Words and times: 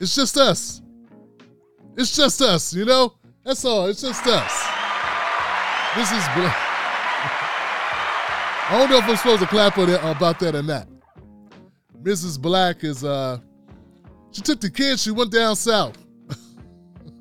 It's 0.00 0.14
just 0.14 0.36
us. 0.36 0.82
It's 1.96 2.14
just 2.14 2.42
us, 2.42 2.74
you 2.74 2.84
know? 2.84 3.14
That's 3.44 3.64
all. 3.64 3.86
It's 3.86 4.02
just 4.02 4.26
us. 4.26 4.66
This 5.96 6.12
is 6.12 6.24
Black. 6.34 6.56
I 8.68 8.78
don't 8.78 8.90
know 8.90 8.98
if 8.98 9.04
I'm 9.04 9.16
supposed 9.16 9.40
to 9.40 9.46
clap 9.46 9.78
on 9.78 9.88
it, 9.88 10.00
about 10.02 10.38
that 10.40 10.54
or 10.54 10.62
not. 10.62 10.88
Mrs. 12.02 12.40
Black 12.40 12.84
is 12.84 13.02
uh 13.02 13.38
she 14.30 14.42
took 14.42 14.60
the 14.60 14.70
kids, 14.70 15.02
she 15.02 15.10
went 15.10 15.32
down 15.32 15.56
south. 15.56 15.96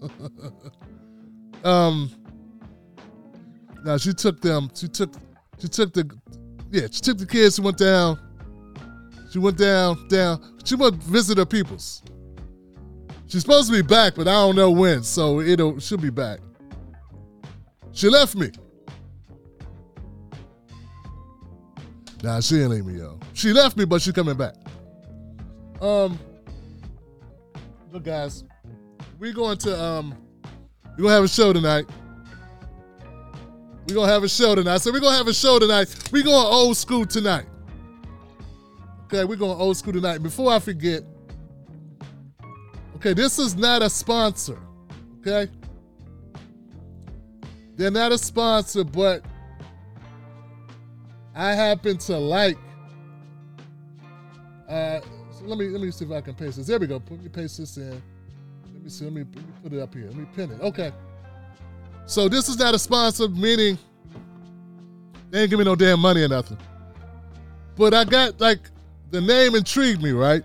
um 1.64 2.12
now 3.84 3.98
she 3.98 4.14
took 4.14 4.42
them, 4.42 4.70
she 4.76 4.88
took 4.88 5.14
she 5.60 5.68
took 5.68 5.94
the 5.94 6.10
yeah, 6.72 6.88
she 6.92 7.00
took 7.02 7.18
the 7.18 7.26
kids, 7.26 7.56
she 7.56 7.62
went 7.62 7.78
down. 7.78 8.20
She 9.32 9.40
went 9.40 9.58
down, 9.58 10.08
down. 10.08 10.60
She 10.64 10.76
went 10.76 10.96
visit 10.96 11.38
her 11.38 11.46
peoples. 11.46 12.04
She's 13.28 13.42
supposed 13.42 13.70
to 13.70 13.76
be 13.76 13.82
back, 13.82 14.16
but 14.16 14.28
I 14.28 14.34
don't 14.34 14.56
know 14.56 14.72
when, 14.72 15.04
so 15.04 15.40
it'll 15.40 15.80
she'll 15.80 15.98
be 15.98 16.10
back. 16.10 16.40
She 17.92 18.10
left 18.10 18.36
me. 18.36 18.52
Nah, 22.22 22.40
she 22.40 22.60
ain't 22.60 22.70
leave 22.70 22.86
me, 22.86 23.00
yo. 23.00 23.20
She 23.34 23.54
left 23.54 23.78
me, 23.78 23.86
but 23.86 24.02
she's 24.02 24.14
coming 24.14 24.36
back. 24.36 24.56
Um, 25.82 26.20
look, 27.92 28.04
guys, 28.04 28.44
we 29.20 29.32
going 29.32 29.58
to 29.60 29.80
um, 29.82 30.16
we 30.98 31.04
gonna 31.04 31.14
have 31.14 31.24
a 31.24 31.28
show 31.28 31.54
tonight. 31.54 31.86
We 33.88 33.94
gonna 33.94 34.12
have 34.12 34.24
a 34.24 34.30
show 34.30 34.56
tonight. 34.56 34.80
So 34.80 34.92
we 34.92 35.00
gonna 35.00 35.18
have 35.18 35.28
a 35.28 35.34
show 35.34 35.60
tonight. 35.60 35.94
We 36.12 36.24
going 36.24 36.36
old 36.36 36.78
school 36.78 37.06
tonight. 37.06 37.46
Okay, 39.06 39.24
we 39.24 39.36
going 39.36 39.60
old 39.60 39.78
school 39.78 39.94
tonight. 39.94 40.24
Before 40.24 40.52
I 40.52 40.60
forget, 40.60 41.04
okay, 43.06 43.14
this 43.14 43.38
is 43.38 43.56
not 43.56 43.84
a 43.84 43.90
sponsor. 43.90 44.58
Okay, 45.20 45.52
they're 47.76 47.92
not 47.92 48.12
a 48.12 48.18
sponsor, 48.18 48.84
but 48.84 49.24
I 51.36 51.54
happen 51.54 51.98
to 52.00 52.18
like. 52.18 52.58
Uh, 54.68 55.00
so 55.32 55.46
let 55.46 55.60
me 55.60 55.68
let 55.68 55.82
me 55.82 55.92
see 55.92 56.06
if 56.06 56.12
I 56.12 56.22
can 56.22 56.34
paste 56.34 56.58
this. 56.58 56.68
There 56.68 56.80
we 56.80 56.88
go. 56.88 57.00
Put 57.00 57.22
me 57.22 57.30
paste 57.30 57.60
this 57.60 57.78
in. 57.78 58.02
Let 58.74 58.84
me 58.84 58.90
see. 58.90 59.06
Let 59.06 59.14
me, 59.14 59.26
let 59.36 59.36
me 59.36 59.54
put 59.62 59.74
it 59.74 59.82
up 59.82 59.94
here. 59.94 60.08
Let 60.08 60.16
me 60.16 60.26
pin 60.36 60.52
it. 60.52 60.62
Okay. 60.62 60.92
So 62.08 62.28
this 62.28 62.50
is 62.50 62.58
not 62.58 62.74
a 62.74 62.80
sponsor, 62.80 63.28
meaning 63.30 63.78
they 65.30 65.42
ain't 65.42 65.50
give 65.50 65.60
me 65.60 65.66
no 65.66 65.76
damn 65.76 66.00
money 66.00 66.24
or 66.24 66.28
nothing. 66.28 66.58
But 67.76 67.94
I 67.94 68.04
got 68.04 68.40
like 68.40 68.62
the 69.12 69.22
name 69.22 69.54
intrigued 69.54 70.02
me, 70.02 70.12
right? 70.12 70.44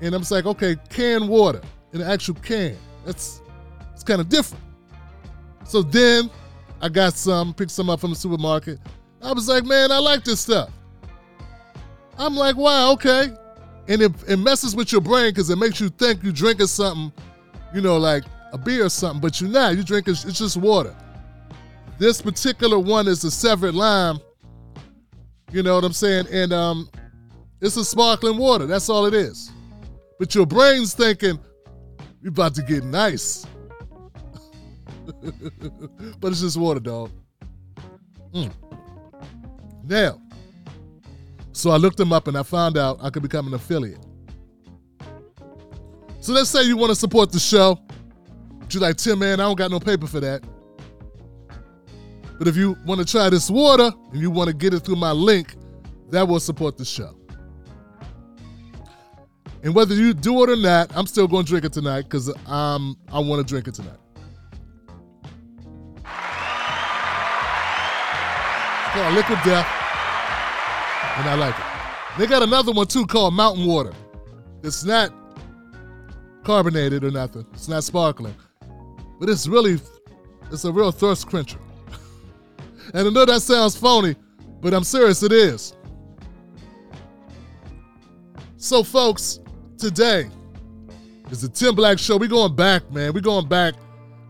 And 0.00 0.14
I'm 0.14 0.20
just 0.20 0.32
like, 0.32 0.46
okay, 0.46 0.76
canned 0.90 1.28
water 1.28 1.60
in 1.92 2.00
an 2.00 2.10
actual 2.10 2.34
can. 2.34 2.76
That's 3.04 3.40
it's 3.92 4.04
kind 4.04 4.20
of 4.20 4.28
different. 4.28 4.62
So 5.64 5.82
then 5.82 6.30
I 6.80 6.88
got 6.88 7.14
some, 7.14 7.54
picked 7.54 7.70
some 7.70 7.88
up 7.90 8.00
from 8.00 8.10
the 8.10 8.16
supermarket. 8.16 8.78
I 9.22 9.32
was 9.32 9.48
like, 9.48 9.64
man, 9.64 9.90
I 9.90 9.98
like 9.98 10.24
this 10.24 10.40
stuff. 10.40 10.70
I'm 12.18 12.34
like, 12.36 12.56
wow, 12.56 12.92
okay. 12.92 13.28
And 13.88 14.02
it, 14.02 14.12
it 14.28 14.36
messes 14.36 14.76
with 14.76 14.92
your 14.92 15.00
brain 15.00 15.30
because 15.30 15.50
it 15.50 15.56
makes 15.56 15.80
you 15.80 15.88
think 15.88 16.22
you're 16.22 16.32
drinking 16.32 16.66
something, 16.66 17.12
you 17.74 17.80
know, 17.80 17.96
like 17.96 18.24
a 18.52 18.58
beer 18.58 18.84
or 18.84 18.88
something, 18.88 19.20
but 19.20 19.40
you're 19.40 19.50
not. 19.50 19.74
You're 19.74 19.84
drinking, 19.84 20.12
it's 20.12 20.38
just 20.38 20.56
water. 20.56 20.94
This 21.98 22.20
particular 22.20 22.78
one 22.78 23.08
is 23.08 23.24
a 23.24 23.30
severed 23.30 23.74
lime. 23.74 24.18
You 25.52 25.62
know 25.62 25.74
what 25.74 25.84
I'm 25.84 25.92
saying? 25.92 26.26
And 26.30 26.52
um, 26.52 26.90
it's 27.60 27.76
a 27.76 27.84
sparkling 27.84 28.36
water. 28.36 28.66
That's 28.66 28.88
all 28.88 29.06
it 29.06 29.14
is. 29.14 29.50
But 30.18 30.34
your 30.34 30.46
brain's 30.46 30.94
thinking, 30.94 31.38
we 32.22 32.28
about 32.28 32.54
to 32.54 32.62
get 32.62 32.84
nice. 32.84 33.46
but 36.20 36.32
it's 36.32 36.40
just 36.40 36.56
water, 36.56 36.80
dog. 36.80 37.10
Mm. 38.32 38.52
Now, 39.84 40.20
so 41.52 41.70
I 41.70 41.76
looked 41.76 41.96
them 41.96 42.12
up 42.12 42.28
and 42.28 42.36
I 42.36 42.42
found 42.42 42.76
out 42.76 42.98
I 43.02 43.10
could 43.10 43.22
become 43.22 43.46
an 43.46 43.54
affiliate. 43.54 44.04
So 46.20 46.32
let's 46.32 46.50
say 46.50 46.64
you 46.64 46.76
want 46.76 46.90
to 46.90 46.96
support 46.96 47.30
the 47.30 47.38
show. 47.38 47.78
But 48.58 48.74
you're 48.74 48.82
like, 48.82 48.96
Tim, 48.96 49.20
man, 49.20 49.38
I 49.40 49.44
don't 49.44 49.56
got 49.56 49.70
no 49.70 49.78
paper 49.78 50.06
for 50.06 50.20
that. 50.20 50.42
But 52.38 52.48
if 52.48 52.56
you 52.56 52.76
want 52.84 53.00
to 53.00 53.06
try 53.06 53.30
this 53.30 53.50
water 53.50 53.90
and 54.12 54.20
you 54.20 54.30
want 54.30 54.48
to 54.48 54.54
get 54.54 54.74
it 54.74 54.80
through 54.80 54.96
my 54.96 55.12
link, 55.12 55.54
that 56.10 56.26
will 56.26 56.40
support 56.40 56.76
the 56.76 56.84
show. 56.84 57.16
And 59.66 59.74
whether 59.74 59.96
you 59.96 60.14
do 60.14 60.44
it 60.44 60.50
or 60.50 60.54
not, 60.54 60.96
I'm 60.96 61.08
still 61.08 61.26
going 61.26 61.44
to 61.44 61.50
drink 61.50 61.64
it 61.64 61.72
tonight 61.72 62.02
because 62.02 62.32
um, 62.46 62.96
I 63.12 63.18
want 63.18 63.44
to 63.44 63.52
drink 63.52 63.66
it 63.66 63.74
tonight. 63.74 63.98
It's 68.76 68.94
called 68.94 69.14
Liquid 69.14 69.40
Death, 69.44 69.66
and 71.16 71.28
I 71.28 71.34
like 71.34 71.58
it. 71.58 71.64
They 72.16 72.28
got 72.28 72.44
another 72.44 72.70
one 72.70 72.86
too 72.86 73.06
called 73.06 73.34
Mountain 73.34 73.66
Water. 73.66 73.92
It's 74.62 74.84
not 74.84 75.12
carbonated 76.44 77.02
or 77.02 77.10
nothing. 77.10 77.44
It's 77.52 77.66
not 77.66 77.82
sparkling, 77.82 78.36
but 79.18 79.28
it's 79.28 79.48
really, 79.48 79.80
it's 80.52 80.64
a 80.64 80.70
real 80.70 80.92
thirst 80.92 81.26
quencher. 81.26 81.58
and 82.94 83.08
I 83.08 83.10
know 83.10 83.24
that 83.24 83.42
sounds 83.42 83.76
phony, 83.76 84.14
but 84.60 84.72
I'm 84.72 84.84
serious. 84.84 85.24
It 85.24 85.32
is. 85.32 85.74
So, 88.58 88.84
folks, 88.84 89.40
today 89.78 90.30
is 91.30 91.42
the 91.42 91.48
Tim 91.48 91.74
Black 91.74 91.98
Show. 91.98 92.16
We 92.16 92.28
going 92.28 92.54
back, 92.54 92.90
man. 92.90 93.12
We 93.12 93.20
going 93.20 93.48
back. 93.48 93.74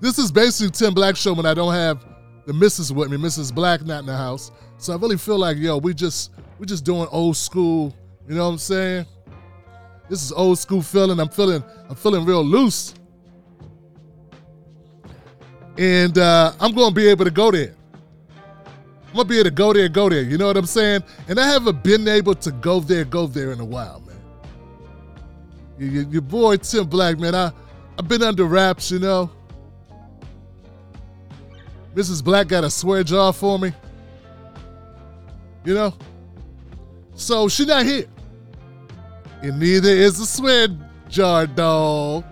This 0.01 0.19
is 0.19 0.33
basically 0.33 0.71
Tim 0.71 0.93
Black 0.93 1.17
Show 1.17 1.35
when 1.35 1.47
I 1.47 1.55
don't 1.55 1.73
have 1.73 2.05
the 2.47 2.53
missus 2.53 2.93
with 2.93 3.11
me, 3.11 3.17
Mrs. 3.17 3.55
Black 3.55 3.85
not 3.85 4.01
in 4.01 4.07
the 4.07 4.17
house. 4.17 4.51
So 4.79 4.93
I 4.93 4.97
really 4.97 5.17
feel 5.17 5.39
like, 5.39 5.57
yo, 5.57 5.79
we 5.79 5.95
just 5.95 6.33
we 6.59 6.67
just 6.67 6.85
doing 6.85 7.07
old 7.11 7.37
school. 7.37 7.95
You 8.29 8.35
know 8.35 8.45
what 8.45 8.53
I'm 8.53 8.59
saying? 8.59 9.07
This 10.09 10.23
is 10.23 10.33
old 10.33 10.59
school 10.59 10.83
feeling. 10.83 11.19
I'm 11.21 11.29
feeling 11.29 11.63
I'm 11.89 11.97
feeling 11.97 12.25
real 12.25 12.45
loose, 12.45 12.95
and 15.79 16.17
uh, 16.19 16.53
I'm 16.61 16.75
gonna 16.75 16.95
be 16.95 17.09
able 17.09 17.25
to 17.25 17.31
go 17.31 17.51
there. 17.51 17.75
I'm 19.09 19.15
gonna 19.15 19.29
be 19.29 19.37
able 19.37 19.45
to 19.45 19.51
go 19.51 19.73
there, 19.73 19.89
go 19.89 20.09
there. 20.09 20.23
You 20.23 20.39
know 20.39 20.47
what 20.47 20.57
I'm 20.57 20.67
saying? 20.67 21.03
And 21.29 21.41
I 21.41 21.47
haven't 21.47 21.83
been 21.83 22.07
able 22.07 22.35
to 22.35 22.51
go 22.51 22.81
there, 22.81 23.05
go 23.05 23.27
there 23.27 23.53
in 23.53 23.61
a 23.61 23.65
while. 23.65 24.06
Your, 25.79 26.05
your 26.05 26.23
boy 26.23 26.57
Tim 26.57 26.89
Black, 26.89 27.19
man. 27.19 27.35
I 27.35 27.53
I've 27.99 28.09
been 28.09 28.23
under 28.23 28.45
wraps, 28.45 28.91
you 28.91 28.99
know. 28.99 29.31
Mrs. 31.95 32.23
Black 32.23 32.49
got 32.49 32.63
a 32.63 32.71
swear 32.71 33.03
jar 33.03 33.33
for 33.33 33.59
me. 33.59 33.73
You 35.65 35.75
know? 35.75 35.95
So 37.15 37.49
she 37.49 37.65
not 37.65 37.87
here. 37.87 38.07
And 39.43 39.59
neither 39.59 39.89
is 39.89 40.19
the 40.19 40.27
swear 40.27 40.69
jar 41.09 41.47
dog. 41.47 42.25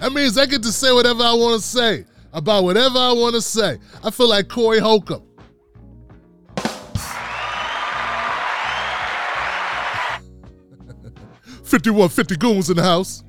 That 0.00 0.12
means 0.12 0.38
I 0.38 0.46
get 0.46 0.62
to 0.62 0.72
say 0.72 0.92
whatever 0.92 1.22
I 1.22 1.34
want 1.34 1.60
to 1.60 1.66
say 1.66 2.06
about 2.32 2.64
whatever 2.64 2.98
I 2.98 3.12
want 3.12 3.34
to 3.34 3.42
say. 3.42 3.78
I 4.02 4.10
feel 4.10 4.28
like 4.28 4.48
Corey 4.48 4.78
Holcomb. 4.78 5.22
Fifty-one 11.72 12.10
fifty 12.10 12.36
goons 12.36 12.68
in 12.68 12.76
the 12.76 12.82
house. 12.82 13.24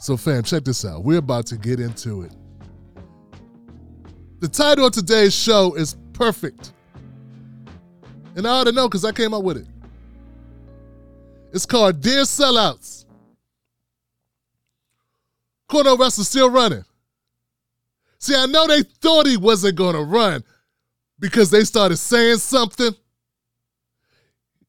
So, 0.00 0.16
fam, 0.16 0.42
check 0.42 0.64
this 0.64 0.84
out. 0.84 1.04
We're 1.04 1.18
about 1.18 1.46
to 1.46 1.56
get 1.56 1.78
into 1.78 2.22
it. 2.22 2.32
The 4.40 4.48
title 4.48 4.86
of 4.86 4.92
today's 4.92 5.32
show 5.32 5.74
is 5.76 5.96
perfect. 6.12 6.72
And 8.34 8.48
I 8.48 8.50
ought 8.50 8.64
to 8.64 8.72
know 8.72 8.88
because 8.88 9.04
I 9.04 9.12
came 9.12 9.32
up 9.32 9.44
with 9.44 9.58
it. 9.58 9.68
It's 11.52 11.66
called 11.66 12.00
Dear 12.00 12.22
Sellouts. 12.22 13.04
Cornel 15.68 15.96
West 15.96 16.18
is 16.18 16.26
still 16.26 16.50
running. 16.50 16.84
See, 18.18 18.34
I 18.34 18.46
know 18.46 18.66
they 18.66 18.82
thought 18.82 19.26
he 19.26 19.36
wasn't 19.36 19.76
going 19.76 19.94
to 19.94 20.02
run 20.02 20.42
because 21.20 21.48
they 21.48 21.62
started 21.62 21.98
saying 21.98 22.38
something. 22.38 22.92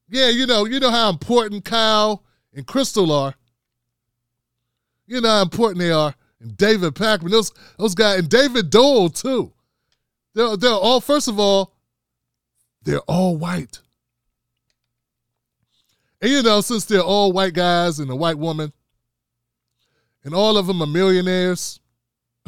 Yeah, 0.09 0.29
you 0.29 0.45
know, 0.45 0.65
you 0.65 0.79
know 0.79 0.91
how 0.91 1.09
important 1.09 1.65
Kyle 1.65 2.23
and 2.53 2.65
Krystal 2.65 3.11
are. 3.11 3.35
You 5.05 5.21
know 5.21 5.29
how 5.29 5.41
important 5.41 5.79
they 5.79 5.91
are. 5.91 6.13
And 6.39 6.55
David 6.55 6.93
Pakman, 6.95 7.31
those 7.31 7.51
those 7.77 7.95
guys, 7.95 8.19
and 8.19 8.29
David 8.29 8.69
Doel 8.69 9.09
too. 9.09 9.53
They're, 10.33 10.55
they're 10.55 10.71
all, 10.71 11.01
first 11.01 11.27
of 11.27 11.39
all, 11.39 11.73
they're 12.83 12.99
all 13.01 13.35
white. 13.37 13.79
And 16.21 16.31
you 16.31 16.43
know, 16.43 16.61
since 16.61 16.85
they're 16.85 17.01
all 17.01 17.31
white 17.31 17.53
guys 17.53 17.99
and 17.99 18.09
a 18.11 18.15
white 18.15 18.37
woman, 18.37 18.71
and 20.23 20.33
all 20.35 20.57
of 20.57 20.67
them 20.67 20.81
are 20.81 20.87
millionaires, 20.87 21.79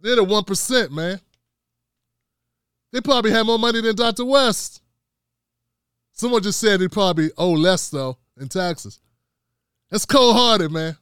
they're 0.00 0.16
the 0.16 0.24
1%, 0.24 0.90
man. 0.90 1.20
They 2.92 3.00
probably 3.00 3.32
have 3.32 3.46
more 3.46 3.58
money 3.58 3.80
than 3.80 3.96
Dr. 3.96 4.24
West. 4.24 4.80
Someone 6.14 6.42
just 6.42 6.60
said 6.60 6.80
he 6.80 6.88
probably 6.88 7.30
owe 7.36 7.52
less 7.52 7.90
though 7.90 8.16
in 8.40 8.48
taxes. 8.48 9.00
That's 9.90 10.06
cold 10.06 10.36
hearted, 10.36 10.70
man. 10.70 10.96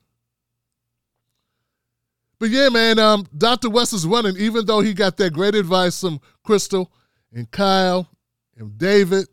But 2.39 2.51
yeah, 2.51 2.71
man, 2.71 2.99
um, 2.99 3.27
Dr. 3.37 3.71
West 3.71 3.93
is 3.93 4.07
running, 4.07 4.37
even 4.37 4.67
though 4.67 4.81
he 4.81 4.95
got 4.95 5.17
that 5.19 5.33
great 5.33 5.55
advice 5.55 6.01
from 6.01 6.21
Krystal 6.45 6.89
and 7.33 7.49
Kyle 7.51 8.09
and 8.57 8.77
David, 8.77 9.29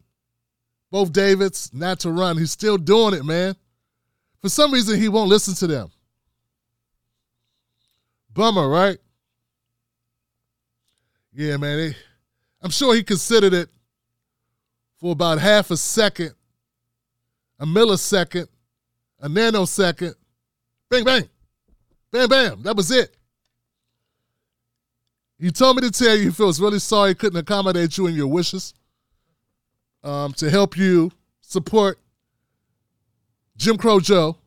both 0.91 1.11
Davids, 1.11 1.71
not 1.73 2.01
to 2.01 2.11
run. 2.11 2.37
He's 2.37 2.51
still 2.51 2.77
doing 2.77 3.15
it, 3.15 3.25
man. 3.25 3.55
For 4.41 4.49
some 4.49 4.71
reason, 4.71 4.99
he 4.99 5.09
won't 5.09 5.29
listen 5.29 5.55
to 5.55 5.67
them. 5.67 5.91
Bummer, 8.31 8.67
right? 8.69 8.97
Yeah, 11.33 11.57
man. 11.57 11.77
They, 11.77 11.95
I'm 12.61 12.69
sure 12.69 12.93
he 12.93 13.03
considered 13.03 13.53
it 13.53 13.69
for 15.00 15.12
about 15.12 15.40
half 15.40 15.72
a 15.72 15.78
second, 15.78 16.34
a 17.60 17.66
millisecond, 17.66 18.48
a 19.19 19.30
nanosecond. 19.30 20.16
Bang, 20.90 21.04
bang. 21.04 21.30
Bam, 22.12 22.30
bam. 22.30 22.63
That 22.63 22.75
was 22.75 22.92
it. 22.92 23.16
He 25.40 25.51
told 25.51 25.78
me 25.78 25.84
to 25.84 25.92
tell 25.92 26.16
you 26.16 26.25
he 26.25 26.31
feels 26.31 26.60
really 26.60 26.80
sorry 26.80 27.12
he 27.12 27.16
couldn't 27.16 27.40
accommodate 27.40 27.98
you 27.98 28.07
in 28.07 28.16
your 28.16 28.28
wishes 28.28 28.74
um, 30.04 30.34
to 30.34 30.50
help 30.50 30.75
you 30.75 31.12
support 31.42 31.98
Jim 33.56 33.78
Crow 33.78 34.00
Joe. 34.00 34.38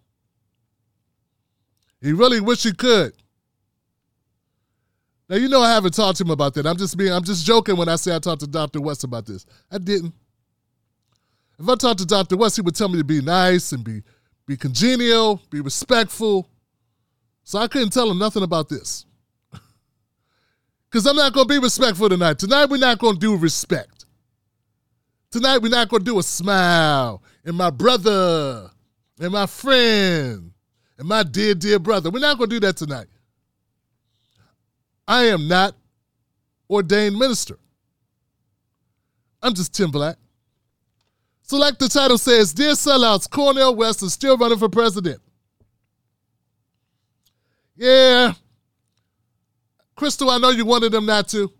He 2.00 2.12
really 2.12 2.40
wish 2.40 2.64
he 2.64 2.72
could. 2.72 3.12
Now 5.28 5.36
you 5.36 5.48
know 5.48 5.62
I 5.62 5.72
haven't 5.72 5.94
talked 5.94 6.18
to 6.18 6.24
him 6.24 6.30
about 6.30 6.52
that. 6.54 6.66
I'm 6.66 6.76
just 6.76 6.98
being 6.98 7.12
I'm 7.12 7.24
just 7.24 7.46
joking 7.46 7.76
when 7.76 7.88
I 7.88 7.96
say 7.96 8.14
I 8.14 8.18
talked 8.18 8.40
to 8.40 8.46
Dr. 8.46 8.80
West 8.82 9.04
about 9.04 9.24
this. 9.24 9.46
I 9.70 9.78
didn't. 9.78 10.12
If 11.58 11.68
I 11.68 11.74
talked 11.74 12.00
to 12.00 12.06
Dr. 12.06 12.36
West, 12.36 12.56
he 12.56 12.62
would 12.62 12.74
tell 12.74 12.88
me 12.88 12.98
to 12.98 13.04
be 13.04 13.20
nice 13.20 13.72
and 13.72 13.84
be 13.84 14.02
be 14.46 14.56
congenial, 14.56 15.40
be 15.50 15.60
respectful. 15.60 16.48
So 17.44 17.58
I 17.58 17.68
couldn't 17.68 17.90
tell 17.90 18.10
him 18.10 18.18
nothing 18.18 18.42
about 18.42 18.68
this. 18.68 19.06
Because 20.90 21.06
I'm 21.06 21.16
not 21.16 21.32
going 21.32 21.48
to 21.48 21.54
be 21.54 21.58
respectful 21.58 22.10
tonight. 22.10 22.38
Tonight, 22.38 22.66
we're 22.66 22.76
not 22.76 22.98
going 22.98 23.14
to 23.14 23.18
do 23.20 23.34
respect. 23.34 24.04
Tonight, 25.30 25.58
we're 25.58 25.70
not 25.70 25.88
going 25.88 26.00
to 26.00 26.04
do 26.04 26.18
a 26.18 26.22
smile 26.22 27.22
and 27.46 27.56
my 27.56 27.70
brother 27.70 28.70
and 29.18 29.32
my 29.32 29.46
friend 29.46 30.52
and 30.98 31.08
my 31.08 31.22
dear, 31.22 31.54
dear 31.54 31.78
brother. 31.78 32.10
We're 32.10 32.20
not 32.20 32.36
going 32.36 32.50
to 32.50 32.56
do 32.56 32.60
that 32.66 32.76
tonight. 32.76 33.06
I 35.08 35.24
am 35.24 35.48
not 35.48 35.74
ordained 36.68 37.16
minister. 37.16 37.58
I'm 39.42 39.54
just 39.54 39.74
Tim 39.74 39.90
Black. 39.90 40.16
So, 41.52 41.58
like 41.58 41.78
the 41.78 41.86
title 41.86 42.16
says, 42.16 42.54
Dear 42.54 42.70
Sellouts, 42.70 43.28
Cornel 43.28 43.74
West 43.74 44.02
is 44.02 44.14
still 44.14 44.38
running 44.38 44.56
for 44.56 44.70
president. 44.70 45.20
Yeah. 47.76 48.32
Krystal, 49.94 50.34
I 50.34 50.38
know 50.38 50.48
you 50.48 50.64
wanted 50.64 50.92
them 50.92 51.04
not 51.04 51.28
to. 51.28 51.52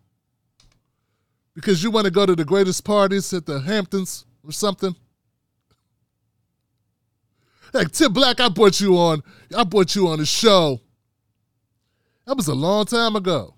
Because 1.55 1.83
you 1.83 1.91
want 1.91 2.07
to 2.07 2.11
go 2.11 2.25
to 2.25 2.35
the 2.35 2.43
greatest 2.43 2.87
parties 2.87 3.35
at 3.35 3.45
the 3.45 3.61
Hamptons 3.61 4.25
or 4.43 4.53
something. 4.53 4.97
Like 7.75 7.93
Tim 7.93 8.15
Black, 8.15 8.41
I 8.41 8.49
brought 8.49 8.81
you 8.81 8.97
on. 8.97 9.23
I 9.55 9.63
brought 9.65 9.95
you 9.95 10.09
on 10.09 10.21
the 10.21 10.25
show. 10.25 10.81
That 12.25 12.39
was 12.39 12.49
a 12.49 12.55
long 12.55 12.87
time 12.87 13.15
ago. 13.15 13.57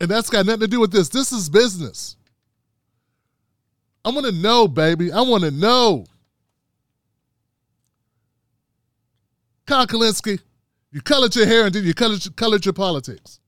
And 0.00 0.10
that's 0.10 0.30
got 0.30 0.46
nothing 0.46 0.60
to 0.60 0.66
do 0.66 0.80
with 0.80 0.92
this. 0.92 1.10
This 1.10 1.30
is 1.30 1.50
business. 1.50 2.15
I 4.06 4.10
want 4.10 4.24
to 4.24 4.32
know, 4.32 4.68
baby. 4.68 5.10
I 5.10 5.20
want 5.22 5.42
to 5.42 5.50
know. 5.50 6.06
Kyle 9.66 9.84
Kulinski, 9.84 10.38
you 10.92 11.00
colored 11.00 11.34
your 11.34 11.46
hair 11.46 11.66
and 11.66 11.74
then 11.74 11.82
you 11.82 11.92
colored, 11.92 12.24
colored 12.36 12.64
your 12.64 12.72
politics. 12.72 13.40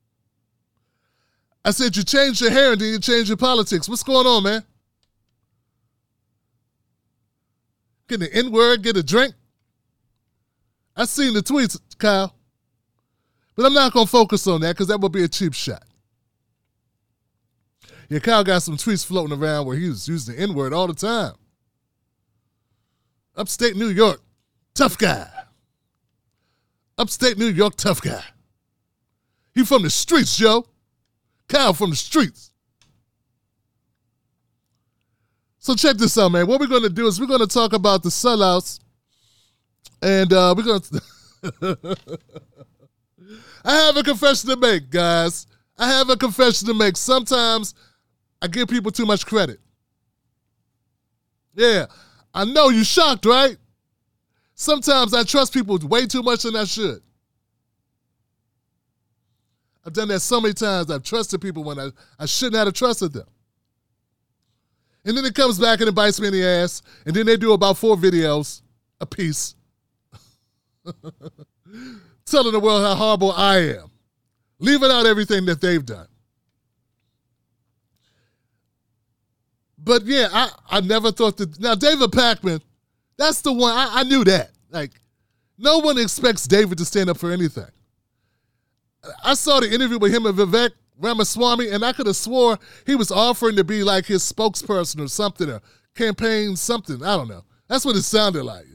I 1.63 1.71
said 1.71 1.95
you 1.95 2.03
changed 2.03 2.41
your 2.41 2.51
hair 2.51 2.73
and 2.73 2.81
then 2.81 2.91
you 2.91 2.99
changed 2.99 3.29
your 3.29 3.37
politics. 3.37 3.87
What's 3.87 4.03
going 4.03 4.27
on, 4.27 4.43
man? 4.43 4.63
Get 8.09 8.19
the 8.19 8.33
N 8.33 8.51
word, 8.51 8.83
get 8.83 8.97
a 8.97 9.03
drink. 9.03 9.33
I 10.93 11.05
seen 11.05 11.33
the 11.33 11.41
tweets, 11.41 11.79
Kyle. 11.97 12.35
But 13.55 13.65
I'm 13.65 13.73
not 13.73 13.93
going 13.93 14.07
to 14.07 14.11
focus 14.11 14.45
on 14.47 14.59
that 14.61 14.75
because 14.75 14.87
that 14.87 14.99
would 14.99 15.13
be 15.13 15.23
a 15.23 15.29
cheap 15.29 15.53
shot. 15.53 15.83
Yeah, 18.09 18.19
Kyle 18.19 18.43
got 18.43 18.63
some 18.63 18.75
tweets 18.75 19.05
floating 19.05 19.37
around 19.37 19.67
where 19.67 19.77
he 19.77 19.87
was 19.87 20.07
using 20.07 20.35
the 20.35 20.41
N 20.41 20.55
word 20.55 20.73
all 20.73 20.87
the 20.87 20.95
time. 20.95 21.33
Upstate 23.35 23.75
New 23.75 23.89
York, 23.89 24.19
tough 24.73 24.97
guy. 24.97 25.29
Upstate 26.97 27.37
New 27.37 27.47
York, 27.47 27.75
tough 27.75 28.01
guy. 28.01 28.23
He 29.53 29.63
from 29.63 29.83
the 29.83 29.89
streets, 29.89 30.35
Joe. 30.35 30.65
Kyle 31.47 31.73
from 31.73 31.91
the 31.91 31.95
streets. 31.95 32.51
So 35.59 35.75
check 35.75 35.97
this 35.97 36.17
out, 36.17 36.31
man. 36.31 36.47
What 36.47 36.59
we're 36.59 36.67
going 36.67 36.83
to 36.83 36.89
do 36.89 37.07
is 37.07 37.19
we're 37.19 37.27
going 37.27 37.39
to 37.41 37.47
talk 37.47 37.73
about 37.73 38.01
the 38.01 38.09
sellouts, 38.09 38.79
and 40.01 40.31
uh, 40.33 40.55
we're 40.57 40.63
going 40.63 40.81
to. 40.81 41.97
I 43.63 43.75
have 43.75 43.97
a 43.97 44.03
confession 44.03 44.49
to 44.49 44.55
make, 44.55 44.89
guys. 44.89 45.45
I 45.77 45.87
have 45.89 46.09
a 46.09 46.17
confession 46.17 46.67
to 46.67 46.73
make. 46.73 46.97
Sometimes 46.97 47.75
I 48.41 48.47
give 48.47 48.67
people 48.67 48.91
too 48.91 49.05
much 49.05 49.25
credit. 49.25 49.59
Yeah, 51.55 51.87
I 52.33 52.45
know 52.45 52.69
you 52.69 52.83
shocked, 52.83 53.25
right? 53.25 53.57
Sometimes 54.55 55.13
I 55.13 55.23
trust 55.23 55.53
people 55.53 55.77
way 55.79 56.05
too 56.05 56.21
much 56.21 56.43
than 56.43 56.55
I 56.55 56.65
should. 56.65 57.01
I've 59.85 59.93
done 59.93 60.09
that 60.09 60.19
so 60.19 60.39
many 60.41 60.53
times. 60.53 60.91
I've 60.91 61.03
trusted 61.03 61.41
people 61.41 61.63
when 61.63 61.79
I, 61.79 61.89
I 62.19 62.25
shouldn't 62.25 62.63
have 62.63 62.73
trusted 62.73 63.13
them. 63.13 63.27
And 65.05 65.17
then 65.17 65.25
it 65.25 65.33
comes 65.33 65.57
back 65.57 65.79
and 65.79 65.89
it 65.89 65.95
bites 65.95 66.19
me 66.19 66.27
in 66.27 66.33
the 66.33 66.45
ass. 66.45 66.81
And 67.05 67.15
then 67.15 67.25
they 67.25 67.37
do 67.37 67.53
about 67.53 67.77
four 67.77 67.95
videos 67.95 68.61
a 69.01 69.05
piece 69.05 69.55
telling 72.25 72.51
the 72.51 72.59
world 72.59 72.83
how 72.83 72.95
horrible 72.95 73.31
I 73.31 73.57
am, 73.57 73.89
leaving 74.59 74.91
out 74.91 75.05
everything 75.05 75.45
that 75.45 75.61
they've 75.61 75.85
done. 75.85 76.07
But 79.81 80.05
yeah, 80.05 80.27
I, 80.31 80.49
I 80.69 80.81
never 80.81 81.11
thought 81.11 81.37
that. 81.37 81.59
Now, 81.59 81.75
David 81.75 82.11
Pakman, 82.11 82.61
that's 83.17 83.41
the 83.41 83.53
one. 83.53 83.73
I, 83.73 83.99
I 83.99 84.03
knew 84.03 84.23
that. 84.25 84.51
Like, 84.69 84.91
no 85.57 85.79
one 85.79 85.97
expects 85.97 86.47
David 86.47 86.77
to 86.77 86.85
stand 86.85 87.09
up 87.09 87.17
for 87.17 87.31
anything. 87.31 87.65
I 89.23 89.33
saw 89.33 89.59
the 89.59 89.73
interview 89.73 89.97
with 89.97 90.13
him 90.13 90.25
and 90.25 90.37
Vivek 90.37 90.71
Ramaswamy, 90.99 91.69
and 91.69 91.83
I 91.85 91.93
could 91.93 92.07
have 92.07 92.15
swore 92.17 92.59
he 92.85 92.95
was 92.95 93.11
offering 93.11 93.55
to 93.55 93.63
be 93.63 93.83
like 93.83 94.05
his 94.05 94.29
spokesperson 94.29 95.03
or 95.03 95.07
something, 95.07 95.49
or 95.49 95.61
campaign 95.95 96.55
something. 96.55 97.01
I 97.03 97.15
don't 97.15 97.29
know. 97.29 97.45
That's 97.67 97.85
what 97.85 97.95
it 97.95 98.03
sounded 98.03 98.43
like. 98.43 98.65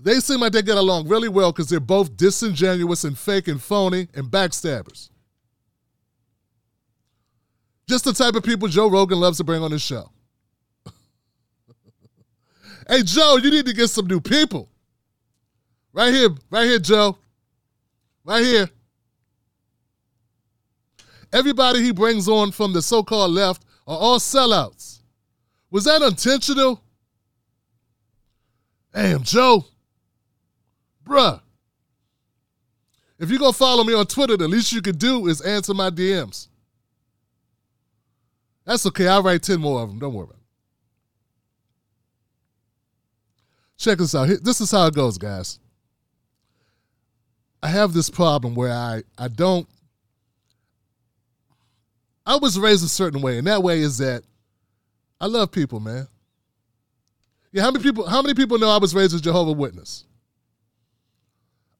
They 0.00 0.20
seem 0.20 0.40
like 0.40 0.52
they 0.52 0.62
get 0.62 0.76
along 0.76 1.08
really 1.08 1.28
well 1.28 1.50
because 1.50 1.68
they're 1.68 1.80
both 1.80 2.16
disingenuous 2.16 3.04
and 3.04 3.18
fake 3.18 3.48
and 3.48 3.60
phony 3.60 4.08
and 4.14 4.26
backstabbers. 4.26 5.10
Just 7.88 8.04
the 8.04 8.12
type 8.12 8.34
of 8.34 8.42
people 8.42 8.68
Joe 8.68 8.90
Rogan 8.90 9.18
loves 9.18 9.38
to 9.38 9.44
bring 9.44 9.62
on 9.62 9.70
his 9.70 9.80
show. 9.80 10.10
hey, 12.88 13.02
Joe, 13.02 13.38
you 13.42 13.50
need 13.50 13.64
to 13.64 13.72
get 13.72 13.88
some 13.88 14.06
new 14.06 14.20
people. 14.20 14.68
Right 15.94 16.12
here, 16.12 16.28
right 16.50 16.66
here, 16.66 16.78
Joe. 16.78 17.16
Right 18.24 18.44
here. 18.44 18.68
Everybody 21.32 21.82
he 21.82 21.92
brings 21.92 22.28
on 22.28 22.52
from 22.52 22.74
the 22.74 22.82
so 22.82 23.02
called 23.02 23.32
left 23.32 23.64
are 23.86 23.96
all 23.96 24.18
sellouts. 24.18 25.00
Was 25.70 25.84
that 25.84 26.02
intentional? 26.02 26.82
Damn, 28.92 29.22
Joe. 29.22 29.64
Bruh. 31.04 31.40
If 33.18 33.30
going 33.30 33.52
to 33.52 33.58
follow 33.58 33.82
me 33.82 33.94
on 33.94 34.06
Twitter, 34.06 34.36
the 34.36 34.46
least 34.46 34.72
you 34.72 34.82
could 34.82 34.98
do 34.98 35.26
is 35.26 35.40
answer 35.40 35.72
my 35.72 35.90
DMs. 35.90 36.47
That's 38.68 38.84
okay. 38.84 39.08
I'll 39.08 39.22
write 39.22 39.42
10 39.42 39.60
more 39.60 39.80
of 39.80 39.88
them. 39.88 39.98
Don't 39.98 40.12
worry 40.12 40.24
about 40.24 40.36
it. 40.36 40.42
Check 43.78 43.96
this 43.96 44.14
out. 44.14 44.28
This 44.42 44.60
is 44.60 44.70
how 44.70 44.86
it 44.88 44.94
goes, 44.94 45.16
guys. 45.16 45.58
I 47.62 47.68
have 47.68 47.94
this 47.94 48.10
problem 48.10 48.54
where 48.54 48.70
I, 48.70 49.04
I 49.16 49.28
don't. 49.28 49.66
I 52.26 52.36
was 52.36 52.58
raised 52.58 52.84
a 52.84 52.88
certain 52.88 53.22
way, 53.22 53.38
and 53.38 53.46
that 53.46 53.62
way 53.62 53.78
is 53.78 53.96
that 53.98 54.22
I 55.18 55.26
love 55.28 55.50
people, 55.50 55.80
man. 55.80 56.06
Yeah, 57.52 57.62
how 57.62 57.70
many 57.70 57.82
people? 57.82 58.06
How 58.06 58.20
many 58.20 58.34
people 58.34 58.58
know 58.58 58.68
I 58.68 58.76
was 58.76 58.94
raised 58.94 59.16
a 59.16 59.20
Jehovah 59.20 59.52
Witness? 59.52 60.04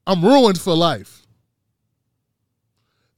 I'm 0.06 0.24
ruined 0.24 0.58
for 0.58 0.74
life. 0.74 1.26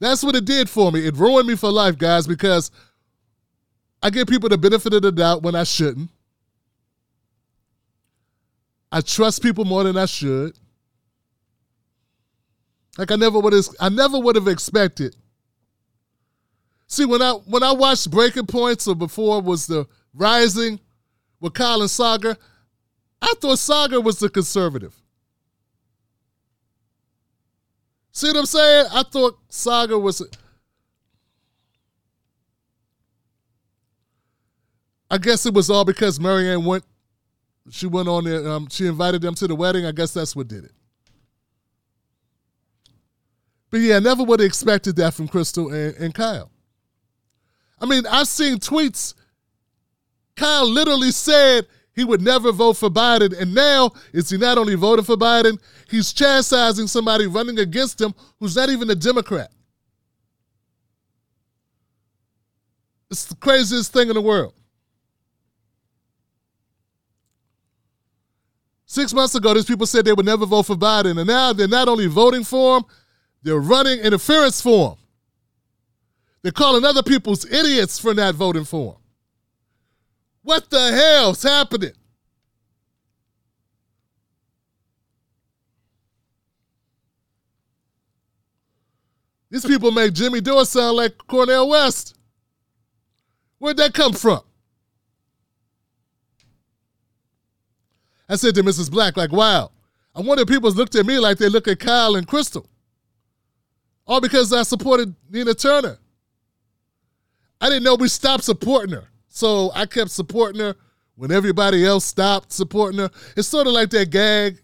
That's 0.01 0.23
what 0.23 0.35
it 0.35 0.43
did 0.43 0.69
for 0.69 0.91
me. 0.91 1.07
It 1.07 1.15
ruined 1.15 1.47
me 1.47 1.55
for 1.55 1.71
life, 1.71 1.97
guys, 1.97 2.27
because 2.27 2.69
I 4.03 4.09
give 4.09 4.27
people 4.27 4.49
the 4.49 4.57
benefit 4.57 4.93
of 4.93 5.01
the 5.01 5.11
doubt 5.11 5.43
when 5.43 5.55
I 5.55 5.63
shouldn't. 5.63 6.09
I 8.91 9.01
trust 9.01 9.41
people 9.41 9.63
more 9.63 9.83
than 9.83 9.97
I 9.97 10.05
should. 10.05 10.57
Like 12.97 13.11
I 13.11 13.15
never 13.15 13.39
would 13.39 13.53
have 13.53 13.67
I 13.79 13.89
never 13.89 14.19
would 14.19 14.35
have 14.35 14.47
expected. 14.47 15.15
See, 16.87 17.05
when 17.05 17.21
I 17.21 17.31
when 17.31 17.63
I 17.63 17.71
watched 17.71 18.11
Breaking 18.11 18.45
Points 18.45 18.87
or 18.87 18.95
before 18.95 19.41
was 19.41 19.65
the 19.65 19.87
Rising 20.13 20.79
with 21.39 21.53
Colin 21.53 21.87
Saagar, 21.87 22.35
I 23.21 23.33
thought 23.39 23.57
Saagar 23.57 24.03
was 24.03 24.19
the 24.19 24.29
conservative. 24.29 24.93
See 28.11 28.27
what 28.27 28.37
I'm 28.37 28.45
saying? 28.45 28.87
I 28.91 29.03
thought 29.03 29.37
Saagar 29.49 30.01
was. 30.01 30.21
I 35.11 35.17
guess 35.17 35.45
it 35.45 35.53
was 35.53 35.69
all 35.69 35.83
because 35.83 36.21
Marianne 36.21 36.63
went. 36.63 36.85
She 37.69 37.85
went 37.85 38.07
on 38.07 38.23
there. 38.23 38.47
Um, 38.47 38.69
she 38.71 38.87
invited 38.87 39.21
them 39.21 39.35
to 39.35 39.47
the 39.47 39.53
wedding. 39.53 39.85
I 39.85 39.91
guess 39.91 40.13
that's 40.13 40.37
what 40.37 40.47
did 40.47 40.63
it. 40.63 40.71
But 43.69 43.81
yeah, 43.81 43.97
I 43.97 43.99
never 43.99 44.23
would 44.23 44.39
have 44.39 44.47
expected 44.47 44.95
that 44.95 45.13
from 45.13 45.27
Krystal 45.27 45.71
and, 45.73 45.95
and 45.97 46.13
Kyle. 46.13 46.49
I 47.81 47.85
mean, 47.85 48.05
I've 48.07 48.27
seen 48.27 48.55
tweets. 48.55 49.13
Kyle 50.37 50.67
literally 50.67 51.11
said 51.11 51.67
he 51.93 52.05
would 52.05 52.21
never 52.21 52.53
vote 52.53 52.77
for 52.77 52.89
Biden. 52.89 53.37
And 53.37 53.53
now, 53.53 53.91
is 54.13 54.29
he 54.29 54.37
not 54.37 54.57
only 54.57 54.75
voting 54.75 55.03
for 55.03 55.17
Biden, 55.17 55.59
he's 55.89 56.13
chastising 56.13 56.87
somebody 56.87 57.27
running 57.27 57.59
against 57.59 57.99
him 57.99 58.13
who's 58.39 58.55
not 58.55 58.69
even 58.69 58.89
a 58.89 58.95
Democrat. 58.95 59.51
It's 63.09 63.25
the 63.25 63.35
craziest 63.35 63.91
thing 63.91 64.07
in 64.07 64.15
the 64.15 64.21
world. 64.21 64.53
Six 68.91 69.13
months 69.13 69.35
ago, 69.35 69.53
these 69.53 69.63
people 69.63 69.87
said 69.87 70.03
they 70.03 70.11
would 70.11 70.25
never 70.25 70.45
vote 70.45 70.63
for 70.63 70.75
Biden, 70.75 71.17
and 71.17 71.25
now 71.25 71.53
they're 71.53 71.65
not 71.65 71.87
only 71.87 72.07
voting 72.07 72.43
for 72.43 72.75
him, 72.75 72.83
they're 73.41 73.57
running 73.57 73.99
interference 73.99 74.61
for 74.61 74.89
him. 74.89 74.97
They're 76.41 76.51
calling 76.51 76.83
other 76.83 77.01
people's 77.01 77.45
idiots 77.45 77.97
for 77.97 78.13
not 78.13 78.35
voting 78.35 78.65
for 78.65 78.95
him. 78.95 79.01
What 80.41 80.69
the 80.69 80.91
hell's 80.91 81.41
happening? 81.41 81.93
These 89.49 89.65
people 89.65 89.91
make 89.91 90.11
Jimmy 90.11 90.41
Dore 90.41 90.65
sound 90.65 90.97
like 90.97 91.17
Cornel 91.29 91.69
West. 91.69 92.17
Where'd 93.57 93.77
that 93.77 93.93
come 93.93 94.11
from? 94.11 94.41
I 98.31 98.37
said 98.37 98.55
to 98.55 98.63
Mrs. 98.63 98.89
Black, 98.89 99.17
like, 99.17 99.33
wow, 99.33 99.71
I 100.15 100.21
wonder 100.21 100.43
if 100.43 100.47
people 100.47 100.71
looked 100.71 100.95
at 100.95 101.05
me 101.05 101.19
like 101.19 101.37
they 101.37 101.49
look 101.49 101.67
at 101.67 101.79
Kyle 101.79 102.15
and 102.15 102.25
Krystal. 102.25 102.65
All 104.07 104.21
because 104.21 104.53
I 104.53 104.63
supported 104.63 105.13
Nina 105.29 105.53
Turner. 105.53 105.97
I 107.59 107.67
didn't 107.67 107.83
know 107.83 107.95
we 107.95 108.07
stopped 108.07 108.45
supporting 108.45 108.95
her. 108.95 109.09
So 109.27 109.69
I 109.75 109.85
kept 109.85 110.11
supporting 110.11 110.61
her 110.61 110.75
when 111.15 111.29
everybody 111.29 111.85
else 111.85 112.05
stopped 112.05 112.53
supporting 112.53 112.99
her. 112.99 113.11
It's 113.35 113.49
sort 113.49 113.67
of 113.67 113.73
like 113.73 113.89
that 113.89 114.09
gag. 114.11 114.61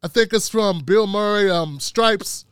I 0.00 0.06
think 0.06 0.32
it's 0.32 0.48
from 0.48 0.84
Bill 0.84 1.08
Murray, 1.08 1.50
um, 1.50 1.80
Stripes, 1.80 2.44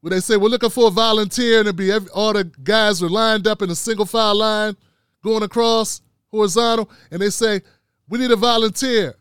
where 0.00 0.10
they 0.10 0.20
say 0.20 0.36
we're 0.36 0.48
looking 0.48 0.70
for 0.70 0.86
a 0.86 0.92
volunteer, 0.92 1.58
and 1.58 1.66
it'd 1.66 1.76
be 1.76 1.90
every, 1.90 2.08
all 2.10 2.34
the 2.34 2.44
guys 2.62 3.02
are 3.02 3.08
lined 3.08 3.48
up 3.48 3.62
in 3.62 3.70
a 3.70 3.74
single 3.74 4.06
file 4.06 4.36
line, 4.36 4.76
going 5.24 5.42
across 5.42 6.02
horizontal, 6.30 6.88
and 7.10 7.20
they 7.20 7.30
say 7.30 7.62
we 8.08 8.20
need 8.20 8.30
a 8.30 8.36
volunteer. 8.36 9.16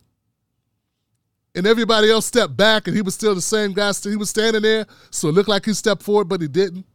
And 1.55 1.67
everybody 1.67 2.09
else 2.09 2.25
stepped 2.25 2.57
back, 2.57 2.87
and 2.87 2.95
he 2.95 3.01
was 3.01 3.13
still 3.13 3.35
the 3.35 3.41
same 3.41 3.73
guy. 3.73 3.91
He 4.03 4.15
was 4.15 4.29
standing 4.29 4.63
there, 4.63 4.87
so 5.11 5.29
it 5.29 5.33
looked 5.33 5.49
like 5.49 5.65
he 5.65 5.73
stepped 5.73 6.01
forward, 6.01 6.27
but 6.27 6.41
he 6.41 6.47
didn't. 6.47 6.85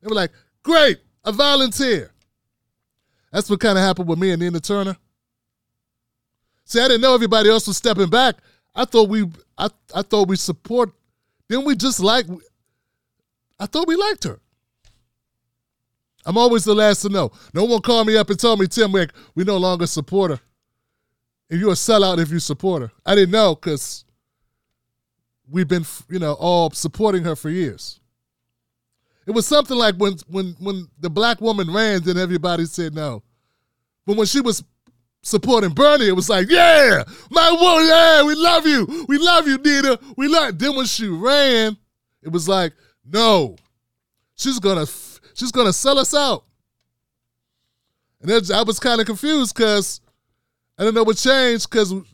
They 0.00 0.08
were 0.08 0.14
like, 0.14 0.30
"Great, 0.62 0.98
a 1.24 1.32
volunteer." 1.32 2.12
That's 3.32 3.50
what 3.50 3.60
kind 3.60 3.76
of 3.76 3.84
happened 3.84 4.08
with 4.08 4.18
me 4.18 4.30
and 4.30 4.40
Nina 4.40 4.60
Turner. 4.60 4.96
See, 6.64 6.80
I 6.80 6.88
didn't 6.88 7.00
know 7.00 7.14
everybody 7.14 7.50
else 7.50 7.66
was 7.66 7.76
stepping 7.76 8.08
back. 8.08 8.36
I 8.74 8.84
thought 8.84 9.08
we, 9.08 9.24
I, 9.58 9.68
I 9.94 10.02
thought 10.02 10.28
we 10.28 10.36
support. 10.36 10.92
Then 11.48 11.64
we 11.64 11.74
just 11.76 12.00
like. 12.00 12.26
I 13.58 13.66
thought 13.66 13.88
we 13.88 13.96
liked 13.96 14.24
her. 14.24 14.40
I'm 16.26 16.36
always 16.36 16.64
the 16.64 16.74
last 16.74 17.02
to 17.02 17.08
know. 17.08 17.30
No 17.54 17.64
one 17.64 17.80
called 17.80 18.08
me 18.08 18.16
up 18.16 18.28
and 18.30 18.38
told 18.38 18.58
me, 18.58 18.66
Tim 18.66 18.90
Wick, 18.90 19.10
we 19.34 19.44
no 19.44 19.56
longer 19.56 19.86
support 19.86 20.32
her. 20.32 20.40
And 21.50 21.60
you're 21.60 21.70
a 21.70 21.74
sellout 21.74 22.18
if 22.18 22.30
you 22.30 22.40
support 22.40 22.82
her. 22.82 22.92
I 23.04 23.14
didn't 23.14 23.30
know 23.30 23.54
because 23.54 24.04
we've 25.48 25.68
been, 25.68 25.84
you 26.08 26.18
know, 26.18 26.34
all 26.34 26.70
supporting 26.70 27.24
her 27.24 27.36
for 27.36 27.50
years. 27.50 28.00
It 29.26 29.32
was 29.32 29.46
something 29.46 29.76
like 29.76 29.96
when 29.96 30.16
when 30.28 30.56
when 30.60 30.88
the 31.00 31.10
black 31.10 31.40
woman 31.40 31.72
ran, 31.72 32.02
then 32.02 32.16
everybody 32.16 32.64
said 32.64 32.94
no. 32.94 33.22
But 34.06 34.16
when 34.16 34.26
she 34.26 34.40
was 34.40 34.62
supporting 35.22 35.70
Bernie, 35.70 36.06
it 36.06 36.14
was 36.14 36.28
like, 36.28 36.48
yeah, 36.48 37.02
my 37.30 37.50
woman, 37.50 37.88
yeah, 37.88 38.22
we 38.22 38.34
love 38.36 38.66
you. 38.66 39.06
We 39.08 39.18
love 39.18 39.48
you, 39.48 39.58
Nina. 39.58 39.98
We 40.16 40.28
love 40.28 40.58
Then 40.58 40.76
when 40.76 40.86
she 40.86 41.08
ran, 41.08 41.76
it 42.22 42.30
was 42.30 42.48
like, 42.48 42.72
no, 43.04 43.56
she's 44.36 44.60
gonna 44.60 44.86
she's 45.34 45.52
gonna 45.52 45.72
sell 45.72 45.98
us 45.98 46.14
out. 46.14 46.44
And 48.20 48.30
I 48.52 48.62
was 48.62 48.78
kind 48.78 49.00
of 49.00 49.06
confused 49.06 49.54
because 49.54 50.00
I 50.78 50.82
didn't 50.82 50.94
know 50.94 51.04
what 51.04 51.16
changed 51.16 51.70
because 51.70 51.92
in 51.92 52.04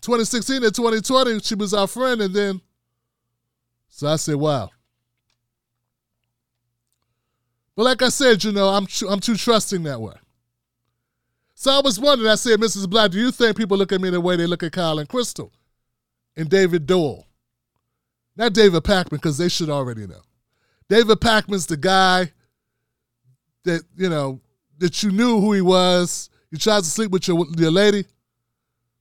2016 0.00 0.64
and 0.64 0.74
2020, 0.74 1.40
she 1.40 1.54
was 1.54 1.74
our 1.74 1.86
friend, 1.86 2.20
and 2.20 2.34
then 2.34 2.60
so 3.88 4.08
I 4.08 4.16
said, 4.16 4.36
wow. 4.36 4.70
But 7.76 7.84
like 7.84 8.02
I 8.02 8.08
said, 8.08 8.42
you 8.42 8.52
know, 8.52 8.68
I'm 8.68 8.86
I'm 9.08 9.20
too 9.20 9.36
trusting 9.36 9.82
that 9.84 10.00
way. 10.00 10.14
So 11.54 11.70
I 11.70 11.80
was 11.80 12.00
wondering, 12.00 12.30
I 12.30 12.34
said, 12.34 12.60
Mrs. 12.60 12.90
Black, 12.90 13.12
do 13.12 13.18
you 13.18 13.30
think 13.30 13.56
people 13.56 13.78
look 13.78 13.92
at 13.92 14.00
me 14.00 14.10
the 14.10 14.20
way 14.20 14.36
they 14.36 14.46
look 14.46 14.62
at 14.62 14.72
Kyle 14.72 14.98
and 14.98 15.08
Krystal 15.08 15.50
and 16.36 16.48
David 16.48 16.86
Doel? 16.86 17.24
Not 18.36 18.52
David 18.52 18.82
Pakman, 18.82 19.10
because 19.10 19.38
they 19.38 19.48
should 19.48 19.70
already 19.70 20.06
know. 20.06 20.22
David 20.88 21.20
Pakman's 21.20 21.66
the 21.66 21.76
guy 21.76 22.32
that, 23.62 23.82
you 23.96 24.08
know, 24.08 24.40
that 24.78 25.02
you 25.02 25.12
knew 25.12 25.40
who 25.40 25.52
he 25.52 25.60
was. 25.60 26.30
He 26.54 26.58
tries 26.58 26.82
to 26.82 26.88
sleep 26.88 27.10
with 27.10 27.26
your, 27.26 27.44
your 27.56 27.72
lady. 27.72 28.04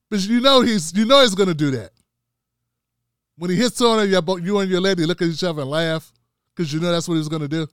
But 0.10 0.28
you 0.28 0.40
know 0.40 0.62
he's 0.62 0.92
you 0.98 1.06
know 1.06 1.22
he's 1.22 1.36
gonna 1.36 1.54
do 1.54 1.70
that. 1.70 1.92
When 3.38 3.52
he 3.52 3.56
hits 3.56 3.80
on 3.80 4.00
her, 4.00 4.40
you 4.40 4.58
and 4.58 4.72
your 4.72 4.82
lady 4.82 5.06
look 5.06 5.22
at 5.22 5.28
each 5.28 5.44
other 5.44 5.62
and 5.62 5.70
laugh, 5.70 6.12
because 6.50 6.74
you 6.74 6.80
know 6.80 6.92
that's 6.92 7.08
what 7.08 7.14
he's 7.14 7.28
gonna 7.28 7.48
do. 7.48 7.68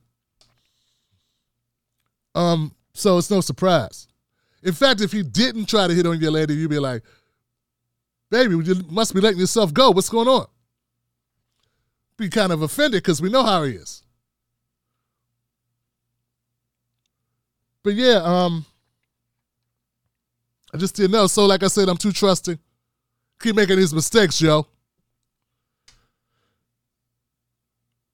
Um, 2.35 2.75
so 2.93 3.17
it's 3.17 3.31
no 3.31 3.41
surprise. 3.41 4.07
In 4.61 4.73
fact, 4.73 5.01
if 5.01 5.11
he 5.11 5.23
didn't 5.23 5.65
try 5.65 5.87
to 5.87 5.95
hit 5.95 6.05
on 6.05 6.19
your 6.19 6.29
lady, 6.29 6.53
you'd 6.53 6.69
be 6.69 6.77
like, 6.77 7.01
baby, 8.29 8.63
you 8.63 8.75
must 8.87 9.15
be 9.15 9.19
letting 9.19 9.39
yourself 9.39 9.73
go. 9.73 9.89
What's 9.89 10.09
going 10.09 10.27
on? 10.27 10.45
Be 12.17 12.29
kind 12.29 12.51
of 12.51 12.61
offended 12.61 13.01
because 13.01 13.19
we 13.19 13.31
know 13.31 13.43
how 13.43 13.63
he 13.63 13.73
is. 13.73 14.03
But 17.81 17.95
yeah, 17.95 18.21
um, 18.23 18.63
I 20.73 20.77
just 20.77 20.95
didn't 20.95 21.11
know. 21.11 21.27
So, 21.27 21.45
like 21.45 21.63
I 21.63 21.67
said, 21.67 21.89
I'm 21.89 21.97
too 21.97 22.11
trusting. 22.11 22.57
Keep 23.41 23.55
making 23.55 23.77
these 23.77 23.93
mistakes, 23.93 24.39
yo. 24.39 24.67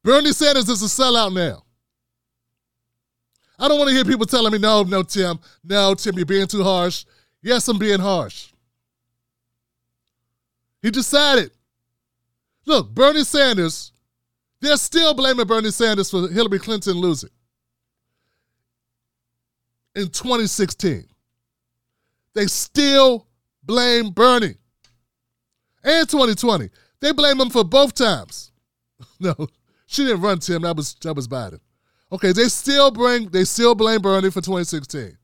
Bernie 0.03 0.31
Sanders 0.31 0.69
is 0.69 0.81
a 0.81 0.85
sellout 0.85 1.33
now. 1.33 1.63
I 3.59 3.67
don't 3.67 3.77
want 3.77 3.89
to 3.89 3.95
hear 3.95 4.05
people 4.05 4.25
telling 4.25 4.53
me, 4.53 4.59
no, 4.59 4.83
no, 4.83 5.03
Tim, 5.03 5.39
no, 5.63 5.95
Tim, 5.95 6.15
you're 6.15 6.25
being 6.25 6.47
too 6.47 6.63
harsh. 6.63 7.05
Yes, 7.41 7.67
I'm 7.67 7.77
being 7.77 7.99
harsh. 7.99 8.53
He 10.81 10.91
decided. 10.91 11.51
Look, 12.65 12.93
Bernie 12.93 13.23
Sanders, 13.23 13.91
they're 14.61 14.77
still 14.77 15.13
blaming 15.13 15.47
Bernie 15.47 15.71
Sanders 15.71 16.11
for 16.11 16.27
Hillary 16.29 16.59
Clinton 16.59 16.93
losing 16.93 17.29
in 19.95 20.09
2016. 20.09 21.05
They 22.37 22.45
still 22.45 23.25
blame 23.63 24.11
Bernie. 24.11 24.57
And 25.83 26.07
2020. 26.07 26.69
They 26.99 27.11
blame 27.11 27.41
him 27.41 27.49
for 27.49 27.63
both 27.63 27.95
times. 27.95 28.51
No, 29.19 29.33
she 29.87 30.05
didn't 30.05 30.21
run 30.21 30.37
Tim. 30.37 30.61
That 30.61 30.75
was 30.75 30.95
that 31.01 31.15
was 31.15 31.27
Biden. 31.27 31.59
Okay, 32.11 32.31
they 32.31 32.47
still 32.49 32.91
bring 32.91 33.29
they 33.29 33.43
still 33.43 33.73
blame 33.73 34.01
Bernie 34.01 34.29
for 34.29 34.41
2016. 34.41 35.17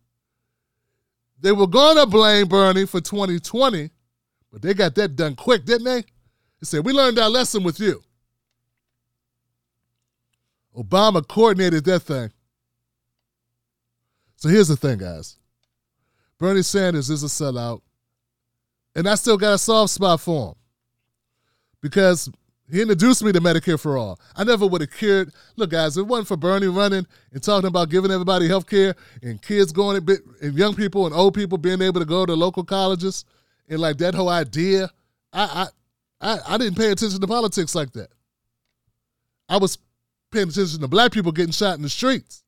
They 1.40 1.52
were 1.52 1.68
gonna 1.68 2.08
blame 2.08 2.48
Bernie 2.48 2.88
for 2.88 3.00
2020, 3.00 3.92
but 4.52 4.64
they 4.64 4.74
got 4.74 4.96
that 4.96 5.16
done 5.16 5.36
quick, 5.36 5.66
didn't 5.66 5.86
they? 5.86 6.02
They 6.02 6.66
said, 6.66 6.84
We 6.86 6.94
learned 6.94 7.20
our 7.20 7.30
lesson 7.30 7.64
with 7.64 7.80
you. 7.80 8.02
Obama 10.76 11.28
coordinated 11.28 11.84
that 11.86 12.02
thing. 12.02 12.32
So 14.38 14.50
here's 14.50 14.68
the 14.70 14.78
thing, 14.78 14.98
guys. 14.98 15.38
Bernie 16.44 16.62
Sanders 16.62 17.10
is 17.10 17.24
a 17.24 17.28
sellout, 17.28 17.80
and 18.96 19.08
I 19.08 19.16
still 19.16 19.38
got 19.38 19.54
a 19.54 19.58
soft 19.58 19.94
spot 19.94 20.20
for 20.20 20.50
him 20.50 20.56
because 21.80 22.30
he 22.70 22.82
introduced 22.82 23.24
me 23.24 23.32
to 23.32 23.40
Medicare 23.40 23.80
for 23.80 23.98
All. 23.98 24.20
I 24.36 24.44
never 24.44 24.68
would 24.68 24.82
have 24.82 24.92
cared. 24.92 25.32
Look, 25.56 25.70
guys, 25.70 25.96
it 25.96 26.06
wasn't 26.06 26.28
for 26.28 26.36
Bernie 26.36 26.68
running 26.68 27.08
and 27.32 27.42
talking 27.42 27.70
about 27.70 27.90
giving 27.90 28.12
everybody 28.12 28.50
health 28.50 28.68
care 28.68 28.94
and 29.22 29.42
kids 29.42 29.72
going, 29.72 30.06
and 30.42 30.58
young 30.58 30.76
people 30.76 31.06
and 31.06 31.16
old 31.16 31.34
people 31.34 31.58
being 31.58 31.82
able 31.82 32.02
to 32.02 32.06
go 32.06 32.26
to 32.26 32.34
local 32.34 32.66
colleges, 32.66 33.24
and 33.70 33.80
like 33.80 33.98
that 34.00 34.14
whole 34.14 34.28
idea, 34.28 34.90
I, 35.32 35.70
I, 36.20 36.34
I, 36.34 36.40
I 36.46 36.58
didn't 36.58 36.76
pay 36.76 36.92
attention 36.92 37.22
to 37.22 37.28
politics 37.28 37.74
like 37.74 37.94
that. 37.94 38.10
I 39.48 39.56
was 39.56 39.78
paying 40.30 40.50
attention 40.50 40.82
to 40.82 40.90
black 40.90 41.14
people 41.14 41.32
getting 41.32 41.54
shot 41.54 41.78
in 41.78 41.84
the 41.84 41.90
streets. 41.90 42.43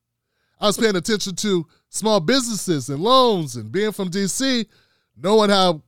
I 0.59 0.67
was 0.67 0.77
paying 0.77 0.95
attention 0.95 1.35
to 1.35 1.65
small 1.89 2.19
businesses 2.19 2.89
and 2.89 3.01
loans 3.01 3.55
and 3.55 3.71
being 3.71 3.91
from 3.91 4.09
DC, 4.09 4.65
knowing 5.17 5.49
how 5.49 5.81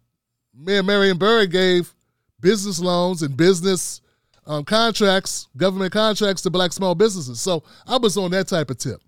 Mayor 0.53 0.83
Marion 0.83 1.17
Barry 1.17 1.47
gave 1.47 1.93
business 2.39 2.79
loans 2.79 3.21
and 3.21 3.35
business 3.35 4.01
um, 4.45 4.63
contracts, 4.63 5.47
government 5.57 5.91
contracts 5.91 6.41
to 6.43 6.49
black 6.49 6.71
small 6.71 6.95
businesses. 6.95 7.41
So 7.41 7.63
I 7.85 7.97
was 7.97 8.17
on 8.17 8.31
that 8.31 8.47
type 8.47 8.69
of 8.69 8.77
tip. 8.77 9.01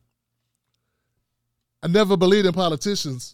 I 1.82 1.88
never 1.88 2.18
believed 2.18 2.46
in 2.46 2.54
politicians 2.54 3.34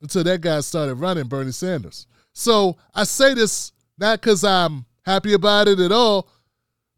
until 0.00 0.22
that 0.24 0.40
guy 0.40 0.60
started 0.60 0.94
running, 0.94 1.26
Bernie 1.26 1.50
Sanders. 1.50 2.06
So 2.32 2.76
I 2.94 3.02
say 3.04 3.34
this 3.34 3.72
not 3.98 4.20
because 4.20 4.44
I'm 4.44 4.86
happy 5.04 5.32
about 5.32 5.66
it 5.66 5.80
at 5.80 5.90
all, 5.90 6.28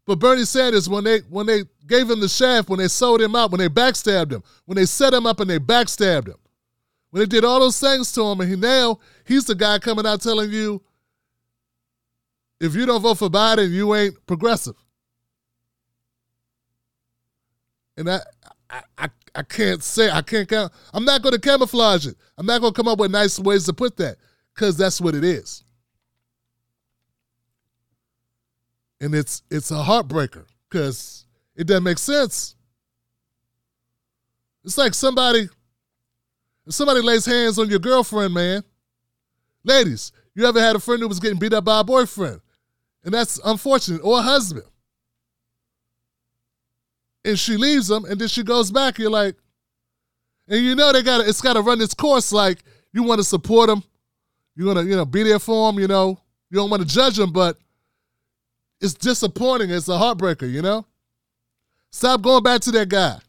but 0.05 0.19
Bernie 0.19 0.45
Sanders, 0.45 0.87
when 0.87 1.03
they 1.03 1.19
when 1.29 1.47
they 1.47 1.63
gave 1.91 2.09
him 2.09 2.19
the 2.19 2.29
shaft, 2.29 2.69
when 2.69 2.79
they 2.79 2.87
sold 2.87 3.21
him 3.21 3.35
out, 3.35 3.51
when 3.51 3.59
they 3.59 3.69
backstabbed 3.69 4.31
him, 4.31 4.43
when 4.65 4.75
they 4.77 4.85
set 4.85 5.13
him 5.13 5.25
up 5.25 5.39
and 5.39 5.49
they 5.49 5.59
backstabbed 5.59 6.27
him, 6.27 6.37
when 7.11 7.19
they 7.19 7.25
did 7.27 7.45
all 7.45 7.59
those 7.59 7.79
things 7.79 8.11
to 8.13 8.23
him, 8.23 8.39
and 8.41 8.49
he 8.49 8.55
now 8.55 8.99
he's 9.25 9.45
the 9.45 9.55
guy 9.55 9.77
coming 9.77 10.05
out 10.05 10.21
telling 10.21 10.51
you, 10.51 10.81
if 12.59 12.75
you 12.75 12.85
don't 12.85 13.01
vote 13.01 13.17
for 13.19 13.29
Biden, 13.29 13.71
you 13.71 13.93
ain't 13.93 14.15
progressive. 14.25 14.75
And 17.97 18.09
I 18.09 18.19
I, 18.69 18.81
I, 18.97 19.09
I 19.35 19.43
can't 19.43 19.83
say 19.83 20.09
I 20.09 20.21
can't 20.21 20.47
count. 20.47 20.71
I'm 20.93 21.05
not 21.05 21.21
going 21.21 21.33
to 21.33 21.39
camouflage 21.39 22.07
it. 22.07 22.15
I'm 22.37 22.45
not 22.45 22.61
going 22.61 22.73
to 22.73 22.77
come 22.77 22.87
up 22.87 22.99
with 22.99 23.11
nice 23.11 23.37
ways 23.37 23.65
to 23.65 23.73
put 23.73 23.97
that 23.97 24.17
because 24.55 24.77
that's 24.77 25.01
what 25.01 25.13
it 25.13 25.23
is. 25.23 25.63
and 29.01 29.15
it's 29.15 29.41
it's 29.49 29.71
a 29.71 29.83
heartbreaker 29.83 30.45
because 30.69 31.25
it 31.61 31.67
doesn't 31.67 31.83
make 31.83 31.99
sense. 31.99 32.55
It's 34.65 34.79
like 34.79 34.95
somebody, 34.95 35.47
if 36.65 36.73
somebody 36.73 37.01
lays 37.01 37.23
hands 37.23 37.59
on 37.59 37.69
your 37.69 37.77
girlfriend, 37.77 38.33
man. 38.33 38.63
Ladies, 39.63 40.11
you 40.33 40.43
ever 40.47 40.59
had 40.59 40.75
a 40.75 40.79
friend 40.79 40.99
who 41.03 41.07
was 41.07 41.19
getting 41.19 41.37
beat 41.37 41.53
up 41.53 41.63
by 41.63 41.81
a 41.81 41.83
boyfriend? 41.83 42.41
And 43.03 43.13
that's 43.13 43.39
unfortunate, 43.45 44.01
or 44.03 44.17
a 44.17 44.21
husband. 44.23 44.65
And 47.23 47.37
she 47.37 47.57
leaves 47.57 47.87
them, 47.87 48.05
and 48.05 48.19
then 48.19 48.27
she 48.27 48.41
goes 48.41 48.71
back. 48.71 48.97
You're 48.97 49.11
like, 49.11 49.35
and 50.47 50.65
you 50.65 50.73
know 50.73 50.91
they 50.91 51.03
gotta 51.03 51.29
it's 51.29 51.41
got 51.41 51.53
to 51.53 51.61
run 51.61 51.79
its 51.79 51.93
course. 51.93 52.31
Like 52.31 52.63
you 52.91 53.03
want 53.03 53.19
to 53.19 53.23
support 53.23 53.67
them, 53.69 53.83
you 54.55 54.65
want 54.65 54.79
to 54.79 54.85
you 54.85 54.95
know 54.95 55.05
be 55.05 55.21
there 55.21 55.37
for 55.37 55.71
them. 55.71 55.79
You 55.79 55.87
know 55.87 56.19
you 56.49 56.57
don't 56.57 56.71
want 56.71 56.81
to 56.81 56.87
judge 56.87 57.17
them, 57.17 57.31
but 57.31 57.59
it's 58.79 58.95
disappointing. 58.95 59.69
It's 59.69 59.89
a 59.89 59.91
heartbreaker, 59.91 60.51
you 60.51 60.63
know? 60.63 60.87
Stop 61.91 62.21
going 62.21 62.43
back 62.43 62.61
to 62.61 62.71
that 62.71 62.89
guy. 62.89 63.19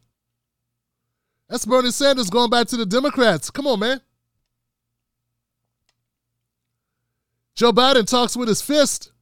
That's 1.48 1.66
Bernie 1.66 1.90
Sanders 1.90 2.30
going 2.30 2.48
back 2.48 2.68
to 2.68 2.76
the 2.76 2.86
Democrats. 2.86 3.50
Come 3.50 3.66
on, 3.66 3.80
man. 3.80 4.00
Joe 7.54 7.72
Biden 7.72 8.06
talks 8.06 8.36
with 8.36 8.48
his 8.48 8.62
fist. 8.62 9.12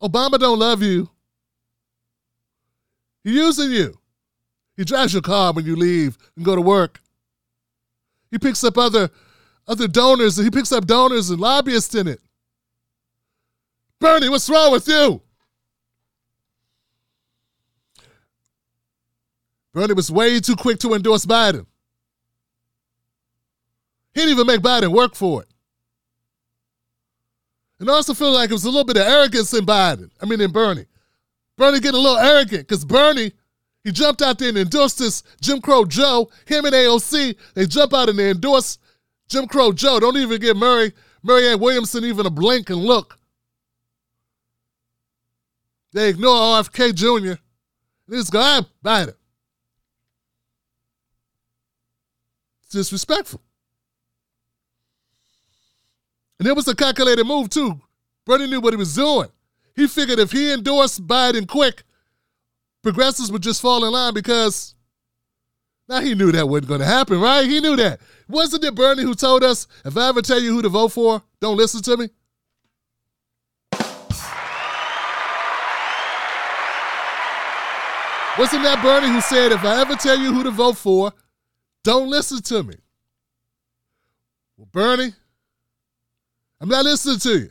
Obama 0.00 0.38
don't 0.38 0.58
love 0.58 0.82
you. 0.82 1.10
He's 3.24 3.34
using 3.34 3.72
you. 3.72 3.98
He 4.76 4.84
drives 4.84 5.12
your 5.12 5.22
car 5.22 5.52
when 5.52 5.66
you 5.66 5.76
leave 5.76 6.16
and 6.36 6.44
go 6.44 6.54
to 6.54 6.62
work. 6.62 7.00
He 8.30 8.38
picks 8.38 8.62
up 8.62 8.78
other 8.78 9.10
other 9.66 9.88
donors, 9.88 10.36
he 10.36 10.50
picks 10.50 10.72
up 10.72 10.86
donors 10.86 11.30
and 11.30 11.40
lobbyists 11.40 11.94
in 11.94 12.08
it. 12.08 12.20
Bernie, 14.00 14.28
what's 14.28 14.48
wrong 14.48 14.72
with 14.72 14.88
you? 14.88 15.22
Bernie 19.72 19.94
was 19.94 20.10
way 20.10 20.40
too 20.40 20.56
quick 20.56 20.78
to 20.80 20.94
endorse 20.94 21.26
Biden. 21.26 21.66
He 24.14 24.20
didn't 24.20 24.32
even 24.32 24.46
make 24.46 24.60
Biden 24.60 24.92
work 24.92 25.14
for 25.14 25.42
it. 25.42 25.48
And 27.78 27.88
I 27.88 27.94
also 27.94 28.12
feel 28.12 28.32
like 28.32 28.50
it 28.50 28.54
was 28.54 28.64
a 28.64 28.68
little 28.68 28.84
bit 28.84 28.96
of 28.96 29.06
arrogance 29.06 29.54
in 29.54 29.64
Biden. 29.64 30.10
I 30.20 30.26
mean, 30.26 30.40
in 30.40 30.52
Bernie. 30.52 30.86
Bernie 31.56 31.80
getting 31.80 31.98
a 31.98 32.02
little 32.02 32.18
arrogant 32.18 32.66
because 32.66 32.84
Bernie, 32.84 33.32
he 33.84 33.92
jumped 33.92 34.22
out 34.22 34.38
there 34.38 34.48
and 34.50 34.58
endorsed 34.58 34.98
this 34.98 35.22
Jim 35.40 35.60
Crow 35.60 35.84
Joe. 35.84 36.30
Him 36.46 36.66
and 36.66 36.74
AOC, 36.74 37.36
they 37.54 37.66
jump 37.66 37.94
out 37.94 38.08
and 38.08 38.18
they 38.18 38.30
endorse 38.30 38.78
Jim 39.28 39.46
Crow 39.46 39.72
Joe. 39.72 40.00
Don't 40.00 40.16
even 40.16 40.40
give 40.40 40.56
Murray, 40.56 40.92
Marianne 41.22 41.60
Williamson 41.60 42.04
even 42.04 42.26
a 42.26 42.30
blink 42.30 42.68
and 42.68 42.80
look. 42.80 43.18
They 45.92 46.08
ignore 46.10 46.34
RFK 46.34 46.94
Jr. 46.94 47.40
They 48.08 48.16
just 48.16 48.32
go, 48.32 48.40
ah, 48.40 48.66
Biden. 48.84 49.14
Disrespectful. 52.70 53.40
And 56.38 56.48
it 56.48 56.56
was 56.56 56.66
a 56.68 56.74
calculated 56.74 57.24
move, 57.24 57.50
too. 57.50 57.78
Bernie 58.24 58.46
knew 58.46 58.60
what 58.60 58.72
he 58.72 58.78
was 58.78 58.94
doing. 58.94 59.28
He 59.76 59.86
figured 59.86 60.18
if 60.18 60.32
he 60.32 60.52
endorsed 60.52 61.06
Biden 61.06 61.46
quick, 61.46 61.82
progressives 62.82 63.30
would 63.30 63.42
just 63.42 63.60
fall 63.60 63.84
in 63.84 63.92
line 63.92 64.14
because 64.14 64.74
now 65.88 66.00
he 66.00 66.14
knew 66.14 66.32
that 66.32 66.48
wasn't 66.48 66.68
going 66.68 66.80
to 66.80 66.86
happen, 66.86 67.20
right? 67.20 67.46
He 67.46 67.60
knew 67.60 67.76
that. 67.76 68.00
Wasn't 68.28 68.64
it 68.64 68.74
Bernie 68.74 69.02
who 69.02 69.14
told 69.14 69.42
us, 69.42 69.66
if 69.84 69.96
I 69.96 70.08
ever 70.08 70.22
tell 70.22 70.40
you 70.40 70.52
who 70.52 70.62
to 70.62 70.68
vote 70.68 70.92
for, 70.92 71.22
don't 71.40 71.56
listen 71.56 71.82
to 71.82 71.96
me? 71.96 72.08
Wasn't 78.38 78.62
that 78.62 78.80
Bernie 78.82 79.08
who 79.08 79.20
said, 79.20 79.52
if 79.52 79.64
I 79.64 79.80
ever 79.80 79.96
tell 79.96 80.18
you 80.18 80.32
who 80.32 80.44
to 80.44 80.50
vote 80.50 80.76
for, 80.76 81.12
don't 81.82 82.08
listen 82.08 82.42
to 82.42 82.62
me? 82.62 82.74
Well, 84.56 84.68
Bernie, 84.70 85.12
I'm 86.60 86.68
not 86.68 86.84
listening 86.84 87.18
to 87.20 87.38
you. 87.38 87.50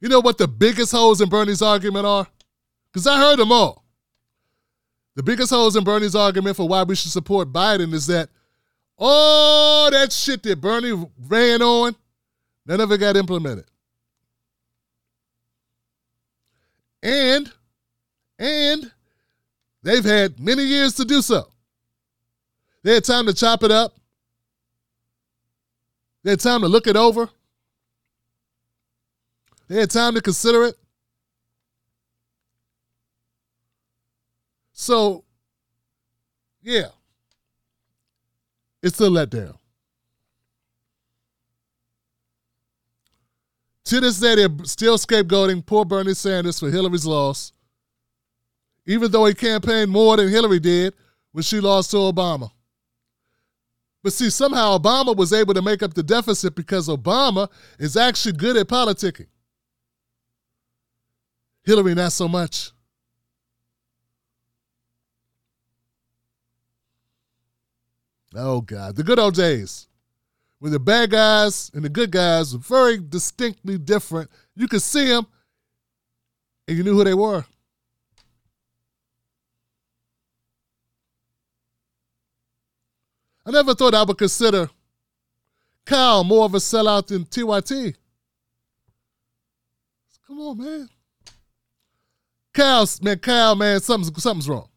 You 0.00 0.08
know 0.08 0.20
what 0.20 0.38
the 0.38 0.46
biggest 0.46 0.92
holes 0.92 1.20
in 1.20 1.28
Bernie's 1.28 1.62
argument 1.62 2.06
are? 2.06 2.26
Because 2.92 3.06
I 3.06 3.18
heard 3.18 3.38
them 3.38 3.50
all. 3.50 3.84
The 5.16 5.22
biggest 5.24 5.50
holes 5.50 5.74
in 5.74 5.82
Bernie's 5.82 6.14
argument 6.14 6.56
for 6.56 6.68
why 6.68 6.84
we 6.84 6.94
should 6.94 7.10
support 7.10 7.52
Biden 7.52 7.92
is 7.92 8.06
that 8.06 8.28
all 8.96 9.90
that 9.90 10.12
shit 10.12 10.44
that 10.44 10.60
Bernie 10.60 11.06
ran 11.28 11.62
on 11.62 11.96
None 12.68 12.80
of 12.80 12.92
it 12.92 12.98
got 12.98 13.16
implemented. 13.16 13.64
And, 17.02 17.52
and 18.38 18.90
they've 19.82 20.04
had 20.04 20.40
many 20.40 20.64
years 20.64 20.94
to 20.94 21.04
do 21.04 21.22
so. 21.22 21.48
They 22.82 22.94
had 22.94 23.04
time 23.04 23.26
to 23.26 23.34
chop 23.34 23.62
it 23.62 23.70
up. 23.70 23.94
They 26.22 26.30
had 26.30 26.40
time 26.40 26.62
to 26.62 26.68
look 26.68 26.86
it 26.86 26.96
over. 26.96 27.28
They 29.68 29.80
had 29.80 29.90
time 29.90 30.14
to 30.14 30.20
consider 30.20 30.64
it. 30.64 30.76
So, 34.72 35.24
yeah, 36.62 36.88
it's 38.82 39.00
a 39.00 39.04
letdown. 39.04 39.58
To 43.88 44.00
this 44.00 44.20
day, 44.20 44.34
they're 44.34 44.64
still 44.64 44.98
scapegoating 44.98 45.64
poor 45.64 45.82
Bernie 45.82 46.12
Sanders 46.12 46.60
for 46.60 46.70
Hillary's 46.70 47.06
loss, 47.06 47.52
even 48.84 49.10
though 49.10 49.24
he 49.24 49.32
campaigned 49.32 49.90
more 49.90 50.18
than 50.18 50.28
Hillary 50.28 50.60
did 50.60 50.92
when 51.32 51.42
she 51.42 51.58
lost 51.58 51.90
to 51.92 51.96
Obama. 51.96 52.50
But 54.02 54.12
see, 54.12 54.28
somehow 54.28 54.76
Obama 54.76 55.16
was 55.16 55.32
able 55.32 55.54
to 55.54 55.62
make 55.62 55.82
up 55.82 55.94
the 55.94 56.02
deficit 56.02 56.54
because 56.54 56.88
Obama 56.88 57.48
is 57.78 57.96
actually 57.96 58.32
good 58.32 58.58
at 58.58 58.68
politicking. 58.68 59.28
Hillary, 61.62 61.94
not 61.94 62.12
so 62.12 62.28
much. 62.28 62.72
Oh, 68.34 68.60
God. 68.60 68.96
The 68.96 69.02
good 69.02 69.18
old 69.18 69.34
days 69.34 69.87
where 70.58 70.70
the 70.70 70.80
bad 70.80 71.10
guys 71.10 71.70
and 71.74 71.84
the 71.84 71.88
good 71.88 72.10
guys 72.10 72.52
were 72.52 72.60
very 72.60 72.98
distinctly 72.98 73.78
different. 73.78 74.30
You 74.56 74.68
could 74.68 74.82
see 74.82 75.06
them, 75.06 75.26
and 76.66 76.76
you 76.76 76.82
knew 76.82 76.94
who 76.94 77.04
they 77.04 77.14
were. 77.14 77.44
I 83.46 83.50
never 83.50 83.74
thought 83.74 83.94
I 83.94 84.02
would 84.02 84.18
consider 84.18 84.68
Kyle 85.86 86.22
more 86.22 86.44
of 86.44 86.54
a 86.54 86.58
sellout 86.58 87.06
than 87.06 87.24
TYT. 87.24 87.94
Come 90.26 90.40
on, 90.40 90.58
man. 90.58 90.88
Kyle, 92.52 92.86
man, 93.00 93.18
Kyle, 93.20 93.54
man, 93.54 93.80
something's 93.80 94.22
something's 94.22 94.48
wrong. 94.48 94.68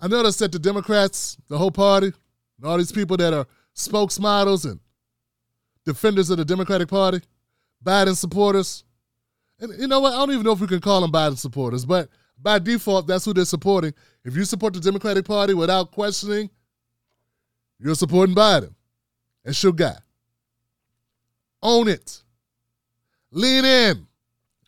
I 0.00 0.08
noticed 0.08 0.38
that 0.38 0.52
the 0.52 0.58
Democrats, 0.58 1.36
the 1.48 1.58
whole 1.58 1.70
party, 1.70 2.12
all 2.62 2.78
these 2.78 2.92
people 2.92 3.16
that 3.16 3.34
are 3.34 3.46
spokesmodels 3.74 4.68
and 4.70 4.80
defenders 5.84 6.30
of 6.30 6.38
the 6.38 6.44
Democratic 6.44 6.88
Party, 6.88 7.20
Biden 7.84 8.16
supporters, 8.16 8.84
and 9.60 9.72
you 9.78 9.88
know 9.88 10.00
what? 10.00 10.12
I 10.12 10.18
don't 10.18 10.32
even 10.32 10.44
know 10.44 10.52
if 10.52 10.60
we 10.60 10.66
can 10.66 10.80
call 10.80 11.00
them 11.00 11.10
Biden 11.10 11.36
supporters, 11.36 11.84
but 11.84 12.08
by 12.40 12.58
default, 12.58 13.06
that's 13.06 13.24
who 13.24 13.34
they're 13.34 13.44
supporting. 13.44 13.92
If 14.24 14.36
you 14.36 14.44
support 14.44 14.74
the 14.74 14.80
Democratic 14.80 15.24
Party 15.24 15.54
without 15.54 15.90
questioning, 15.90 16.50
you're 17.80 17.94
supporting 17.94 18.34
Biden. 18.34 18.74
That's 19.44 19.62
your 19.62 19.72
guy. 19.72 19.96
Own 21.62 21.88
it. 21.88 22.22
Lean 23.32 23.64
in. 23.64 24.06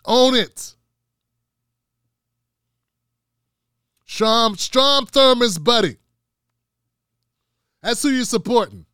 Own 0.04 0.34
it. 0.34 0.74
Strom, 4.10 4.56
Strom 4.56 5.06
Thurmond's 5.06 5.56
buddy. 5.56 5.96
That's 7.80 8.02
who 8.02 8.08
you're 8.08 8.24
supporting. 8.24 8.84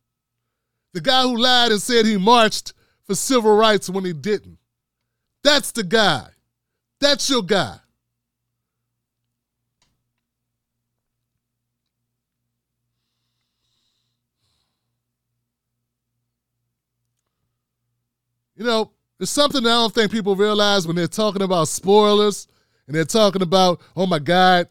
The 0.93 1.01
guy 1.01 1.23
who 1.23 1.35
lied 1.35 1.71
and 1.71 1.81
said 1.81 2.05
he 2.05 2.17
marched 2.17 2.73
for 3.03 3.15
civil 3.15 3.57
rights 3.57 3.89
when 3.89 4.05
he 4.05 4.13
didn't. 4.13 4.59
That's 5.43 5.71
the 5.71 5.83
guy. 5.83 6.27
That's 6.99 7.27
your 7.31 7.41
guy. 7.41 7.77
You 18.55 18.65
know, 18.65 18.91
there's 19.17 19.31
something 19.31 19.65
I 19.65 19.69
don't 19.69 19.93
think 19.95 20.11
people 20.11 20.35
realize 20.35 20.85
when 20.85 20.95
they're 20.95 21.07
talking 21.07 21.41
about 21.41 21.69
spoilers 21.69 22.47
and 22.85 22.95
they're 22.95 23.03
talking 23.03 23.41
about, 23.41 23.81
oh 23.95 24.05
my 24.05 24.19
God, 24.19 24.69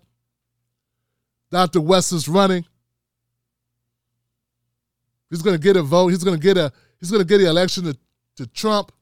Dr. 1.51 1.81
West 1.81 2.13
is 2.13 2.29
running. 2.29 2.65
He's 5.31 5.43
going 5.43 5.57
to 5.57 5.63
get 5.63 5.77
a 5.77 5.83
vote. 5.83 6.09
He's 6.09 6.25
going 6.25 6.39
to 6.39 6.43
get 6.43 6.57
a 6.57 6.73
he's 7.01 7.11
going 7.11 7.23
to 7.23 7.27
get 7.27 7.39
the 7.39 7.49
election 7.49 7.85
to, 7.85 7.97
to 8.37 8.47
Trump. 8.49 8.93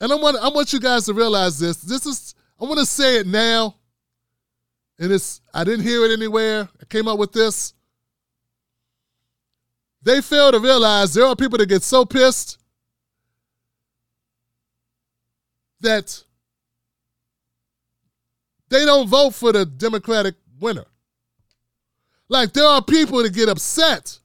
And 0.00 0.12
I 0.12 0.16
want 0.16 0.36
I 0.38 0.48
want 0.48 0.72
you 0.72 0.80
guys 0.80 1.06
to 1.06 1.14
realize 1.14 1.58
this. 1.58 1.78
This 1.78 2.06
is 2.06 2.34
I 2.60 2.64
want 2.64 2.78
to 2.78 2.86
say 2.86 3.18
it 3.18 3.26
now. 3.26 3.76
And 4.98 5.12
it's 5.12 5.40
I 5.52 5.64
didn't 5.64 5.84
hear 5.84 6.04
it 6.04 6.12
anywhere. 6.12 6.68
I 6.80 6.84
came 6.86 7.08
up 7.08 7.18
with 7.18 7.32
this. 7.32 7.74
They 10.02 10.20
fail 10.20 10.52
to 10.52 10.58
realize 10.58 11.14
there 11.14 11.26
are 11.26 11.34
people 11.34 11.58
that 11.58 11.68
get 11.68 11.82
so 11.82 12.04
pissed 12.04 12.58
that 15.80 16.22
they 18.74 18.84
don't 18.84 19.06
vote 19.06 19.34
for 19.34 19.52
the 19.52 19.64
Democratic 19.64 20.34
winner. 20.58 20.84
Like 22.28 22.52
there 22.52 22.66
are 22.66 22.82
people 22.82 23.22
that 23.22 23.32
get 23.32 23.48
upset. 23.48 24.18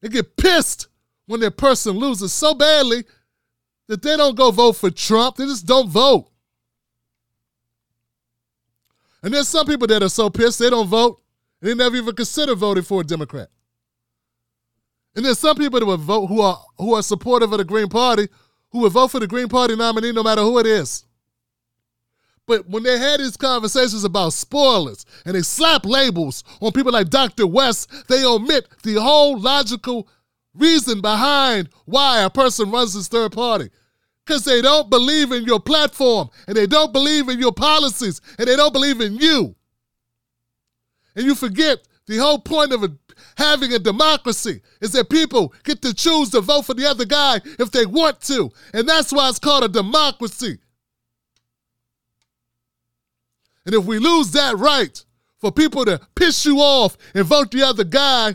They 0.00 0.08
get 0.08 0.34
pissed 0.34 0.88
when 1.26 1.40
their 1.40 1.50
person 1.50 1.98
loses 1.98 2.32
so 2.32 2.54
badly 2.54 3.04
that 3.88 4.00
they 4.00 4.16
don't 4.16 4.34
go 4.34 4.50
vote 4.50 4.76
for 4.76 4.90
Trump. 4.90 5.36
They 5.36 5.44
just 5.44 5.66
don't 5.66 5.90
vote. 5.90 6.30
And 9.22 9.34
there's 9.34 9.48
some 9.48 9.66
people 9.66 9.86
that 9.88 10.02
are 10.02 10.08
so 10.08 10.30
pissed 10.30 10.58
they 10.58 10.70
don't 10.70 10.88
vote. 10.88 11.20
They 11.60 11.74
never 11.74 11.96
even 11.96 12.14
consider 12.14 12.54
voting 12.54 12.84
for 12.84 13.02
a 13.02 13.04
Democrat. 13.04 13.48
And 15.14 15.22
there's 15.22 15.38
some 15.38 15.56
people 15.56 15.80
that 15.80 15.86
would 15.86 16.00
vote 16.00 16.28
who 16.28 16.40
are 16.40 16.64
who 16.78 16.94
are 16.94 17.02
supportive 17.02 17.52
of 17.52 17.58
the 17.58 17.64
Green 17.64 17.88
Party 17.88 18.26
who 18.70 18.78
would 18.80 18.92
vote 18.92 19.08
for 19.08 19.20
the 19.20 19.26
Green 19.26 19.48
Party 19.48 19.76
nominee 19.76 20.12
no 20.12 20.22
matter 20.22 20.40
who 20.40 20.58
it 20.58 20.66
is. 20.66 21.04
But 22.48 22.66
when 22.66 22.82
they 22.82 22.98
had 22.98 23.20
these 23.20 23.36
conversations 23.36 24.04
about 24.04 24.32
spoilers 24.32 25.04
and 25.26 25.34
they 25.34 25.42
slap 25.42 25.84
labels 25.84 26.42
on 26.62 26.72
people 26.72 26.92
like 26.92 27.10
Dr. 27.10 27.46
West, 27.46 28.08
they 28.08 28.24
omit 28.24 28.66
the 28.82 28.94
whole 28.94 29.38
logical 29.38 30.08
reason 30.54 31.02
behind 31.02 31.68
why 31.84 32.22
a 32.22 32.30
person 32.30 32.70
runs 32.70 32.94
this 32.94 33.06
third 33.06 33.32
party. 33.32 33.68
Because 34.24 34.46
they 34.46 34.62
don't 34.62 34.88
believe 34.88 35.30
in 35.30 35.44
your 35.44 35.60
platform 35.60 36.30
and 36.46 36.56
they 36.56 36.66
don't 36.66 36.90
believe 36.90 37.28
in 37.28 37.38
your 37.38 37.52
policies 37.52 38.22
and 38.38 38.48
they 38.48 38.56
don't 38.56 38.72
believe 38.72 39.02
in 39.02 39.16
you. 39.16 39.54
And 41.14 41.26
you 41.26 41.34
forget 41.34 41.86
the 42.06 42.16
whole 42.16 42.38
point 42.38 42.72
of 42.72 42.82
a, 42.82 42.90
having 43.36 43.74
a 43.74 43.78
democracy 43.78 44.62
is 44.80 44.92
that 44.92 45.10
people 45.10 45.52
get 45.64 45.82
to 45.82 45.92
choose 45.92 46.30
to 46.30 46.40
vote 46.40 46.64
for 46.64 46.72
the 46.72 46.86
other 46.86 47.04
guy 47.04 47.42
if 47.58 47.70
they 47.70 47.84
want 47.84 48.22
to. 48.22 48.50
And 48.72 48.88
that's 48.88 49.12
why 49.12 49.28
it's 49.28 49.38
called 49.38 49.64
a 49.64 49.68
democracy. 49.68 50.58
And 53.68 53.74
if 53.74 53.84
we 53.84 53.98
lose 53.98 54.30
that 54.30 54.56
right 54.56 55.04
for 55.36 55.52
people 55.52 55.84
to 55.84 56.00
piss 56.14 56.46
you 56.46 56.56
off 56.56 56.96
and 57.14 57.22
vote 57.26 57.50
the 57.50 57.64
other 57.64 57.84
guy, 57.84 58.34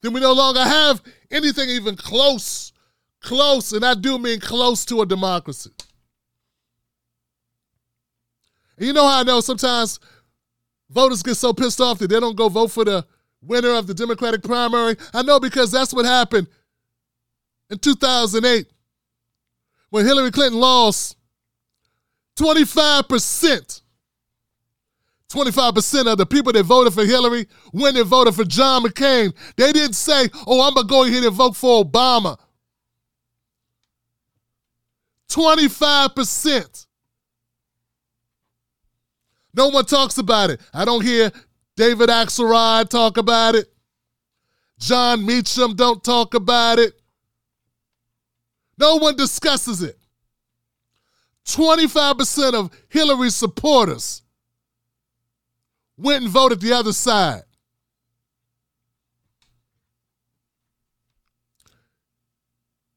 then 0.00 0.12
we 0.12 0.18
no 0.18 0.32
longer 0.32 0.60
have 0.60 1.00
anything 1.30 1.68
even 1.68 1.94
close, 1.94 2.72
close, 3.20 3.72
and 3.72 3.84
I 3.84 3.94
do 3.94 4.18
mean 4.18 4.40
close 4.40 4.84
to 4.86 5.02
a 5.02 5.06
democracy. 5.06 5.70
And 8.76 8.88
you 8.88 8.92
know 8.92 9.06
how 9.06 9.20
I 9.20 9.22
know 9.22 9.38
sometimes 9.38 10.00
voters 10.90 11.22
get 11.22 11.36
so 11.36 11.52
pissed 11.52 11.80
off 11.80 12.00
that 12.00 12.08
they 12.08 12.18
don't 12.18 12.34
go 12.34 12.48
vote 12.48 12.72
for 12.72 12.84
the 12.84 13.06
winner 13.40 13.76
of 13.76 13.86
the 13.86 13.94
Democratic 13.94 14.42
primary? 14.42 14.96
I 15.14 15.22
know 15.22 15.38
because 15.38 15.70
that's 15.70 15.94
what 15.94 16.04
happened 16.04 16.48
in 17.70 17.78
2008 17.78 18.66
when 19.90 20.04
Hillary 20.04 20.32
Clinton 20.32 20.58
lost 20.58 21.16
25%. 22.34 23.82
25% 25.30 26.10
of 26.10 26.16
the 26.16 26.24
people 26.24 26.52
that 26.52 26.62
voted 26.62 26.94
for 26.94 27.04
Hillary 27.04 27.46
when 27.72 27.94
they 27.94 28.02
voted 28.02 28.34
for 28.34 28.44
John 28.44 28.82
McCain. 28.82 29.34
They 29.56 29.72
didn't 29.72 29.94
say, 29.94 30.28
oh, 30.46 30.66
I'm 30.66 30.74
going 30.74 30.86
to 30.86 30.90
go 30.90 31.04
ahead 31.04 31.24
and 31.24 31.34
vote 31.34 31.54
for 31.54 31.84
Obama. 31.84 32.38
25%. 35.28 36.86
No 39.52 39.68
one 39.68 39.84
talks 39.84 40.16
about 40.16 40.50
it. 40.50 40.60
I 40.72 40.84
don't 40.84 41.04
hear 41.04 41.30
David 41.76 42.08
Axelrod 42.08 42.88
talk 42.88 43.18
about 43.18 43.54
it. 43.54 43.66
Jon 44.78 45.26
Meacham 45.26 45.74
don't 45.74 46.02
talk 46.02 46.34
about 46.34 46.78
it. 46.78 46.94
No 48.78 48.96
one 48.96 49.16
discusses 49.16 49.82
it. 49.82 49.98
25% 51.44 52.54
of 52.54 52.70
Hillary's 52.88 53.34
supporters 53.34 54.22
went 55.98 56.24
and 56.24 56.32
voted 56.32 56.60
the 56.60 56.72
other 56.72 56.92
side. 56.92 57.42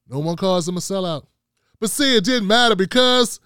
No 0.08 0.20
one 0.20 0.36
calls 0.36 0.68
him 0.68 0.78
a 0.78 0.82
sellout. 0.82 1.26
But 1.80 1.90
see, 1.90 2.16
it 2.16 2.24
didn't 2.24 2.48
matter 2.48 2.76
because 2.76 3.40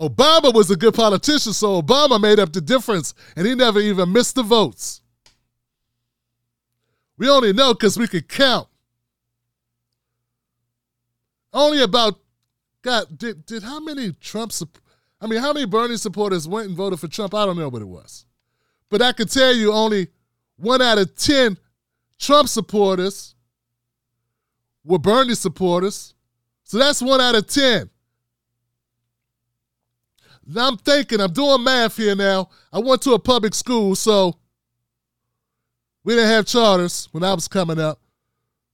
Obama 0.00 0.54
was 0.54 0.70
a 0.70 0.76
good 0.76 0.94
politician, 0.94 1.52
so 1.52 1.82
Obama 1.82 2.20
made 2.20 2.38
up 2.38 2.52
the 2.52 2.60
difference, 2.60 3.14
and 3.36 3.46
he 3.46 3.54
never 3.54 3.80
even 3.80 4.12
missed 4.12 4.36
the 4.36 4.42
votes. 4.42 5.02
We 7.18 7.28
only 7.28 7.52
know 7.52 7.74
because 7.74 7.98
we 7.98 8.08
could 8.08 8.28
count. 8.28 8.68
Only 11.52 11.82
about, 11.82 12.18
God, 12.82 13.16
did, 13.16 13.46
did 13.46 13.62
how 13.62 13.78
many 13.80 14.12
Trump, 14.12 14.52
I 15.20 15.26
mean, 15.26 15.40
how 15.40 15.52
many 15.52 15.66
Bernie 15.66 15.96
supporters 15.96 16.48
went 16.48 16.68
and 16.68 16.76
voted 16.76 16.98
for 17.00 17.08
Trump? 17.08 17.34
I 17.34 17.44
don't 17.46 17.56
know 17.56 17.68
what 17.68 17.82
it 17.82 17.88
was. 17.88 18.24
But 18.94 19.02
I 19.02 19.12
can 19.12 19.26
tell 19.26 19.52
you 19.52 19.72
only 19.72 20.06
one 20.54 20.80
out 20.80 20.98
of 20.98 21.16
10 21.16 21.58
Trump 22.16 22.48
supporters 22.48 23.34
were 24.84 25.00
Bernie 25.00 25.34
supporters. 25.34 26.14
So 26.62 26.78
that's 26.78 27.02
one 27.02 27.20
out 27.20 27.34
of 27.34 27.48
10. 27.48 27.90
Now 30.46 30.68
I'm 30.68 30.76
thinking, 30.76 31.20
I'm 31.20 31.32
doing 31.32 31.64
math 31.64 31.96
here 31.96 32.14
now. 32.14 32.50
I 32.72 32.78
went 32.78 33.02
to 33.02 33.14
a 33.14 33.18
public 33.18 33.56
school, 33.56 33.96
so 33.96 34.38
we 36.04 36.14
didn't 36.14 36.30
have 36.30 36.46
charters 36.46 37.08
when 37.10 37.24
I 37.24 37.34
was 37.34 37.48
coming 37.48 37.80
up. 37.80 37.98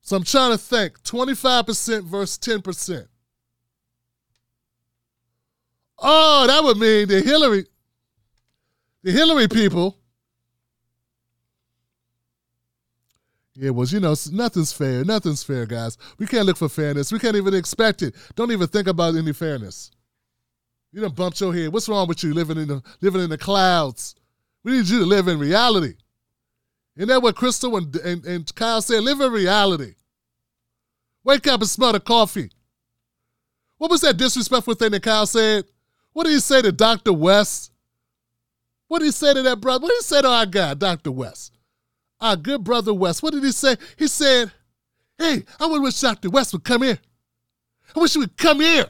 So 0.03 0.19
I'm 0.19 0.25
trying 0.25 0.53
to 0.53 0.59
think 0.59 1.03
25% 1.03 2.05
versus 2.05 2.37
10%. 2.37 3.07
Oh, 5.99 6.47
that 6.47 6.63
would 6.63 6.77
mean 6.77 7.09
the 7.09 7.23
Hillary, 7.23 7.65
the 9.03 9.13
Hillary 9.13 9.49
people. 9.49 9.97
Yeah, 13.55 13.71
well, 13.71 13.87
you 13.87 14.01
know, 14.01 14.15
nothing's 14.33 14.73
fair. 14.73 15.05
Nothing's 15.05 15.43
fair, 15.43 15.67
guys. 15.67 15.99
We 16.19 16.27
can't 16.27 16.47
look 16.47 16.57
for 16.57 16.69
fairness. 16.69 17.13
We 17.13 17.19
can't 17.19 17.37
even 17.37 17.55
expect 17.55 18.03
it. 18.03 18.15
Don't 18.37 18.53
even 18.53 18.69
think 18.69 18.87
about 18.87 19.17
any 19.17 19.33
fairness. 19.33 19.91
You 20.93 21.01
done 21.01 21.13
bumped 21.13 21.41
your 21.41 21.55
head. 21.55 21.73
What's 21.73 21.89
wrong 21.89 22.09
with 22.09 22.23
you 22.23 22.35
living 22.35 22.59
in 22.59 22.69
the 22.69 22.83
living 23.01 23.23
in 23.23 23.31
the 23.31 23.39
clouds? 23.39 24.15
We 24.65 24.73
need 24.73 24.89
you 24.89 25.01
to 25.01 25.07
live 25.07 25.29
in 25.29 25.39
reality. 25.39 25.95
Isn't 26.97 27.09
that 27.09 27.23
what 27.23 27.37
Krystal 27.37 27.79
and, 27.79 27.95
and, 27.97 28.25
and 28.25 28.55
Kyle 28.55 28.83
said? 28.83 29.03
Live 29.03 29.21
in 29.21 29.33
reality. 29.33 29.95
Wake 31.25 31.47
up 31.47 31.61
and 31.61 31.71
smell 31.71 31.93
the 31.93 32.01
coffee. 32.01 32.51
What 33.79 33.91
was 33.91 34.01
that 34.03 34.17
disrespectful 34.17 34.75
thing 34.75 34.91
that 34.91 35.03
Kyle 35.03 35.27
said? 35.27 35.65
What 36.13 36.25
did 36.25 36.33
he 36.33 36.41
say 36.41 36.61
to 36.63 36.73
Dr. 36.73 37.13
West? 37.13 37.73
What 38.89 38.99
did 38.99 39.07
he 39.07 39.13
say 39.13 39.33
to 39.33 39.43
that 39.43 39.61
brother? 39.61 39.83
What 39.83 39.91
did 39.91 39.99
he 39.99 40.03
say 40.03 40.23
to 40.23 40.29
our 40.29 40.47
guy, 40.47 40.75
Dr. 40.75 41.13
West? 41.13 41.53
Our 42.21 42.37
good 42.37 42.63
brother 42.65 42.93
West. 42.93 43.23
What 43.23 43.33
did 43.33 43.43
he 43.43 43.53
say? 43.53 43.77
He 43.97 44.07
said, 44.07 44.53
Hey, 45.19 45.45
I 45.59 45.67
wish 45.67 46.01
Dr. 46.01 46.31
West 46.31 46.53
would 46.53 46.65
come 46.65 46.83
here. 46.83 46.99
I 47.95 48.01
wish 48.01 48.13
he 48.13 48.19
would 48.19 48.37
come 48.37 48.61
here. 48.61 48.87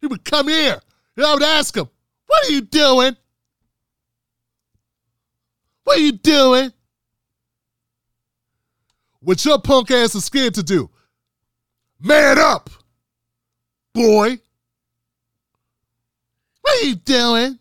He 0.00 0.06
would 0.06 0.24
come 0.24 0.48
here. 0.48 0.80
And 1.16 1.26
I 1.26 1.34
would 1.34 1.42
ask 1.42 1.76
him, 1.76 1.88
What 2.26 2.48
are 2.48 2.52
you 2.52 2.60
doing? 2.62 3.16
What 5.84 5.98
are 5.98 6.02
you 6.02 6.12
doing? 6.12 6.72
What 9.20 9.44
your 9.44 9.60
punk 9.60 9.90
ass 9.90 10.14
is 10.14 10.24
scared 10.24 10.54
to 10.54 10.62
do? 10.62 10.90
Man 12.00 12.38
up, 12.38 12.70
boy. 13.92 14.38
What 16.60 16.82
are 16.82 16.86
you 16.86 16.96
doing? 16.96 17.58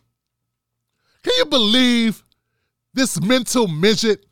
Can 1.24 1.34
you 1.38 1.46
believe 1.46 2.24
this 2.94 3.22
mental 3.22 3.68
midget? 3.68 4.25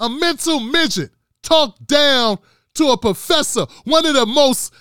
A 0.00 0.08
mental 0.08 0.60
midget 0.60 1.10
talked 1.42 1.86
down 1.86 2.38
to 2.74 2.88
a 2.88 2.96
professor, 2.96 3.66
one 3.84 4.06
of 4.06 4.14
the 4.14 4.24
most 4.24 4.72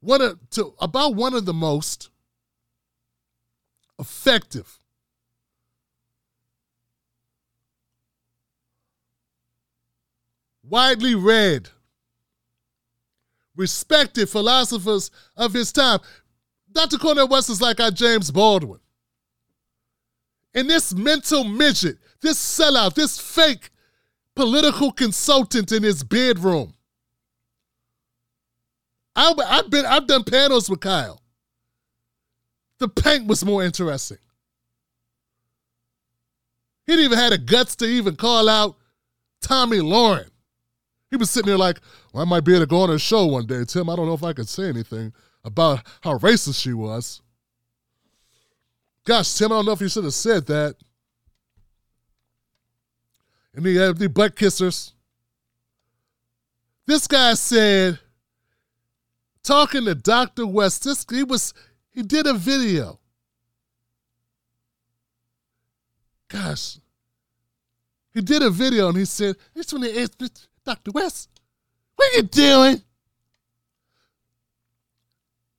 one 0.00 0.20
of 0.20 0.38
to 0.50 0.74
about 0.78 1.14
one 1.14 1.34
of 1.34 1.46
the 1.46 1.54
most 1.54 2.10
effective 3.98 4.78
widely 10.62 11.14
read 11.14 11.68
respected 13.56 14.28
philosophers 14.28 15.10
of 15.36 15.52
his 15.54 15.72
time. 15.72 16.00
Dr 16.72 16.98
cornel 16.98 17.28
west 17.28 17.50
is 17.50 17.60
like 17.60 17.80
our 17.80 17.90
james 17.90 18.30
baldwin 18.30 18.80
and 20.54 20.68
this 20.68 20.94
mental 20.94 21.44
midget 21.44 21.98
this 22.20 22.38
sellout 22.38 22.94
this 22.94 23.18
fake 23.18 23.70
political 24.34 24.92
consultant 24.92 25.72
in 25.72 25.82
his 25.82 26.02
bedroom 26.02 26.74
I, 29.16 29.34
have 29.48 29.70
been 29.70 29.86
I've 29.86 30.06
done 30.06 30.24
panels 30.24 30.70
with 30.70 30.80
Kyle. 30.80 31.20
The 32.78 32.88
paint 32.88 33.26
was 33.26 33.44
more 33.44 33.62
interesting. 33.62 34.18
He 36.86 36.92
didn't 36.92 37.04
even 37.04 37.18
had 37.18 37.32
the 37.32 37.38
guts 37.38 37.76
to 37.76 37.84
even 37.84 38.16
call 38.16 38.48
out 38.48 38.76
Tomi 39.42 39.78
Lahren. 39.78 40.30
He 41.10 41.16
was 41.16 41.30
sitting 41.30 41.48
there 41.48 41.58
like, 41.58 41.80
well, 42.12 42.22
I 42.22 42.26
might 42.26 42.44
be 42.44 42.52
able 42.52 42.62
to 42.62 42.66
go 42.66 42.80
on 42.80 42.90
a 42.90 42.98
show 42.98 43.26
one 43.26 43.46
day, 43.46 43.64
Tim. 43.64 43.90
I 43.90 43.96
don't 43.96 44.06
know 44.06 44.14
if 44.14 44.24
I 44.24 44.32
could 44.32 44.48
say 44.48 44.68
anything 44.68 45.12
about 45.44 45.86
how 46.02 46.18
racist 46.18 46.60
she 46.60 46.72
was. 46.72 47.20
Gosh, 49.04 49.34
Tim, 49.34 49.52
I 49.52 49.56
don't 49.56 49.66
know 49.66 49.72
if 49.72 49.80
you 49.80 49.88
should 49.88 50.04
have 50.04 50.14
said 50.14 50.46
that. 50.46 50.76
And 53.54 53.64
the, 53.64 53.90
uh, 53.90 53.92
the 53.92 54.08
butt 54.08 54.36
kissers. 54.36 54.92
This 56.86 57.06
guy 57.06 57.34
said, 57.34 57.98
talking 59.42 59.84
to 59.84 59.94
Dr. 59.94 60.46
West. 60.46 60.84
This 60.84 61.04
he 61.10 61.22
was 61.22 61.54
he 61.92 62.02
did 62.02 62.26
a 62.26 62.34
video. 62.34 62.98
Gosh. 66.28 66.78
He 68.12 68.20
did 68.20 68.42
a 68.42 68.50
video 68.50 68.88
and 68.88 68.96
he 68.96 69.04
said, 69.04 69.36
This 69.54 69.72
one 69.72 69.84
is 69.84 70.10
Dr. 70.64 70.90
West. 70.92 71.28
What 71.96 72.12
are 72.12 72.16
you 72.16 72.22
doing? 72.22 72.82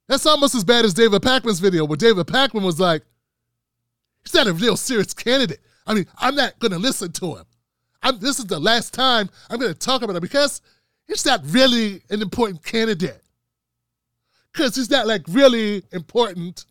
That's 0.07 0.25
almost 0.25 0.55
as 0.55 0.65
bad 0.65 0.83
as 0.83 0.93
David 0.93 1.21
Pakman's 1.21 1.59
video, 1.59 1.85
where 1.85 1.95
David 1.95 2.27
Pakman 2.27 2.63
was 2.63 2.79
like, 2.79 3.03
he's 4.23 4.33
not 4.33 4.47
a 4.47 4.53
real 4.53 4.77
serious 4.77 5.13
candidate. 5.13 5.59
I 5.85 5.93
mean, 5.93 6.05
I'm 6.19 6.35
not 6.35 6.59
going 6.59 6.71
to 6.71 6.79
listen 6.79 7.11
to 7.13 7.35
him. 7.35 7.45
I'm, 8.03 8.19
this 8.19 8.39
is 8.39 8.45
the 8.45 8.59
last 8.59 8.93
time 8.93 9.29
I'm 9.49 9.59
going 9.59 9.73
to 9.73 9.79
talk 9.79 10.01
about 10.01 10.15
him 10.15 10.21
because 10.21 10.61
he's 11.07 11.25
not 11.25 11.41
really 11.45 12.01
an 12.09 12.21
important 12.21 12.63
candidate 12.63 13.21
because 14.51 14.75
he's 14.75 14.89
not 14.89 15.07
like 15.07 15.23
really 15.27 15.83
important. 15.91 16.65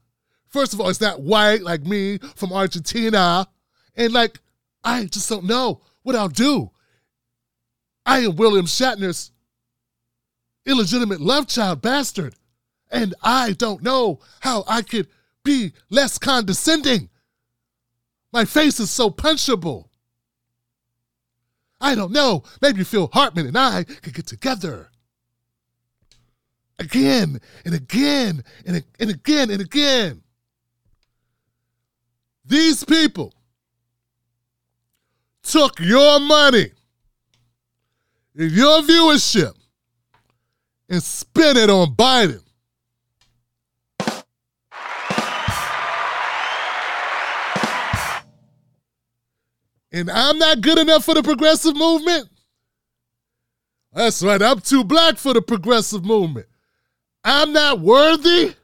First 0.49 0.75
of 0.75 0.81
all, 0.81 0.89
he's 0.89 1.01
not 1.01 1.23
white 1.23 1.63
like 1.63 1.83
me 1.83 2.19
from 2.37 2.53
Argentina. 2.53 3.47
And 3.97 4.13
like, 4.13 4.41
I 4.83 5.05
just 5.07 5.29
don't 5.29 5.45
know 5.45 5.81
what 6.03 6.17
I'll 6.17 6.29
do. 6.29 6.71
I 8.05 8.21
am 8.21 8.37
William 8.37 8.67
Shatner's 8.67 9.31
illegitimate 10.67 11.21
love 11.21 11.47
child 11.47 11.83
bastard. 11.83 12.35
And 12.91 13.15
I 13.23 13.53
don't 13.53 13.83
know 13.83 14.19
how 14.41 14.65
I 14.67 14.83
could 14.83 15.07
be 15.45 15.73
less 15.91 16.19
condescending. 16.19 17.09
My 18.33 18.45
face 18.45 18.79
is 18.81 18.91
so 18.91 19.11
punchable. 19.11 19.89
I 21.81 21.95
don't 21.95 22.13
know. 22.13 22.45
Maybe 22.61 22.85
Phil 22.85 23.09
Hartman 23.13 23.47
and 23.47 23.59
I 23.59 23.85
could 23.85 24.15
get 24.15 24.27
together 24.27 24.91
again 26.79 27.41
and 27.65 27.75
again 27.75 28.43
and, 28.67 28.85
and 28.99 29.11
again 29.11 29.51
and 29.51 29.61
again. 29.61 30.23
These 32.45 32.85
people 32.85 33.33
took 35.43 35.79
your 35.79 36.19
money 36.21 36.71
and 38.37 38.51
your 38.51 38.81
viewership 38.83 39.55
and 40.89 41.03
spent 41.03 41.59
it 41.59 41.71
on 41.71 41.95
Biden. 41.95 42.43
And 49.93 50.11
I'm 50.11 50.39
not 50.39 50.61
good 50.61 50.79
enough 50.79 51.05
for 51.05 51.15
the 51.15 51.23
progressive 51.23 51.77
movement. 51.77 52.29
That's 53.93 54.23
right, 54.23 54.41
I'm 54.41 54.61
too 54.61 54.85
black 54.85 55.17
for 55.19 55.35
the 55.35 55.43
progressive 55.43 56.05
movement. 56.05 56.47
I'm 57.25 57.53
not 57.53 57.81
worthy, 57.81 58.55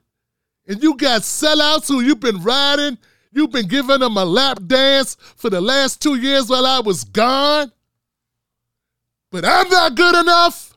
and 0.66 0.82
you 0.82 0.96
got 0.96 1.22
sellouts 1.22 1.88
who 1.88 2.00
you've 2.00 2.20
been 2.20 2.42
riding, 2.42 2.96
you've 3.32 3.50
been 3.50 3.66
giving 3.66 4.00
them 4.00 4.16
a 4.16 4.24
lap 4.24 4.60
dance 4.66 5.16
for 5.36 5.50
the 5.50 5.60
last 5.60 6.00
two 6.00 6.14
years 6.14 6.48
while 6.48 6.64
I 6.64 6.78
was 6.78 7.02
gone, 7.04 7.72
but 9.32 9.44
I'm 9.44 9.68
not 9.68 9.96
good 9.96 10.14
enough? 10.14 10.76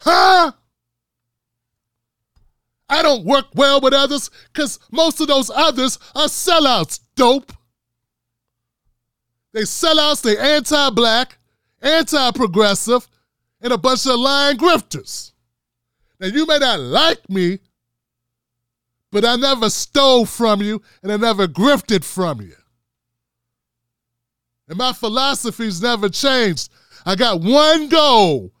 Huh? 0.00 0.52
I 2.88 3.02
don't 3.02 3.24
work 3.24 3.46
well 3.54 3.80
with 3.80 3.94
others 3.94 4.30
because 4.52 4.78
most 4.92 5.20
of 5.20 5.28
those 5.28 5.50
others 5.50 5.98
are 6.14 6.28
sellouts, 6.28 7.00
dope. 7.16 7.52
They 9.56 9.62
sellouts, 9.62 10.20
they 10.20 10.36
anti 10.36 10.90
black, 10.90 11.38
anti 11.80 12.30
progressive, 12.32 13.08
and 13.62 13.72
a 13.72 13.78
bunch 13.78 14.04
of 14.04 14.16
lying 14.16 14.58
grifters. 14.58 15.32
Now, 16.20 16.26
you 16.26 16.44
may 16.44 16.58
not 16.58 16.78
like 16.78 17.30
me, 17.30 17.60
but 19.10 19.24
I 19.24 19.36
never 19.36 19.70
stole 19.70 20.26
from 20.26 20.60
you 20.60 20.82
and 21.02 21.10
I 21.10 21.16
never 21.16 21.48
grifted 21.48 22.04
from 22.04 22.42
you. 22.42 22.52
And 24.68 24.76
my 24.76 24.92
philosophy's 24.92 25.80
never 25.80 26.10
changed. 26.10 26.68
I 27.06 27.16
got 27.16 27.40
one 27.40 27.88
goal 27.88 28.52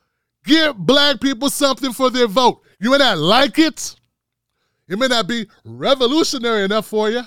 give 0.46 0.78
black 0.78 1.20
people 1.20 1.50
something 1.50 1.92
for 1.92 2.08
their 2.08 2.26
vote. 2.26 2.62
You 2.80 2.92
may 2.92 2.96
not 2.96 3.18
like 3.18 3.58
it, 3.58 3.94
it 4.88 4.98
may 4.98 5.08
not 5.08 5.28
be 5.28 5.46
revolutionary 5.62 6.64
enough 6.64 6.86
for 6.86 7.10
you. 7.10 7.20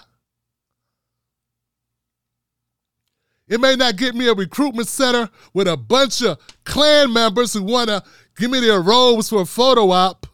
It 3.49 3.59
may 3.59 3.75
not 3.75 3.95
get 3.95 4.13
me 4.13 4.27
a 4.27 4.33
recruitment 4.33 4.87
center 4.87 5.27
with 5.53 5.67
a 5.67 5.75
bunch 5.75 6.21
of 6.21 6.39
Klan 6.63 7.11
members 7.11 7.51
who 7.51 7.63
want 7.63 7.89
to 7.89 8.03
give 8.37 8.51
me 8.51 8.59
their 8.59 8.79
robes 8.81 9.29
for 9.29 9.41
a 9.41 9.45
photo 9.45 9.89
op, 9.89 10.27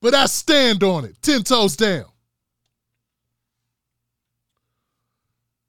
but 0.00 0.14
I 0.14 0.26
stand 0.26 0.84
on 0.84 1.04
it, 1.04 1.20
10 1.20 1.42
toes 1.42 1.76
down. 1.76 2.04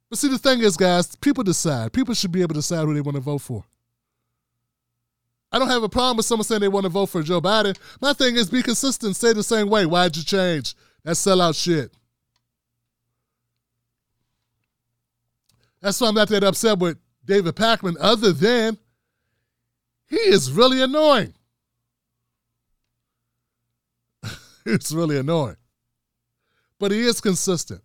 But 0.09 0.19
see, 0.19 0.29
the 0.29 0.37
thing 0.37 0.61
is, 0.61 0.77
guys, 0.77 1.15
people 1.15 1.43
decide. 1.43 1.91
People 1.91 2.13
should 2.13 2.31
be 2.31 2.41
able 2.41 2.53
to 2.53 2.59
decide 2.59 2.85
who 2.85 2.93
they 2.93 3.01
want 3.01 3.15
to 3.15 3.21
vote 3.21 3.41
for. 3.41 3.65
I 5.51 5.59
don't 5.59 5.69
have 5.69 5.83
a 5.83 5.89
problem 5.89 6.17
with 6.17 6.25
someone 6.25 6.43
saying 6.43 6.61
they 6.61 6.67
want 6.67 6.83
to 6.83 6.89
vote 6.89 7.07
for 7.07 7.23
Joe 7.23 7.41
Biden. 7.41 7.77
My 7.99 8.13
thing 8.13 8.35
is 8.35 8.49
be 8.49 8.61
consistent, 8.61 9.15
stay 9.15 9.33
the 9.33 9.43
same 9.43 9.69
way. 9.69 9.85
Why'd 9.85 10.15
you 10.15 10.23
change? 10.23 10.75
That's 11.03 11.25
sellout 11.25 11.61
shit. 11.61 11.91
That's 15.81 15.99
why 16.01 16.07
I'm 16.07 16.15
not 16.15 16.29
that 16.29 16.43
upset 16.43 16.79
with 16.79 16.97
David 17.25 17.55
Pakman, 17.55 17.95
other 17.99 18.31
than 18.31 18.77
he 20.07 20.17
is 20.17 20.51
really 20.51 20.81
annoying. 20.81 21.33
it's 24.65 24.91
really 24.91 25.17
annoying. 25.17 25.57
But 26.79 26.91
he 26.91 27.01
is 27.01 27.19
consistent. 27.21 27.81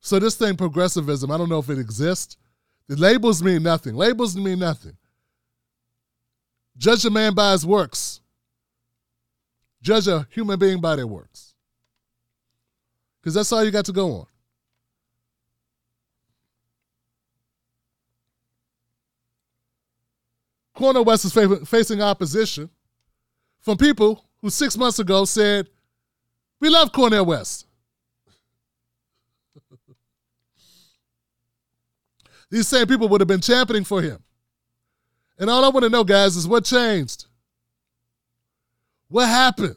So 0.00 0.20
this 0.20 0.36
thing, 0.36 0.56
progressivism, 0.56 1.30
I 1.32 1.38
don't 1.38 1.48
know 1.48 1.58
if 1.58 1.68
it 1.68 1.78
exists. 1.78 2.36
The 2.86 2.94
labels 2.94 3.42
mean 3.42 3.64
nothing. 3.64 3.96
Labels 3.96 4.36
mean 4.36 4.60
nothing. 4.60 4.96
Judge 6.78 7.04
a 7.04 7.10
man 7.10 7.34
by 7.34 7.52
his 7.52 7.66
works. 7.66 8.20
Judge 9.82 10.06
a 10.06 10.26
human 10.30 10.58
being 10.58 10.80
by 10.80 10.94
their 10.94 11.06
works. 11.06 11.54
Because 13.20 13.34
that's 13.34 13.50
all 13.50 13.64
you 13.64 13.72
got 13.72 13.86
to 13.86 13.92
go 13.92 14.12
on. 14.12 14.26
Cornel 20.76 21.04
West 21.04 21.24
is 21.24 21.32
facing 21.66 22.00
opposition 22.02 22.70
from 23.60 23.78
people 23.78 24.24
who 24.42 24.50
six 24.50 24.76
months 24.76 24.98
ago 24.98 25.24
said, 25.24 25.68
We 26.60 26.68
love 26.68 26.92
Cornel 26.92 27.24
West. 27.24 27.66
These 32.50 32.68
same 32.68 32.86
people 32.86 33.08
would 33.08 33.22
have 33.22 33.26
been 33.26 33.40
championing 33.40 33.84
for 33.84 34.02
him. 34.02 34.22
And 35.38 35.50
all 35.50 35.64
I 35.64 35.70
want 35.70 35.84
to 35.84 35.90
know, 35.90 36.04
guys, 36.04 36.36
is 36.36 36.46
what 36.46 36.64
changed? 36.64 37.24
What 39.08 39.26
happened? 39.28 39.76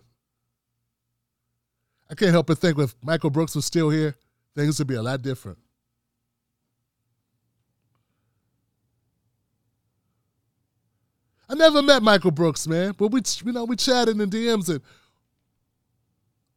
I 2.10 2.16
can't 2.16 2.32
help 2.32 2.48
but 2.48 2.58
think 2.58 2.78
if 2.78 2.94
Michael 3.02 3.30
Brooks 3.30 3.56
was 3.56 3.66
still 3.66 3.90
here, 3.90 4.16
things 4.56 4.80
would 4.80 4.88
be 4.88 4.96
a 4.96 5.02
lot 5.02 5.22
different. 5.22 5.60
I 11.50 11.56
never 11.56 11.82
met 11.82 12.04
Michael 12.04 12.32
Brooks, 12.32 12.68
man, 12.68 12.94
but 12.96 13.08
we 13.08 13.22
you 13.44 13.52
know 13.52 13.66
we 13.66 13.76
chatted 13.76 14.22
in 14.22 14.30
DMs 14.30 14.70
and 14.70 14.82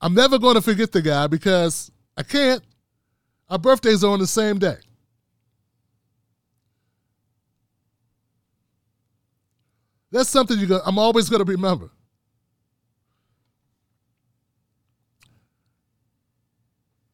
I'm 0.02 0.14
never 0.14 0.38
going 0.38 0.56
to 0.56 0.60
forget 0.60 0.92
the 0.92 1.00
guy 1.00 1.28
because 1.28 1.90
I 2.16 2.22
can't. 2.22 2.62
Our 3.48 3.58
birthdays 3.58 4.04
are 4.04 4.10
on 4.10 4.18
the 4.18 4.26
same 4.26 4.58
day. 4.58 4.76
That's 10.10 10.28
something 10.28 10.58
you 10.58 10.66
go, 10.66 10.80
I'm 10.84 10.98
always 10.98 11.30
going 11.30 11.44
to 11.44 11.50
remember. 11.50 11.90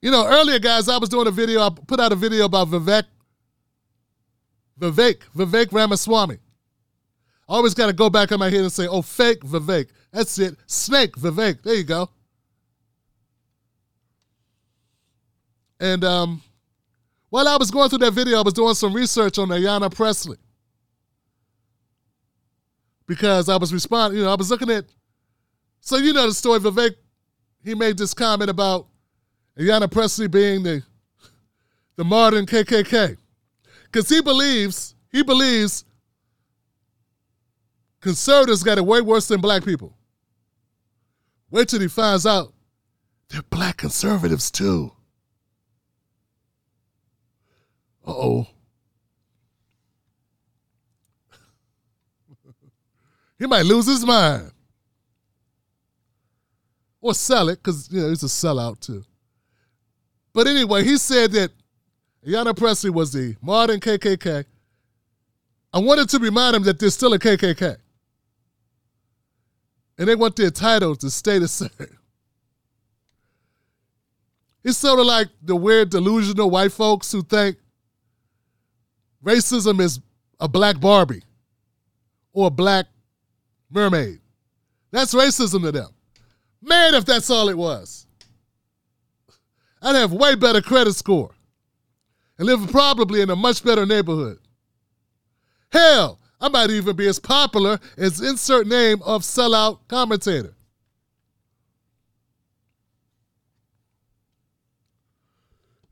You 0.03 0.11
know, 0.11 0.27
earlier, 0.27 0.59
guys, 0.59 0.89
I 0.89 0.97
was 0.99 1.09
doing 1.09 1.27
a 1.27 1.31
video. 1.31 1.61
I 1.61 1.71
put 1.71 2.01
out 2.01 2.13
a 2.13 2.17
video 2.17 2.45
about 2.47 2.69
Vivek, 2.69 3.05
Vivek, 4.81 5.23
Vivek 5.37 5.73
Ramaswamy. 5.73 6.39
Always 7.49 7.73
got 7.73 7.87
to 7.87 7.95
go 7.95 8.11
back 8.11 8.31
in 8.31 8.39
my 8.39 8.51
head 8.51 8.61
and 8.61 8.73
say, 8.73 8.87
oh, 8.87 9.01
fake 9.01 9.41
Vivek. 9.41 9.89
That's 10.13 10.39
it. 10.39 10.57
Snake 10.67 11.13
Vivek. 11.13 11.63
There 11.63 11.75
you 11.75 11.85
go. 11.85 12.11
And 15.81 16.05
um, 16.05 16.43
while 17.31 17.49
I 17.49 17.57
was 17.57 17.71
going 17.71 17.89
through 17.89 17.99
that 18.01 18.11
video, 18.11 18.39
I 18.39 18.43
was 18.43 18.53
doing 18.53 18.75
some 18.75 18.93
research 18.93 19.39
on 19.39 19.49
Ayanna 19.49 19.95
Pressley. 19.95 20.37
Because 23.07 23.49
I 23.49 23.57
was 23.57 23.73
responding, 23.73 24.19
you 24.19 24.25
know, 24.27 24.33
I 24.33 24.35
was 24.35 24.51
looking 24.51 24.71
at, 24.71 24.85
so 25.81 25.97
you 25.97 26.13
know 26.13 26.27
the 26.27 26.35
story, 26.35 26.61
Vivek, 26.61 26.97
he 27.65 27.75
made 27.75 27.97
this 27.97 28.13
comment 28.13 28.51
about 28.51 28.89
Ayanna 29.59 29.91
Pressley 29.91 30.29
being 30.29 30.63
the, 30.63 30.83
the 31.97 32.05
modern 32.05 32.45
KKK. 32.45 33.17
Because 33.85 34.11
he 34.11 34.21
believes, 34.21 34.95
he 35.11 35.23
believes 35.23 35.85
Conservatives 38.01 38.63
got 38.63 38.79
it 38.79 38.87
way 38.87 39.01
worse 39.01 39.27
than 39.27 39.41
black 39.41 39.65
people. 39.65 39.97
Wait 41.51 41.69
till 41.69 41.81
he 41.81 41.89
finds 41.89 42.27
out 42.27 42.53
they're 43.29 43.43
black 43.43 43.77
conservatives 43.79 44.51
too. 44.51 44.93
Uh 48.07 48.11
oh. 48.11 48.47
he 53.39 53.47
might 53.47 53.67
lose 53.67 53.87
his 53.87 54.05
mind. 54.07 54.53
Or 57.01 57.15
sell 57.15 57.49
it, 57.49 57.63
because 57.63 57.89
you 57.93 58.01
know 58.01 58.09
he's 58.09 58.23
a 58.23 58.27
sellout 58.27 58.81
too. 58.81 59.05
But 60.33 60.47
anyway, 60.47 60.85
he 60.85 60.97
said 60.97 61.33
that 61.33 61.51
Ayanna 62.27 62.57
Pressley 62.57 62.91
was 62.91 63.13
the 63.13 63.37
modern 63.41 63.81
KKK. 63.81 64.45
I 65.73 65.79
wanted 65.79 66.09
to 66.11 66.19
remind 66.19 66.57
him 66.57 66.63
that 66.65 66.79
there's 66.79 66.95
still 66.95 67.13
a 67.13 67.19
KKK 67.19 67.77
and 69.99 70.09
they 70.09 70.15
want 70.15 70.37
their 70.37 70.51
title 70.51 70.95
to 70.97 71.11
stay 71.11 71.39
the 71.39 71.49
same. 71.49 71.71
It's 74.65 74.79
sort 74.79 75.01
of 75.01 75.07
like 75.07 75.29
the 75.43 75.57
weird 75.57 75.91
delusional 75.91 76.51
white 76.51 76.73
folks 76.73 77.11
who 77.11 77.23
think 77.23 77.57
racism 79.25 79.81
is 79.81 80.01
a 80.41 80.49
black 80.49 80.81
Barbie 80.81 81.23
or 82.33 82.47
a 82.47 82.51
black 82.51 82.87
mermaid. 83.71 84.21
That's 84.91 85.15
racism 85.15 85.63
to 85.63 85.73
them. 85.73 85.89
Man, 86.63 86.95
if 86.95 87.05
that's 87.05 87.31
all 87.31 87.49
it 87.49 87.57
was, 87.57 88.07
I'd 89.81 89.97
have 89.97 90.13
way 90.13 90.35
better 90.35 90.61
credit 90.61 90.95
score 90.95 91.31
and 92.37 92.47
live 92.47 92.71
probably 92.71 93.21
in 93.21 93.31
a 93.31 93.37
much 93.37 93.65
better 93.65 93.87
neighborhood. 93.87 94.39
Hell, 95.71 96.19
I 96.41 96.49
might 96.49 96.71
even 96.71 96.95
be 96.95 97.09
as 97.09 97.19
popular 97.19 97.81
as 97.97 98.21
insert 98.21 98.67
name 98.67 99.03
of 99.03 99.23
sellout 99.23 99.81
commentator. 99.89 100.55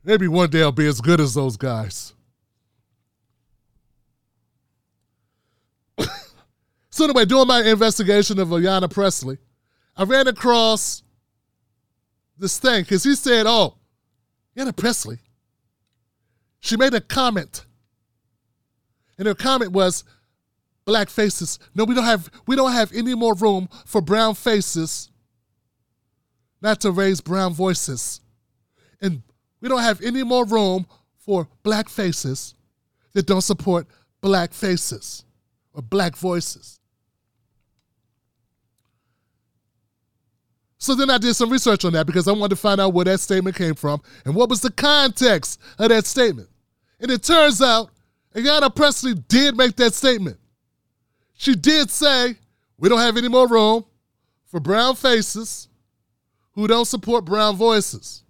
Maybe 0.05 0.29
one 0.29 0.51
day 0.51 0.63
I'll 0.63 0.71
be 0.71 0.87
as 0.87 1.01
good 1.01 1.21
as 1.21 1.35
those 1.35 1.57
guys. 1.57 2.15
so 6.91 7.05
anyway, 7.05 7.25
doing 7.25 7.49
my 7.49 7.65
investigation 7.65 8.39
of 8.39 8.49
Ayanna 8.49 8.89
Pressley, 8.89 9.39
I 9.97 10.05
ran 10.05 10.29
across 10.29 11.03
this 12.39 12.61
thing 12.61 12.83
because 12.83 13.03
he 13.03 13.17
said, 13.17 13.47
"Oh, 13.49 13.79
Ayanna 14.57 14.77
Pressley." 14.77 15.19
She 16.61 16.77
made 16.77 16.95
a 16.95 17.01
comment, 17.01 17.65
and 19.19 19.27
her 19.27 19.35
comment 19.35 19.73
was, 19.73 20.05
black 20.87 21.11
faces. 21.11 21.59
No, 21.75 21.85
we 21.85 21.95
don't 21.95 22.05
have 22.05 22.31
we 22.47 22.57
don't 22.57 22.73
have 22.73 22.93
any 22.93 23.15
more 23.15 23.35
room 23.35 23.69
for 23.85 24.01
brown 24.01 24.35
faces 24.35 25.11
not 26.63 26.81
to 26.81 26.91
raise 26.91 27.21
brown 27.21 27.53
voices. 27.53 28.21
And 29.03 29.23
we 29.61 29.69
don't 29.69 29.83
have 29.83 30.01
any 30.01 30.23
more 30.23 30.47
room 30.47 30.87
for 31.19 31.49
black 31.63 31.89
faces 31.89 32.55
that 33.13 33.27
don't 33.27 33.43
support 33.43 33.87
black 34.23 34.55
faces 34.55 35.25
or 35.75 35.83
black 35.83 36.17
voices. 36.17 36.81
So 40.79 40.95
then 40.95 41.11
I 41.11 41.19
did 41.19 41.35
some 41.35 41.51
research 41.51 41.85
on 41.85 41.95
that 41.95 42.07
because 42.07 42.29
I 42.29 42.33
wanted 42.33 42.51
to 42.51 42.57
find 42.57 42.81
out 42.81 42.95
where 42.95 43.07
that 43.07 43.19
statement 43.19 43.57
came 43.57 43.75
from 43.75 44.01
and 44.25 44.35
what 44.35 44.49
was 44.49 44.61
the 44.61 44.71
context 44.71 45.61
of 45.79 45.89
that 45.89 46.07
statement. 46.07 46.49
And 47.01 47.11
it 47.11 47.23
turns 47.23 47.61
out 47.61 47.91
Ayanna 48.35 48.75
Pressley 48.75 49.15
did 49.15 49.57
make 49.57 49.77
that 49.77 49.95
statement. 49.95 50.39
She 51.37 51.55
did 51.55 51.91
say, 51.91 52.37
we 52.79 52.89
don't 52.89 52.99
have 52.99 53.17
any 53.17 53.29
more 53.29 53.47
room 53.47 53.85
for 54.47 54.61
brown 54.61 54.97
faces 54.97 55.69
who 56.53 56.67
don't 56.67 56.87
support 56.87 57.25
brown 57.25 57.57
voices. 57.57 58.25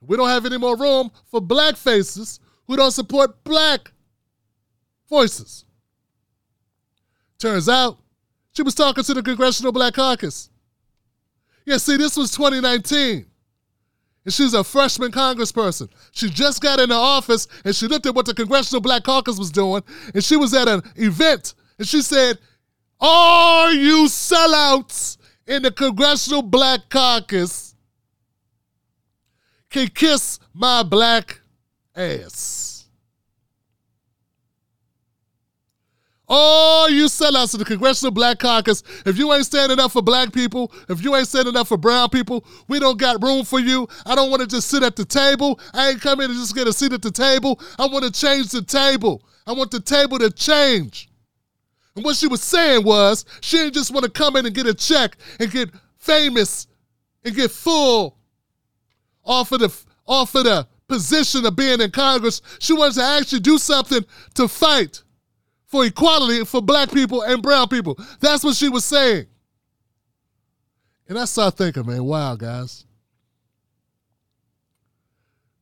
We 0.00 0.16
don't 0.16 0.28
have 0.28 0.46
any 0.46 0.58
more 0.58 0.76
room 0.76 1.10
for 1.30 1.40
black 1.40 1.76
faces 1.76 2.40
who 2.66 2.76
don't 2.76 2.92
support 2.92 3.42
black 3.44 3.92
voices. 5.08 5.64
Turns 7.38 7.68
out 7.68 7.98
she 8.52 8.62
was 8.62 8.74
talking 8.74 9.04
to 9.04 9.14
the 9.14 9.22
Congressional 9.22 9.72
Black 9.72 9.94
Caucus. 9.94 10.50
Yeah, 11.64 11.76
see, 11.78 11.96
this 11.96 12.16
was 12.16 12.30
2019. 12.30 13.26
And 14.24 14.34
she's 14.34 14.54
a 14.54 14.64
freshman 14.64 15.12
congressperson. 15.12 15.88
She 16.12 16.30
just 16.30 16.62
got 16.62 16.80
into 16.80 16.94
office 16.94 17.46
and 17.64 17.74
she 17.74 17.86
looked 17.86 18.06
at 18.06 18.14
what 18.14 18.26
the 18.26 18.34
Congressional 18.34 18.80
Black 18.80 19.04
Caucus 19.04 19.38
was 19.38 19.50
doing. 19.50 19.82
And 20.14 20.24
she 20.24 20.36
was 20.36 20.54
at 20.54 20.68
an 20.68 20.82
event 20.96 21.54
and 21.78 21.86
she 21.86 22.02
said, 22.02 22.38
Are 23.00 23.72
you 23.72 24.06
sellouts 24.06 25.18
in 25.46 25.62
the 25.62 25.70
Congressional 25.70 26.42
Black 26.42 26.88
Caucus 26.88 27.74
can 29.70 29.88
kiss 29.88 30.38
my 30.54 30.82
black 30.82 31.40
ass? 31.94 32.66
All 36.28 36.90
you 36.90 37.04
sellouts 37.04 37.54
in 37.54 37.60
the 37.60 37.64
Congressional 37.64 38.10
Black 38.10 38.40
Caucus, 38.40 38.82
if 39.04 39.16
you 39.16 39.32
ain't 39.32 39.46
standing 39.46 39.78
up 39.78 39.92
for 39.92 40.02
black 40.02 40.32
people, 40.32 40.72
if 40.88 41.04
you 41.04 41.14
ain't 41.14 41.28
standing 41.28 41.56
up 41.56 41.68
for 41.68 41.76
brown 41.76 42.08
people, 42.08 42.44
we 42.66 42.80
don't 42.80 42.98
got 42.98 43.22
room 43.22 43.44
for 43.44 43.60
you. 43.60 43.86
I 44.04 44.16
don't 44.16 44.30
want 44.30 44.40
to 44.42 44.48
just 44.48 44.68
sit 44.68 44.82
at 44.82 44.96
the 44.96 45.04
table. 45.04 45.60
I 45.72 45.90
ain't 45.90 46.00
come 46.00 46.18
here 46.18 46.26
to 46.26 46.34
just 46.34 46.54
get 46.54 46.66
a 46.66 46.72
seat 46.72 46.92
at 46.92 47.02
the 47.02 47.12
table. 47.12 47.60
I 47.78 47.86
want 47.86 48.04
to 48.04 48.10
change 48.10 48.48
the 48.48 48.62
table. 48.62 49.22
I 49.46 49.52
want 49.52 49.70
the 49.70 49.78
table 49.78 50.18
to 50.18 50.30
change. 50.32 51.08
And 51.96 52.04
what 52.04 52.16
she 52.16 52.28
was 52.28 52.42
saying 52.42 52.84
was 52.84 53.24
she 53.40 53.56
didn't 53.56 53.74
just 53.74 53.90
want 53.90 54.04
to 54.04 54.10
come 54.10 54.36
in 54.36 54.44
and 54.44 54.54
get 54.54 54.66
a 54.66 54.74
check 54.74 55.16
and 55.40 55.50
get 55.50 55.70
famous 55.96 56.66
and 57.24 57.34
get 57.34 57.50
full 57.50 58.18
off 59.24 59.50
of 59.52 59.60
the 59.60 59.74
off 60.06 60.34
of 60.34 60.44
the 60.44 60.68
position 60.88 61.46
of 61.46 61.56
being 61.56 61.80
in 61.80 61.90
Congress. 61.90 62.42
She 62.58 62.74
wanted 62.74 62.96
to 62.96 63.02
actually 63.02 63.40
do 63.40 63.56
something 63.56 64.04
to 64.34 64.46
fight 64.46 65.02
for 65.64 65.86
equality 65.86 66.44
for 66.44 66.60
black 66.60 66.92
people 66.92 67.22
and 67.22 67.42
brown 67.42 67.68
people. 67.68 67.98
That's 68.20 68.44
what 68.44 68.56
she 68.56 68.68
was 68.68 68.84
saying. 68.84 69.26
And 71.08 71.18
I 71.18 71.24
started 71.24 71.56
thinking, 71.56 71.86
man, 71.86 72.04
wow, 72.04 72.36
guys. 72.36 72.84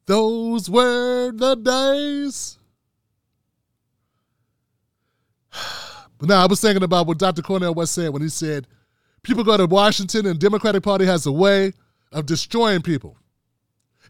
Those 0.07 0.69
were 0.69 1.33
the 1.33 1.55
days. 1.55 2.59
Now 6.27 6.43
I 6.43 6.47
was 6.47 6.61
thinking 6.61 6.83
about 6.83 7.07
what 7.07 7.19
Dr. 7.19 7.43
Cornel 7.43 7.75
West 7.75 7.95
said 7.95 8.13
when 8.13 8.23
he 8.23 8.29
said, 8.29 8.67
people 9.23 9.45
go 9.45 9.57
to 9.57 9.67
Washington 9.67 10.27
and 10.27 10.39
Democratic 10.39 10.83
Party 10.83 11.07
has 11.07 11.27
a 11.27 11.33
way 11.33 11.73
of 12.13 12.27
destroying 12.27 12.83
people, 12.83 13.17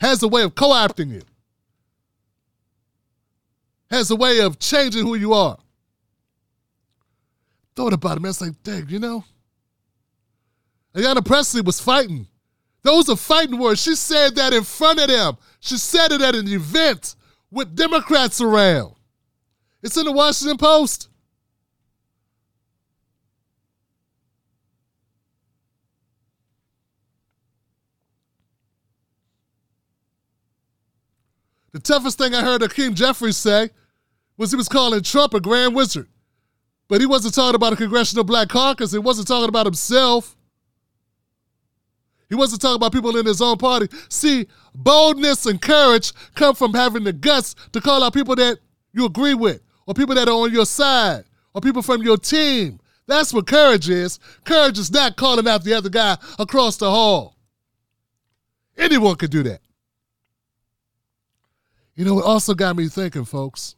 has 0.01 0.23
a 0.23 0.29
way 0.29 0.43
of 0.43 0.55
co-opting 0.55 1.11
you, 1.11 1.23
has 3.91 4.11
a 4.11 4.17
way 4.17 4.41
of 4.41 4.59
changing 4.59 5.05
who 5.05 5.15
you 5.15 5.33
are 5.33 5.59
thought 7.75 7.93
about 7.93 8.17
it, 8.17 8.21
man. 8.21 8.31
It's 8.31 8.41
like, 8.41 8.63
dang, 8.63 8.89
you 8.89 8.99
know? 8.99 9.25
Ayanna 10.95 11.25
Pressley 11.25 11.61
was 11.61 11.81
fighting. 11.81 12.27
Those 12.83 13.09
are 13.09 13.17
fighting 13.17 13.59
words. 13.59 13.83
She 13.83 13.95
said 13.95 14.37
that 14.37 14.53
in 14.53 14.63
front 14.63 15.01
of 15.01 15.09
them. 15.09 15.37
She 15.61 15.77
said 15.77 16.13
it 16.13 16.21
at 16.21 16.35
an 16.35 16.47
event 16.47 17.17
with 17.51 17.75
Democrats 17.75 18.41
around. 18.41 18.95
It's 19.83 19.97
in 19.97 20.05
the 20.05 20.13
Washington 20.13 20.59
Post. 20.59 21.09
The 31.75 31.81
toughest 31.81 32.19
thing 32.19 32.37
I 32.37 32.43
heard 32.43 32.63
Hakeem 32.63 32.95
Jeffries 32.95 33.37
say 33.37 33.69
was 34.37 34.53
he 34.53 34.57
was 34.57 34.69
calling 34.69 35.03
Trump 35.03 35.35
a 35.35 35.41
grand 35.41 35.75
wizard. 35.75 36.07
But 36.87 37.01
he 37.01 37.07
wasn't 37.07 37.35
talking 37.35 37.57
about 37.57 37.73
a 37.73 37.77
congressional 37.77 38.23
black 38.23 38.49
caucus. 38.49 38.93
He 38.93 38.99
wasn't 38.99 39.27
talking 39.27 39.49
about 39.49 39.67
himself. 39.67 40.37
He 42.29 42.37
wasn't 42.37 42.63
talking 42.63 42.77
about 42.77 42.93
people 42.93 43.17
in 43.17 43.27
his 43.27 43.43
own 43.43 43.59
party. 43.59 43.89
See, 44.09 44.47
boldness 44.73 45.47
and 45.47 45.61
courage 45.61 46.13
come 46.37 46.55
from 46.55 46.75
having 46.75 47.03
the 47.03 47.13
guts 47.13 47.57
to 47.73 47.81
call 47.81 48.05
out 48.05 48.15
people 48.15 48.37
that 48.37 48.61
you 48.93 49.05
agree 49.05 49.35
with, 49.35 49.61
or 49.89 49.95
people 49.95 50.15
that 50.15 50.29
are 50.29 50.35
on 50.35 50.53
your 50.53 50.67
side, 50.67 51.25
or 51.55 51.61
people 51.61 51.83
from 51.83 52.05
your 52.05 52.19
team. 52.19 52.79
That's 53.09 53.35
what 53.35 53.49
courage 53.49 53.89
is. 53.91 54.21
Courage 54.45 54.79
is 54.79 54.93
not 54.93 55.17
calling 55.17 55.49
out 55.49 55.65
the 55.65 55.75
other 55.75 55.91
guy 55.91 56.19
across 56.39 56.77
the 56.77 56.89
hall. 56.89 57.37
Anyone 58.79 59.17
could 59.17 59.33
do 59.33 59.43
that. 59.43 59.61
You 61.97 62.05
know, 62.05 62.19
it 62.19 62.25
also 62.25 62.55
got 62.55 62.77
me 62.77 62.89
thinking, 62.89 63.25
folks. 63.25 63.77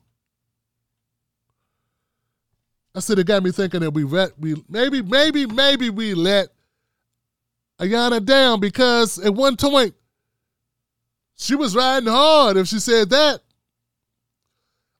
I 2.94 3.00
said 3.00 3.18
it 3.18 3.26
got 3.26 3.42
me 3.42 3.52
thinking 3.52 3.80
that 3.80 3.90
we 3.90 4.04
let 4.04 4.38
we 4.38 4.62
maybe 4.70 5.02
maybe 5.02 5.44
maybe 5.44 5.90
we 5.90 6.14
let 6.14 6.48
Ayanna 7.78 8.24
down 8.24 8.58
because 8.58 9.18
at 9.18 9.34
one 9.34 9.56
point 9.56 9.94
she 11.36 11.54
was 11.54 11.76
riding 11.76 12.08
hard 12.08 12.56
if 12.56 12.68
she 12.68 12.78
said 12.78 13.10
that. 13.10 13.40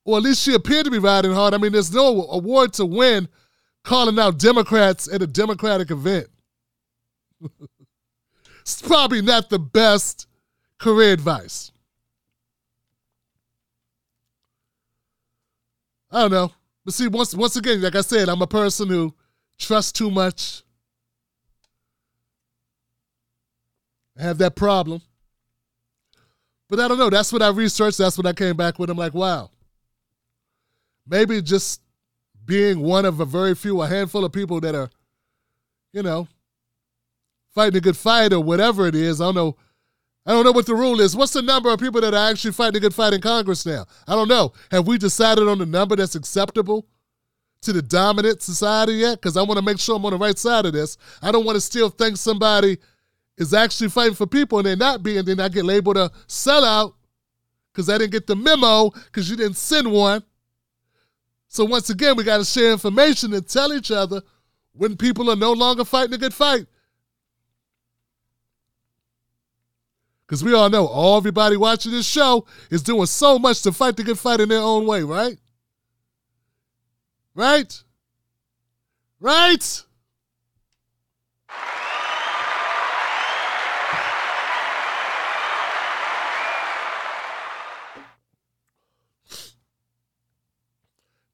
Or 0.05 0.19
at 0.19 0.23
least 0.23 0.43
she 0.43 0.55
appeared 0.55 0.85
to 0.85 0.91
be 0.91 0.99
riding 0.99 1.33
hard. 1.33 1.55
I 1.55 1.59
mean, 1.59 1.73
there's 1.73 1.93
no 1.93 2.27
award 2.31 2.75
to 2.75 2.85
win 2.85 3.29
calling 3.83 4.19
out 4.19 4.39
Democrats 4.39 5.09
at 5.12 5.23
a 5.23 5.27
Democratic 5.27 5.91
event. 5.91 6.29
it's 8.61 8.83
probably 8.83 9.23
not 9.23 9.49
the 9.49 9.59
best 9.59 10.27
career 10.79 11.12
advice. 11.12 11.73
I 16.11 16.23
don't 16.23 16.31
know. 16.31 16.53
But 16.85 16.95
see, 16.95 17.09
once 17.09 17.35
once 17.35 17.57
again, 17.57 17.83
like 17.83 17.97
I 17.97 18.01
said, 18.01 18.29
I'm 18.29 18.43
a 18.43 18.47
person 18.47 18.89
who 18.89 19.15
trusts 19.59 19.93
too 19.93 20.11
much. 20.11 20.63
I 24.19 24.23
have 24.23 24.39
that 24.39 24.55
problem. 24.57 25.03
But 26.69 26.81
I 26.81 26.89
don't 26.89 26.99
know. 26.99 27.11
That's 27.11 27.33
what 27.33 27.43
I 27.43 27.49
researched. 27.49 27.99
That's 27.99 28.17
what 28.17 28.27
I 28.27 28.33
came 28.33 28.57
back 28.57 28.79
with. 28.79 28.91
I'm 28.91 28.97
like, 28.97 29.15
wow. 29.15 29.51
Maybe 31.07 31.41
just 31.43 31.81
being 32.45 32.81
one 32.81 33.05
of 33.05 33.21
a 33.21 33.25
very 33.25 33.55
few, 33.55 33.83
a 33.83 33.87
handful 33.87 34.25
of 34.25 34.33
people 34.33 34.61
that 34.61 34.75
are, 34.75 34.91
you 35.93 36.03
know, 36.03 36.27
fighting 37.55 37.77
a 37.77 37.81
good 37.81 37.97
fight 37.97 38.33
or 38.33 38.41
whatever 38.41 38.87
it 38.87 38.95
is. 38.95 39.21
I 39.21 39.25
don't 39.27 39.35
know 39.35 39.57
I 40.27 40.33
don't 40.33 40.45
know 40.45 40.53
what 40.53 40.66
the 40.66 40.74
rule 40.74 41.01
is. 41.01 41.14
What's 41.14 41.33
the 41.33 41.43
number 41.43 41.70
of 41.70 41.79
people 41.79 42.01
that 42.01 42.12
are 42.12 42.31
actually 42.31 42.53
fighting 42.53 42.79
a 42.79 42.81
good 42.81 42.95
fight 42.95 43.12
in 43.12 43.20
Congress 43.20 43.64
now? 43.64 43.87
I 44.09 44.14
don't 44.16 44.29
know. 44.29 44.53
Have 44.72 44.87
we 44.87 44.99
decided 44.99 45.47
on 45.47 45.59
the 45.59 45.66
number 45.66 45.95
that's 45.95 46.16
acceptable 46.16 46.87
to 47.62 47.72
the 47.72 47.81
dominant 47.81 48.43
society 48.43 48.95
yet? 48.95 49.20
Because 49.20 49.37
I 49.37 49.43
want 49.43 49.59
to 49.59 49.64
make 49.64 49.79
sure 49.79 49.97
I'm 49.97 50.05
on 50.05 50.12
the 50.12 50.18
right 50.18 50.37
side 50.37 50.66
of 50.66 50.72
this. 50.72 50.99
I 51.22 51.31
don't 51.31 51.45
want 51.45 51.55
to 51.55 51.61
still 51.61 51.91
think 51.91 52.16
somebody 52.16 52.79
is 53.39 53.55
actually 53.55 53.89
fighting 53.89 54.14
for 54.14 54.27
people 54.27 54.59
and 54.59 54.66
they're 54.66 54.77
not 54.77 55.03
being, 55.03 55.24
then 55.24 55.39
I 55.39 55.49
get 55.49 55.64
labeled 55.64 55.97
a 55.97 56.11
sellout 56.27 56.95
because 57.72 57.89
I 57.89 57.99
didn't 57.99 58.12
get 58.12 58.27
the 58.27 58.35
memo 58.35 58.91
because 58.91 59.31
you 59.31 59.37
didn't 59.37 59.59
send 59.59 59.93
one. 59.93 60.24
So 61.49 61.64
once 61.64 61.89
again, 61.91 62.16
we 62.16 62.24
got 62.24 62.39
to 62.39 62.45
share 62.45 62.72
information 62.72 63.33
and 63.33 63.47
tell 63.47 63.72
each 63.72 63.93
other 63.93 64.22
when 64.72 64.97
people 64.97 65.31
are 65.31 65.37
no 65.37 65.53
longer 65.53 65.85
fighting 65.85 66.14
a 66.14 66.18
good 66.18 66.35
fight. 66.35 66.66
Because 70.27 70.43
we 70.43 70.55
all 70.55 70.68
know 70.68 70.87
all 70.87 71.16
everybody 71.16 71.57
watching 71.57 71.93
this 71.93 72.07
show 72.07 72.47
is 72.70 72.83
doing 72.83 73.07
so 73.07 73.39
much 73.39 73.62
to 73.62 73.72
fight 73.72 73.97
the 73.97 74.03
good 74.03 74.18
fight 74.18 74.41
in 74.41 74.49
their 74.49 74.61
own 74.61 74.85
way, 74.87 75.03
right? 75.03 75.39
Right? 77.35 77.83
Right? 79.20 79.83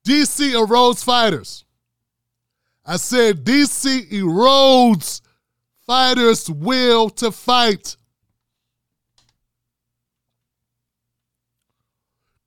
DC 0.05 0.53
erodes 0.53 1.03
fighters. 1.03 1.65
I 2.85 2.97
said 2.97 3.45
DC 3.45 4.11
erodes 4.11 5.21
fighters' 5.87 6.51
will 6.51 7.09
to 7.11 7.31
fight. 7.31 7.97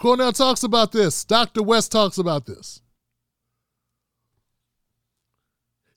Cornel 0.06 0.34
talks 0.34 0.62
about 0.62 0.92
this. 0.92 1.26
Dr. 1.26 1.64
West 1.64 1.92
talks 1.92 2.20
about 2.20 2.46
this. 2.46 2.80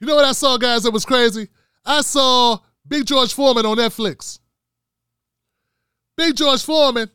You 0.00 0.06
know 0.06 0.16
what 0.16 0.24
I 0.24 0.32
saw, 0.32 0.56
guys, 0.56 0.84
that 0.84 0.92
was 0.92 1.04
crazy? 1.04 1.48
I 1.84 2.00
saw 2.00 2.56
Big 2.86 3.04
George 3.04 3.34
Foreman 3.34 3.66
on 3.66 3.76
Netflix. 3.76 4.38
Big 6.16 6.34
George 6.36 6.64
Foreman 6.64 7.10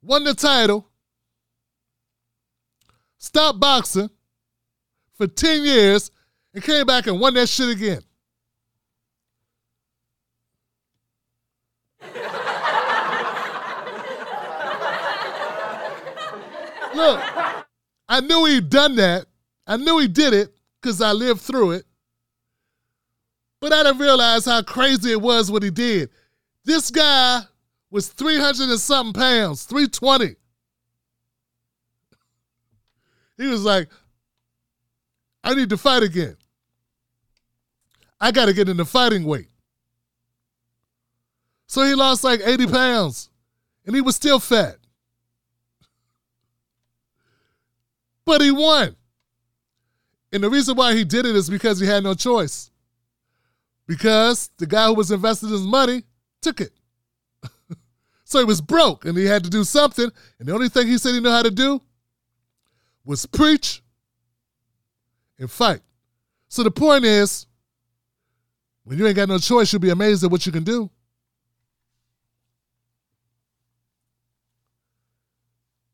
won 0.00 0.24
the 0.24 0.32
title, 0.32 0.88
stopped 3.18 3.60
boxing 3.60 4.08
for 5.12 5.26
10 5.26 5.62
years, 5.62 6.10
and 6.54 6.64
came 6.64 6.86
back 6.86 7.06
and 7.06 7.20
won 7.20 7.34
that 7.34 7.50
shit 7.50 7.68
again. 7.68 8.00
Look, 16.98 17.20
I 18.08 18.20
knew 18.20 18.44
he'd 18.46 18.70
done 18.70 18.96
that. 18.96 19.26
I 19.66 19.76
knew 19.76 19.98
he 19.98 20.08
did 20.08 20.34
it 20.34 20.52
because 20.82 21.00
I 21.00 21.12
lived 21.12 21.40
through 21.40 21.72
it. 21.72 21.84
But 23.60 23.72
I 23.72 23.84
didn't 23.84 23.98
realize 23.98 24.44
how 24.44 24.62
crazy 24.62 25.12
it 25.12 25.20
was 25.20 25.48
what 25.50 25.62
he 25.62 25.70
did. 25.70 26.10
This 26.64 26.90
guy 26.90 27.42
was 27.88 28.08
300 28.08 28.68
and 28.68 28.80
something 28.80 29.12
pounds, 29.12 29.62
320. 29.64 30.34
He 33.36 33.46
was 33.46 33.64
like, 33.64 33.88
I 35.44 35.54
need 35.54 35.70
to 35.70 35.76
fight 35.76 36.02
again. 36.02 36.36
I 38.20 38.32
got 38.32 38.46
to 38.46 38.52
get 38.52 38.68
into 38.68 38.84
fighting 38.84 39.24
weight. 39.24 39.50
So 41.68 41.84
he 41.84 41.94
lost 41.94 42.24
like 42.24 42.40
80 42.44 42.66
pounds 42.66 43.30
and 43.86 43.94
he 43.94 44.00
was 44.00 44.16
still 44.16 44.40
fat. 44.40 44.77
But 48.28 48.42
he 48.42 48.50
won. 48.50 48.94
And 50.32 50.44
the 50.44 50.50
reason 50.50 50.76
why 50.76 50.94
he 50.94 51.02
did 51.02 51.24
it 51.24 51.34
is 51.34 51.48
because 51.48 51.80
he 51.80 51.86
had 51.86 52.04
no 52.04 52.12
choice. 52.12 52.70
Because 53.86 54.50
the 54.58 54.66
guy 54.66 54.86
who 54.86 54.94
was 54.94 55.10
investing 55.10 55.48
his 55.48 55.62
money 55.62 56.04
took 56.42 56.60
it. 56.60 56.72
so 58.24 58.38
he 58.38 58.44
was 58.44 58.60
broke 58.60 59.06
and 59.06 59.16
he 59.16 59.24
had 59.24 59.42
to 59.44 59.50
do 59.50 59.64
something. 59.64 60.10
And 60.38 60.46
the 60.46 60.52
only 60.52 60.68
thing 60.68 60.86
he 60.86 60.98
said 60.98 61.14
he 61.14 61.20
knew 61.20 61.30
how 61.30 61.42
to 61.42 61.50
do 61.50 61.80
was 63.02 63.24
preach 63.24 63.82
and 65.38 65.50
fight. 65.50 65.80
So 66.48 66.62
the 66.62 66.70
point 66.70 67.06
is, 67.06 67.46
when 68.84 68.98
you 68.98 69.06
ain't 69.06 69.16
got 69.16 69.30
no 69.30 69.38
choice, 69.38 69.72
you'll 69.72 69.80
be 69.80 69.88
amazed 69.88 70.22
at 70.22 70.30
what 70.30 70.44
you 70.44 70.52
can 70.52 70.64
do. 70.64 70.90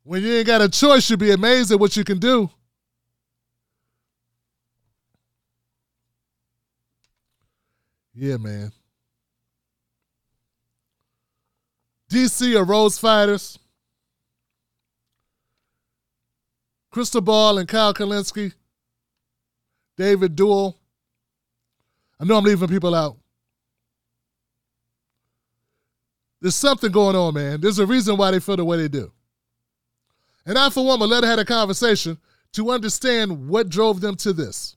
When 0.05 0.22
you 0.22 0.34
ain't 0.34 0.46
got 0.46 0.61
a 0.61 0.68
choice, 0.68 1.09
you'll 1.09 1.18
be 1.18 1.30
amazed 1.32 1.72
at 1.72 1.80
what 1.80 1.96
you 1.96 2.05
can 2.05 2.18
do. 2.18 2.50
Yeah, 8.14 8.36
man. 8.36 8.70
DC 12.11 12.55
or 12.55 12.64
Rose 12.64 12.98
Fighters. 12.98 13.59
Krystal 16.92 17.24
Ball 17.24 17.59
and 17.59 17.66
Kyle 17.66 17.92
Kulinski. 17.92 18.52
David 19.96 20.36
Doel. 20.36 20.76
I 22.20 22.24
know 22.24 22.36
I'm 22.36 22.44
leaving 22.44 22.68
people 22.68 22.94
out. 22.94 23.16
There's 26.40 26.55
something 26.55 26.92
going 26.92 27.16
on, 27.16 27.34
man. 27.34 27.61
There's 27.61 27.78
a 27.78 27.86
reason 27.86 28.16
why 28.16 28.30
they 28.30 28.38
feel 28.38 28.57
the 28.57 28.64
way 28.64 28.76
they 28.76 28.88
do. 28.88 29.11
And 30.47 30.59
I, 30.59 30.70
for 30.70 30.84
one, 30.84 31.01
will 31.01 31.09
let 31.09 31.24
her 31.24 31.30
have 31.30 31.38
a 31.38 31.45
conversation 31.45 32.18
to 32.53 32.70
understand 32.70 33.49
what 33.49 33.68
drove 33.68 34.01
them 34.01 34.16
to 34.16 34.32
this. 34.32 34.76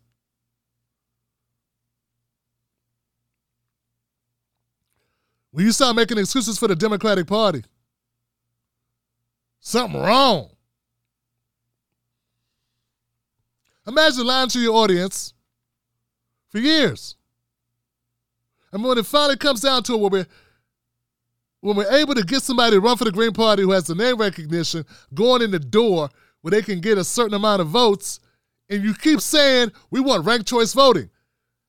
When 5.52 5.66
you 5.66 5.72
start 5.72 5.96
making 5.96 6.18
excuses 6.18 6.58
for 6.58 6.68
the 6.68 6.76
Democratic 6.76 7.28
Party, 7.28 7.64
something 9.60 10.00
wrong. 10.00 10.52
Imagine 13.88 14.26
lying 14.26 14.50
to 14.50 14.60
your 14.60 14.76
audience 14.76 15.34
for 16.50 16.60
years. 16.60 17.16
And 18.72 18.84
when 18.84 18.98
it 18.98 19.06
finally 19.06 19.38
comes 19.38 19.62
down 19.62 19.84
to 19.84 19.94
it, 19.94 20.12
where 20.12 20.28
when 21.62 21.76
we're 21.76 21.92
able 21.92 22.16
to 22.16 22.24
get 22.24 22.44
somebody 22.44 22.76
to 22.76 22.80
run 22.80 22.98
for 22.98 23.06
the 23.06 23.12
Green 23.12 23.34
Party 23.34 23.64
who 23.64 23.72
has 23.72 23.86
the 23.86 23.96
name 23.96 24.18
recognition 24.18 24.86
going 25.14 25.42
in 25.42 25.52
the 25.52 25.60
door 25.60 26.10
where 26.42 26.52
they 26.52 26.62
can 26.62 26.80
get 26.80 26.98
a 26.98 27.04
certain 27.04 27.34
amount 27.34 27.62
of 27.62 27.68
votes, 27.68 28.20
and 28.70 28.84
you 28.84 28.94
keep 28.94 29.22
saying 29.22 29.72
we 29.90 30.00
want 30.00 30.26
ranked 30.26 30.48
choice 30.48 30.74
voting. 30.74 31.10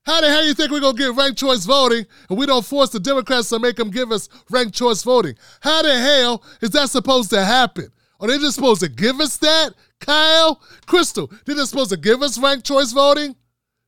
How 0.05 0.21
the 0.21 0.29
hell 0.29 0.45
you 0.45 0.55
think 0.55 0.71
we're 0.71 0.81
gonna 0.81 0.97
get 0.97 1.15
ranked 1.15 1.39
choice 1.39 1.65
voting 1.65 2.07
and 2.29 2.39
we 2.39 2.47
don't 2.47 2.65
force 2.65 2.91
the 2.91 3.01
Democrats 3.01 3.51
to 3.51 3.59
make 3.59 3.77
them 3.77 3.91
give 3.91 4.11
us 4.11 4.29
ranked 4.51 4.75
choice 4.75 5.03
voting? 5.03 5.37
How 5.61 5.83
the 5.83 5.99
hell 5.99 6.43
is 6.61 6.71
that 6.71 6.91
supposed 6.91 7.31
to 7.31 7.45
happen? 7.45 7.89
Are 8.21 8.27
they 8.27 8.39
just 8.39 8.55
supposed 8.55 8.81
to 8.81 8.89
give 8.89 9.21
us 9.21 9.37
that? 9.39 9.75
Kyle, 10.01 10.63
Krystal, 10.87 11.31
they're 11.45 11.57
just 11.57 11.71
supposed 11.71 11.91
to 11.91 11.97
give 11.97 12.23
us 12.23 12.39
ranked 12.39 12.67
choice 12.67 12.93
voting? 12.93 13.37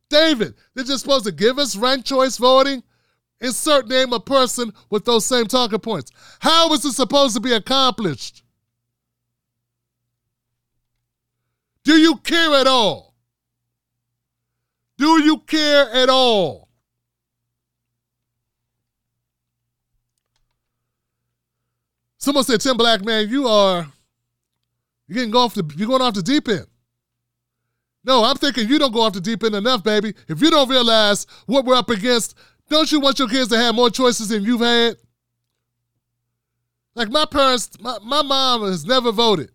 David, 0.08 0.54
they're 0.74 0.84
just 0.84 1.02
supposed 1.02 1.24
to 1.24 1.32
give 1.32 1.58
us 1.58 1.76
ranked 1.76 2.06
choice 2.06 2.36
voting? 2.36 2.82
Insert 3.40 3.88
name 3.88 4.12
a 4.12 4.20
person 4.20 4.72
with 4.90 5.04
those 5.04 5.24
same 5.24 5.46
talking 5.46 5.78
points. 5.78 6.12
How 6.40 6.72
is 6.72 6.84
it 6.84 6.92
supposed 6.92 7.34
to 7.34 7.40
be 7.40 7.52
accomplished? 7.52 8.42
Do 11.84 11.96
you 11.96 12.16
care 12.16 12.54
at 12.54 12.66
all? 12.66 13.14
Do 14.98 15.22
you 15.24 15.38
care 15.38 15.90
at 15.90 16.10
all? 16.10 16.68
Someone 22.18 22.44
said, 22.44 22.60
Tim 22.60 22.76
Black, 22.76 23.02
man, 23.02 23.30
you 23.30 23.48
are 23.48 23.90
you're 25.08 25.14
getting 25.14 25.34
off 25.34 25.54
the 25.54 25.64
you're 25.74 25.88
going 25.88 26.02
off 26.02 26.12
the 26.12 26.22
deep 26.22 26.48
end. 26.48 26.66
No, 28.04 28.24
I'm 28.24 28.36
thinking 28.36 28.68
you 28.68 28.78
don't 28.78 28.92
go 28.92 29.00
off 29.00 29.14
the 29.14 29.20
deep 29.20 29.42
end 29.42 29.54
enough, 29.54 29.82
baby. 29.82 30.14
If 30.28 30.40
you 30.42 30.50
don't 30.50 30.68
realize 30.68 31.26
what 31.46 31.64
we're 31.64 31.74
up 31.74 31.88
against, 31.88 32.34
don't 32.70 32.90
you 32.92 33.00
want 33.00 33.18
your 33.18 33.28
kids 33.28 33.48
to 33.48 33.58
have 33.58 33.74
more 33.74 33.90
choices 33.90 34.28
than 34.28 34.44
you've 34.44 34.60
had? 34.60 34.96
Like 36.94 37.10
my 37.10 37.24
parents, 37.24 37.70
my, 37.80 37.98
my 38.02 38.22
mom 38.22 38.62
has 38.62 38.86
never 38.86 39.12
voted. 39.12 39.50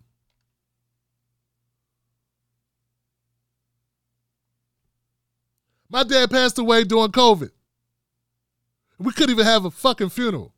My 5.90 6.04
dad 6.04 6.30
passed 6.30 6.60
away 6.60 6.84
during 6.84 7.12
COVID. 7.12 7.52
We 9.00 9.14
couldn't 9.14 9.32
even 9.32 9.46
have 9.46 9.66
a 9.66 9.72
fucking 9.72 10.10
funeral. 10.10 10.54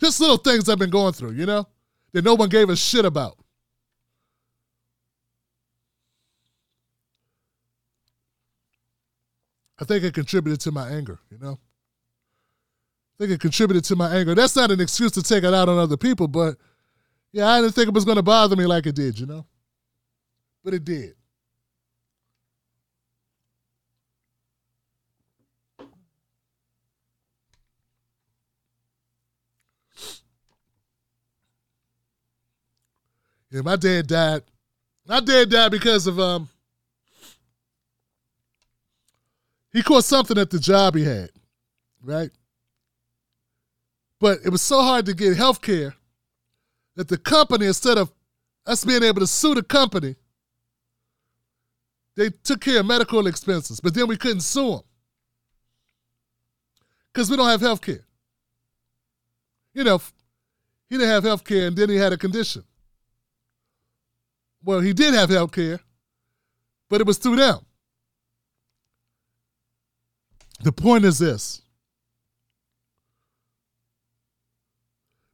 Just 0.00 0.20
little 0.20 0.36
things 0.36 0.68
I've 0.68 0.78
been 0.78 0.90
going 0.90 1.14
through, 1.14 1.32
you 1.32 1.46
know, 1.46 1.66
that 2.12 2.24
no 2.24 2.34
one 2.34 2.50
gave 2.50 2.68
a 2.68 2.76
shit 2.76 3.06
about. 3.06 3.38
I 9.78 9.84
think 9.84 10.04
it 10.04 10.14
contributed 10.14 10.60
to 10.62 10.72
my 10.72 10.88
anger, 10.88 11.18
you 11.30 11.38
know? 11.38 11.58
I 13.14 13.18
think 13.18 13.32
it 13.32 13.40
contributed 13.40 13.84
to 13.84 13.96
my 13.96 14.14
anger. 14.14 14.34
That's 14.34 14.56
not 14.56 14.70
an 14.70 14.80
excuse 14.80 15.12
to 15.12 15.22
take 15.22 15.44
it 15.44 15.54
out 15.54 15.68
on 15.68 15.78
other 15.78 15.96
people, 15.96 16.28
but 16.28 16.56
yeah, 17.32 17.48
I 17.48 17.60
didn't 17.60 17.74
think 17.74 17.88
it 17.88 17.94
was 17.94 18.04
going 18.04 18.16
to 18.16 18.22
bother 18.22 18.56
me 18.56 18.66
like 18.66 18.86
it 18.86 18.94
did, 18.94 19.18
you 19.18 19.26
know? 19.26 19.46
But 20.64 20.74
it 20.74 20.84
did. 20.84 21.14
Yeah, 33.50 33.62
my 33.62 33.76
dad 33.76 34.06
died. 34.08 34.42
My 35.06 35.20
dad 35.20 35.50
died 35.50 35.70
because 35.70 36.06
of 36.06 36.18
um 36.18 36.48
he 39.76 39.82
caught 39.82 40.04
something 40.04 40.38
at 40.38 40.48
the 40.48 40.58
job 40.58 40.94
he 40.94 41.04
had, 41.04 41.28
right? 42.02 42.30
But 44.18 44.38
it 44.42 44.48
was 44.48 44.62
so 44.62 44.80
hard 44.80 45.04
to 45.04 45.12
get 45.12 45.36
health 45.36 45.60
care 45.60 45.94
that 46.94 47.08
the 47.08 47.18
company, 47.18 47.66
instead 47.66 47.98
of 47.98 48.10
us 48.64 48.86
being 48.86 49.02
able 49.02 49.20
to 49.20 49.26
sue 49.26 49.54
the 49.54 49.62
company, 49.62 50.16
they 52.14 52.30
took 52.30 52.62
care 52.62 52.80
of 52.80 52.86
medical 52.86 53.26
expenses, 53.26 53.78
but 53.78 53.92
then 53.92 54.08
we 54.08 54.16
couldn't 54.16 54.40
sue 54.40 54.70
them 54.70 54.80
because 57.12 57.30
we 57.30 57.36
don't 57.36 57.50
have 57.50 57.60
health 57.60 57.82
care. 57.82 58.06
You 59.74 59.84
know, 59.84 60.00
he 60.88 60.96
didn't 60.96 61.10
have 61.10 61.24
health 61.24 61.44
care 61.44 61.66
and 61.66 61.76
then 61.76 61.90
he 61.90 61.96
had 61.96 62.14
a 62.14 62.16
condition. 62.16 62.64
Well, 64.64 64.80
he 64.80 64.94
did 64.94 65.12
have 65.12 65.28
health 65.28 65.52
care, 65.52 65.80
but 66.88 67.02
it 67.02 67.06
was 67.06 67.18
through 67.18 67.36
them. 67.36 67.60
The 70.60 70.72
point 70.72 71.04
is 71.04 71.18
this 71.18 71.62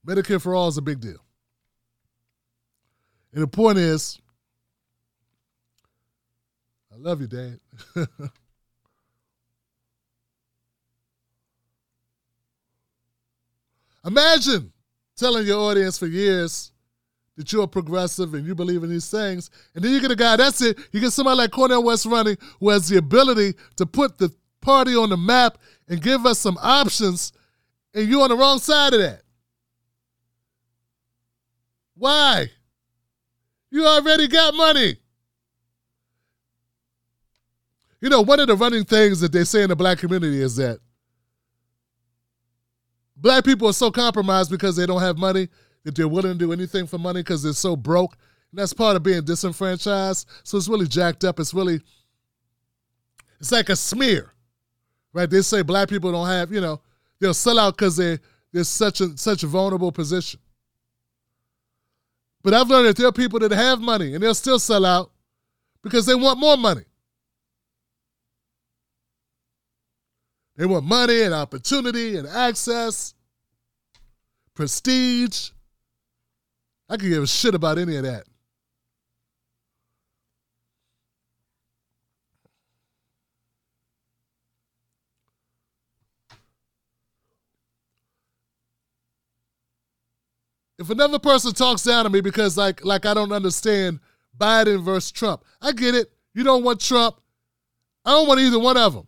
Medicare 0.06 0.40
for 0.40 0.54
all 0.54 0.68
is 0.68 0.78
a 0.78 0.82
big 0.82 1.00
deal. 1.00 1.24
And 3.32 3.42
the 3.42 3.48
point 3.48 3.78
is, 3.78 4.18
I 6.92 6.96
love 6.98 7.20
you, 7.20 7.26
Dad. 7.28 7.60
Imagine 14.04 14.72
telling 15.16 15.46
your 15.46 15.60
audience 15.60 15.96
for 15.98 16.08
years 16.08 16.72
that 17.36 17.52
you're 17.52 17.68
progressive 17.68 18.34
and 18.34 18.44
you 18.46 18.54
believe 18.54 18.82
in 18.82 18.90
these 18.90 19.10
things. 19.10 19.50
And 19.74 19.82
then 19.82 19.92
you 19.92 20.00
get 20.00 20.10
a 20.10 20.16
guy, 20.16 20.36
that's 20.36 20.60
it. 20.60 20.76
You 20.90 21.00
get 21.00 21.12
somebody 21.12 21.38
like 21.38 21.52
Cornel 21.52 21.82
West 21.82 22.04
running 22.06 22.36
who 22.60 22.68
has 22.70 22.88
the 22.88 22.98
ability 22.98 23.54
to 23.76 23.86
put 23.86 24.18
the 24.18 24.34
party 24.62 24.96
on 24.96 25.10
the 25.10 25.16
map 25.16 25.58
and 25.88 26.00
give 26.00 26.24
us 26.24 26.38
some 26.38 26.56
options, 26.62 27.32
and 27.94 28.08
you're 28.08 28.22
on 28.22 28.30
the 28.30 28.36
wrong 28.36 28.58
side 28.58 28.94
of 28.94 29.00
that. 29.00 29.22
Why? 31.94 32.46
You 33.70 33.86
already 33.86 34.28
got 34.28 34.54
money. 34.54 34.96
You 38.00 38.08
know, 38.08 38.20
one 38.20 38.40
of 38.40 38.48
the 38.48 38.56
running 38.56 38.84
things 38.84 39.20
that 39.20 39.32
they 39.32 39.44
say 39.44 39.62
in 39.62 39.68
the 39.68 39.76
black 39.76 39.98
community 39.98 40.42
is 40.42 40.56
that 40.56 40.80
black 43.16 43.44
people 43.44 43.68
are 43.68 43.72
so 43.72 43.90
compromised 43.90 44.50
because 44.50 44.74
they 44.74 44.86
don't 44.86 45.00
have 45.00 45.16
money 45.16 45.48
that 45.84 45.94
they're 45.94 46.08
willing 46.08 46.32
to 46.32 46.38
do 46.38 46.52
anything 46.52 46.86
for 46.86 46.98
money 46.98 47.20
because 47.20 47.42
they're 47.42 47.52
so 47.52 47.76
broke. 47.76 48.16
And 48.50 48.58
that's 48.58 48.72
part 48.72 48.96
of 48.96 49.02
being 49.02 49.24
disenfranchised. 49.24 50.28
So 50.42 50.58
it's 50.58 50.68
really 50.68 50.88
jacked 50.88 51.24
up. 51.24 51.38
It's 51.38 51.54
really, 51.54 51.80
it's 53.40 53.52
like 53.52 53.68
a 53.68 53.76
smear, 53.76 54.31
right? 55.12 55.28
They 55.28 55.42
say 55.42 55.62
black 55.62 55.88
people 55.88 56.12
don't 56.12 56.26
have, 56.26 56.52
you 56.52 56.60
know, 56.60 56.80
they'll 57.20 57.34
sell 57.34 57.58
out 57.58 57.76
because 57.76 57.96
they, 57.96 58.18
they're 58.52 58.64
such 58.64 59.00
a, 59.00 59.16
such 59.16 59.42
a 59.42 59.46
vulnerable 59.46 59.92
position. 59.92 60.40
But 62.42 62.54
I've 62.54 62.68
learned 62.68 62.88
that 62.88 62.96
there 62.96 63.06
are 63.06 63.12
people 63.12 63.38
that 63.40 63.52
have 63.52 63.80
money 63.80 64.14
and 64.14 64.22
they'll 64.22 64.34
still 64.34 64.58
sell 64.58 64.84
out 64.84 65.10
because 65.82 66.06
they 66.06 66.14
want 66.14 66.38
more 66.38 66.56
money. 66.56 66.84
They 70.56 70.66
want 70.66 70.84
money 70.84 71.22
and 71.22 71.32
opportunity 71.32 72.16
and 72.16 72.28
access, 72.28 73.14
prestige. 74.54 75.50
I 76.88 76.96
could 76.96 77.08
give 77.08 77.22
a 77.22 77.26
shit 77.26 77.54
about 77.54 77.78
any 77.78 77.96
of 77.96 78.02
that. 78.02 78.24
If 90.82 90.90
another 90.90 91.20
person 91.20 91.52
talks 91.52 91.84
down 91.84 92.02
to 92.02 92.10
me 92.10 92.20
because 92.20 92.58
like 92.58 92.84
like 92.84 93.06
I 93.06 93.14
don't 93.14 93.30
understand 93.30 94.00
Biden 94.36 94.82
versus 94.82 95.12
Trump, 95.12 95.44
I 95.60 95.70
get 95.70 95.94
it. 95.94 96.10
You 96.34 96.42
don't 96.42 96.64
want 96.64 96.80
Trump. 96.80 97.20
I 98.04 98.10
don't 98.10 98.26
want 98.26 98.40
either 98.40 98.58
one 98.58 98.76
of 98.76 98.92
them. 98.92 99.06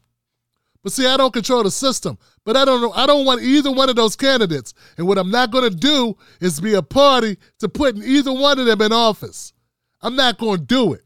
But 0.85 0.93
see, 0.93 1.05
I 1.05 1.17
don't 1.17 1.33
control 1.33 1.65
the 1.65 1.73
system. 1.73 2.17
But 2.45 2.57
I 2.57 2.65
don't 2.65 2.81
know. 2.81 2.93
I 2.93 3.07
don't 3.07 3.27
want 3.27 3.43
either 3.43 3.73
one 3.73 3.89
of 3.89 3.97
those 3.97 4.15
candidates. 4.15 4.73
And 4.99 5.09
what 5.09 5.19
I'm 5.19 5.33
not 5.33 5.51
going 5.51 5.69
to 5.69 5.77
do 5.77 6.17
is 6.41 6.61
be 6.61 6.75
a 6.75 6.83
party 6.83 7.39
to 7.59 7.69
putting 7.69 8.05
either 8.05 8.33
one 8.33 8.61
of 8.61 8.67
them 8.67 8.81
in 8.81 8.93
office. 8.93 9.53
I'm 10.01 10.15
not 10.15 10.39
going 10.39 10.61
to 10.61 10.65
do 10.65 10.93
it. 10.93 11.03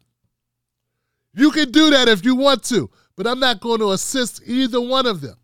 You 1.32 1.50
can 1.50 1.70
do 1.70 1.88
that 1.90 2.08
if 2.08 2.26
you 2.26 2.34
want 2.34 2.62
to, 2.64 2.90
but 3.16 3.26
I'm 3.26 3.40
not 3.40 3.60
going 3.60 3.78
to 3.78 3.92
assist 3.92 4.42
either 4.44 4.82
one 4.82 5.06
of 5.06 5.22
them. 5.22 5.38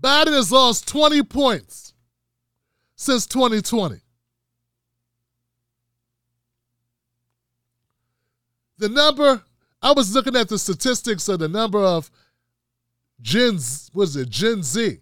Biden 0.00 0.34
has 0.34 0.52
lost 0.52 0.86
20 0.86 1.24
points 1.24 1.94
since 3.06 3.24
2020. 3.26 4.00
The 8.78 8.88
number, 8.88 9.42
I 9.80 9.92
was 9.92 10.12
looking 10.14 10.36
at 10.36 10.48
the 10.48 10.58
statistics 10.58 11.28
of 11.28 11.38
the 11.38 11.48
number 11.48 11.78
of 11.78 12.10
Gen, 13.22 13.54
was 13.94 14.16
it 14.16 14.28
Gen 14.28 14.62
Z? 14.62 14.98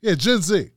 Yeah, 0.00 0.14
Gen 0.14 0.40
Z. 0.40 0.70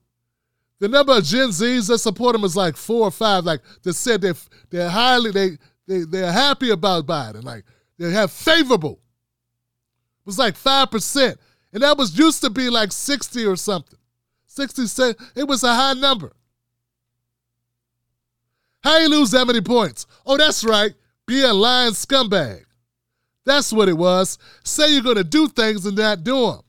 The 0.80 0.90
number 0.90 1.18
of 1.18 1.24
Gen 1.24 1.48
Zs 1.48 1.88
that 1.88 2.00
support 2.00 2.36
him 2.36 2.44
is 2.44 2.58
like 2.58 2.76
four 2.76 3.08
or 3.08 3.12
five. 3.12 3.46
Like 3.46 3.62
they 3.84 3.94
said, 3.94 4.22
they're 4.22 4.36
they're 4.70 4.90
highly 4.90 5.32
they 5.32 5.52
they 5.88 6.04
they're 6.04 6.32
happy 6.32 6.72
about 6.72 7.08
Biden. 7.08 7.44
Like 7.44 7.64
they 7.98 8.12
have 8.12 8.32
favorable. 8.32 9.00
It 10.20 10.26
was 10.26 10.38
like 10.38 10.58
five 10.58 10.92
percent, 10.92 11.40
and 11.72 11.82
that 11.84 11.98
was 11.98 12.18
used 12.20 12.42
to 12.42 12.50
be 12.50 12.70
like 12.70 12.92
sixty 12.92 13.46
or 13.46 13.56
something. 13.56 13.98
66. 14.54 15.32
It 15.36 15.48
was 15.48 15.64
a 15.64 15.74
high 15.74 15.94
number. 15.94 16.32
How 18.84 19.00
you 19.00 19.10
lose 19.10 19.32
that 19.32 19.48
many 19.48 19.62
points? 19.62 20.06
Oh, 20.26 20.38
that's 20.38 20.64
right. 20.64 20.94
Be 21.26 21.42
a 21.44 21.54
lying 21.54 21.94
scumbag. 21.94 22.64
That's 23.46 23.74
what 23.74 23.90
it 23.90 23.98
was. 23.98 24.38
Say 24.64 24.94
you're 24.94 25.02
going 25.04 25.16
to 25.16 25.24
do 25.24 25.48
things 25.48 25.86
and 25.86 25.98
not 25.98 26.24
do 26.24 26.52
them. 26.52 26.62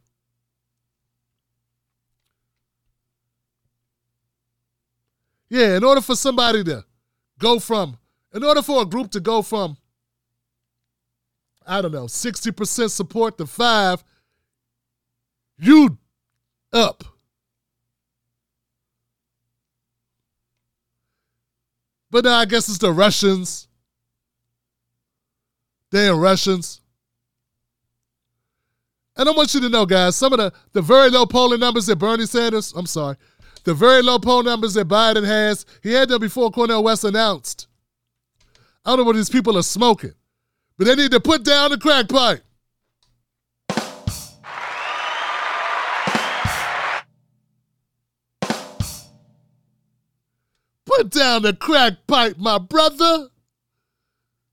Yeah, 5.48 5.76
in 5.76 5.84
order 5.84 6.00
for 6.00 6.16
somebody 6.16 6.64
to 6.64 6.84
go 7.38 7.60
from, 7.60 7.98
in 8.32 8.42
order 8.42 8.62
for 8.62 8.82
a 8.82 8.86
group 8.86 9.10
to 9.12 9.20
go 9.20 9.42
from, 9.42 9.76
I 11.66 11.82
don't 11.82 11.92
know, 11.92 12.06
60% 12.06 12.90
support 12.90 13.38
to 13.38 13.46
five, 13.46 14.02
you 15.58 15.98
up. 16.72 17.04
But 22.14 22.28
I 22.28 22.44
guess 22.44 22.68
it's 22.68 22.78
the 22.78 22.92
Russians. 22.92 23.66
Damn 25.90 26.20
Russians. 26.20 26.80
And 29.16 29.28
I 29.28 29.32
want 29.32 29.52
you 29.52 29.60
to 29.62 29.68
know, 29.68 29.84
guys, 29.84 30.14
some 30.14 30.32
of 30.32 30.38
the, 30.38 30.52
the 30.74 30.80
very 30.80 31.10
low 31.10 31.26
polling 31.26 31.58
numbers 31.58 31.86
that 31.86 31.96
Bernie 31.96 32.26
Sanders, 32.26 32.72
I'm 32.76 32.86
sorry, 32.86 33.16
the 33.64 33.74
very 33.74 34.00
low 34.00 34.20
polling 34.20 34.44
numbers 34.46 34.74
that 34.74 34.86
Biden 34.86 35.26
has, 35.26 35.66
he 35.82 35.92
had 35.92 36.08
them 36.08 36.20
before 36.20 36.52
Cornel 36.52 36.84
West 36.84 37.02
announced. 37.02 37.66
I 38.84 38.90
don't 38.90 39.00
know 39.00 39.04
what 39.06 39.16
these 39.16 39.28
people 39.28 39.58
are 39.58 39.64
smoking, 39.64 40.14
but 40.78 40.86
they 40.86 40.94
need 40.94 41.10
to 41.10 41.18
put 41.18 41.42
down 41.42 41.72
the 41.72 41.78
crack 41.78 42.08
pipe. 42.08 42.44
Put 50.96 51.10
down 51.10 51.42
the 51.42 51.54
crack 51.54 52.06
pipe, 52.06 52.36
my 52.38 52.58
brother. 52.58 53.28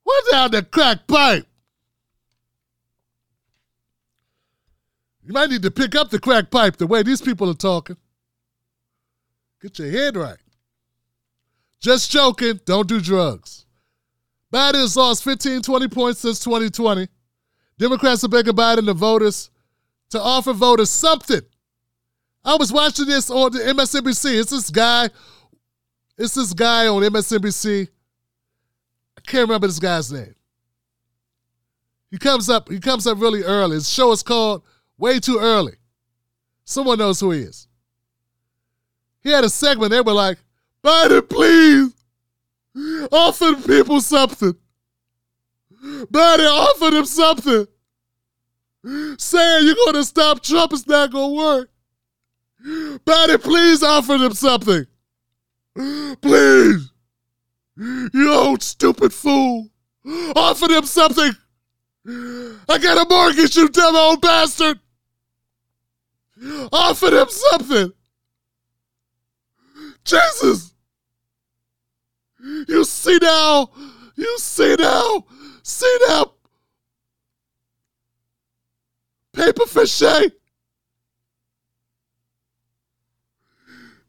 Put 0.05 0.31
down 0.31 0.51
the 0.51 0.63
crack 0.63 1.05
pipe. 1.07 1.45
You 5.23 5.33
might 5.33 5.49
need 5.49 5.61
to 5.61 5.71
pick 5.71 5.95
up 5.95 6.09
the 6.09 6.19
crack 6.19 6.49
pipe 6.49 6.77
the 6.77 6.87
way 6.87 7.03
these 7.03 7.21
people 7.21 7.49
are 7.49 7.55
talking. 7.55 7.97
Get 9.61 9.77
your 9.77 9.91
head 9.91 10.17
right. 10.17 10.39
Just 11.79 12.09
joking. 12.09 12.59
Don't 12.65 12.87
do 12.87 12.99
drugs. 12.99 13.65
Biden 14.51 14.75
has 14.75 14.97
lost 14.97 15.23
15, 15.23 15.61
20 15.61 15.87
points 15.89 16.19
since 16.21 16.39
2020. 16.43 17.07
Democrats 17.77 18.23
are 18.23 18.29
begging 18.29 18.53
Biden 18.53 18.85
to 18.87 18.93
voters 18.93 19.51
to 20.09 20.19
offer 20.19 20.53
voters 20.53 20.89
something. 20.89 21.41
I 22.43 22.55
was 22.55 22.73
watching 22.73 23.05
this 23.05 23.29
on 23.29 23.51
the 23.51 23.59
MSNBC. 23.59 24.39
It's 24.39 24.51
this 24.51 24.71
guy 24.71 25.09
it's 26.21 26.35
this 26.35 26.53
guy 26.53 26.87
on 26.87 27.01
MSNBC. 27.01 27.87
I 29.17 29.21
can't 29.21 29.41
remember 29.41 29.67
this 29.67 29.79
guy's 29.79 30.11
name. 30.11 30.35
He 32.11 32.17
comes 32.17 32.49
up, 32.49 32.69
he 32.69 32.79
comes 32.79 33.07
up 33.07 33.19
really 33.19 33.43
early. 33.43 33.75
His 33.75 33.89
show 33.89 34.11
is 34.11 34.21
called 34.21 34.63
Way 34.97 35.19
Too 35.19 35.39
Early. 35.39 35.73
Someone 36.63 36.99
knows 36.99 37.19
who 37.19 37.31
he 37.31 37.41
is. 37.41 37.67
He 39.23 39.31
had 39.31 39.43
a 39.43 39.49
segment, 39.49 39.91
they 39.91 40.01
were 40.01 40.13
like, 40.13 40.37
Biden, 40.83 41.27
please, 41.27 41.93
offer 43.11 43.55
people 43.55 44.01
something. 44.01 44.55
Biden, 45.83 46.49
offer 46.49 46.91
them 46.91 47.05
something. 47.05 47.67
Saying 49.17 49.65
you're 49.65 49.93
to 49.93 50.03
stop 50.03 50.43
Trump 50.43 50.73
is 50.73 50.85
not 50.87 51.11
to 51.11 51.35
work. 51.35 51.69
Biden, 52.63 53.41
please 53.41 53.81
offer 53.83 54.17
them 54.17 54.33
something. 54.33 54.85
Please! 55.75 56.91
You 57.77 58.33
old 58.33 58.61
stupid 58.61 59.13
fool! 59.13 59.69
Offer 60.35 60.67
them 60.67 60.85
something! 60.85 61.31
I 62.05 62.77
got 62.81 63.05
a 63.05 63.09
mortgage, 63.09 63.55
you 63.55 63.69
dumb 63.69 63.95
old 63.95 64.21
bastard! 64.21 64.79
Offer 66.71 67.09
them 67.11 67.27
something! 67.29 67.93
Jesus! 70.03 70.73
You 72.67 72.83
see 72.83 73.19
now! 73.21 73.69
You 74.15 74.37
see 74.39 74.75
now! 74.77 75.25
See 75.63 75.97
now! 76.07 76.33
Paper 79.31 79.63
mache! 79.73 80.31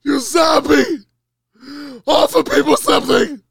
You 0.03 0.19
zombie! 0.19 1.07
Offer 2.07 2.43
people 2.43 2.77
something. 2.77 3.43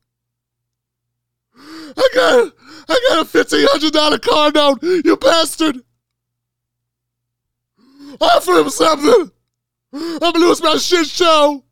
I 1.57 2.07
got 2.14 2.53
I 2.89 2.99
got 3.09 3.22
a 3.22 3.26
fifteen 3.26 3.68
hundred 3.70 3.93
dollar 3.93 4.18
car 4.20 4.51
note, 4.51 4.82
you 4.84 5.16
bastard. 5.18 5.82
Offer 8.20 8.51
him 8.51 8.70
something. 8.70 9.32
I'm 9.93 10.20
gonna 10.20 10.39
lose 10.39 10.62
my 10.62 10.78
shit 10.78 11.07
show. 11.07 11.64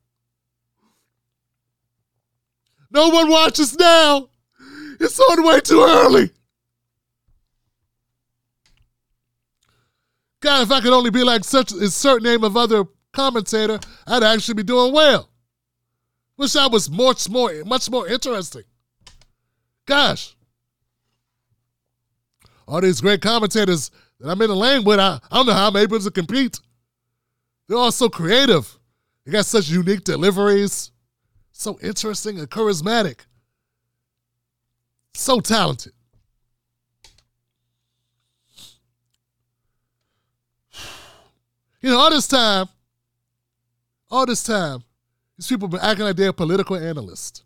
No 2.91 3.09
one 3.09 3.29
watches 3.29 3.77
now. 3.77 4.29
It's 4.99 5.19
on 5.19 5.45
way 5.45 5.59
too 5.61 5.83
early. 5.83 6.31
God, 10.41 10.63
if 10.63 10.71
I 10.71 10.79
could 10.81 10.93
only 10.93 11.09
be 11.09 11.23
like 11.23 11.43
such 11.43 11.71
a 11.71 11.89
certain 11.89 12.23
name 12.23 12.43
of 12.43 12.55
other 12.55 12.85
commentator, 13.11 13.79
I'd 14.07 14.23
actually 14.23 14.55
be 14.55 14.63
doing 14.63 14.93
well. 14.93 15.28
Wish 16.39 16.53
that 16.53 16.71
was 16.71 16.89
much 16.89 17.27
more, 17.27 17.51
much 17.65 17.89
more 17.89 18.07
interesting. 18.07 18.63
Gosh. 19.85 20.37
All 22.65 22.79
these 22.79 23.01
great 23.01 23.21
commentators 23.21 23.91
that 24.21 24.29
I'm 24.29 24.41
in 24.41 24.47
the 24.47 24.55
lane 24.55 24.85
with, 24.85 25.01
I, 25.01 25.19
I 25.29 25.35
don't 25.35 25.47
know 25.47 25.53
how 25.53 25.67
I'm 25.67 25.75
able 25.75 25.99
to 25.99 26.09
compete. 26.09 26.61
They're 27.67 27.77
all 27.77 27.91
so 27.91 28.07
creative. 28.07 28.79
They 29.25 29.33
got 29.33 29.47
such 29.47 29.67
unique 29.67 30.05
deliveries. 30.05 30.91
So 31.51 31.77
interesting 31.83 32.39
and 32.39 32.49
charismatic. 32.49 33.25
So 35.15 35.41
talented. 35.41 35.91
You 41.81 41.91
know, 41.91 41.97
all 41.97 42.09
this 42.09 42.27
time, 42.27 42.67
all 44.11 44.25
this 44.25 44.43
time, 44.43 44.83
These 45.39 45.47
people 45.47 45.69
been 45.69 45.79
acting 45.79 46.03
like 46.03 46.17
they're 46.17 46.33
political 46.33 46.75
analysts. 46.75 47.45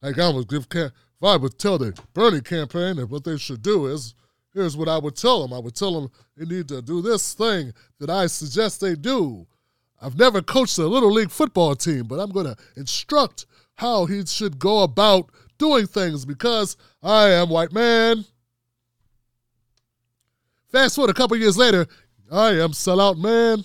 Like 0.00 0.16
I 0.20 0.28
would 0.28 0.48
give, 0.48 0.68
if 0.72 0.92
I 1.20 1.36
would 1.36 1.58
tell 1.58 1.76
the 1.76 1.92
Bernie 2.14 2.40
campaign 2.40 2.96
that 2.96 3.10
what 3.10 3.24
they 3.24 3.36
should 3.36 3.62
do 3.62 3.86
is, 3.86 4.14
here's 4.54 4.76
what 4.76 4.88
I 4.88 4.96
would 4.96 5.16
tell 5.16 5.42
them. 5.42 5.52
I 5.52 5.58
would 5.58 5.74
tell 5.74 6.00
them 6.00 6.12
they 6.36 6.44
need 6.44 6.68
to 6.68 6.80
do 6.80 7.02
this 7.02 7.34
thing 7.34 7.72
that 7.98 8.10
I 8.10 8.28
suggest 8.28 8.80
they 8.80 8.94
do. 8.94 9.48
I've 10.00 10.16
never 10.16 10.40
coached 10.40 10.78
a 10.78 10.86
little 10.86 11.10
league 11.10 11.32
football 11.32 11.74
team, 11.74 12.04
but 12.04 12.20
I'm 12.20 12.30
going 12.30 12.46
to 12.46 12.56
instruct 12.76 13.44
how 13.74 14.06
he 14.06 14.24
should 14.24 14.60
go 14.60 14.84
about 14.84 15.30
doing 15.58 15.88
things 15.88 16.24
because 16.24 16.76
I 17.02 17.30
am 17.30 17.48
white 17.48 17.72
man. 17.72 18.24
Fast 20.70 20.94
forward 20.94 21.10
a 21.10 21.14
couple 21.14 21.36
years 21.36 21.56
later, 21.56 21.88
I 22.30 22.50
am 22.50 22.70
sellout 22.70 23.18
man. 23.18 23.64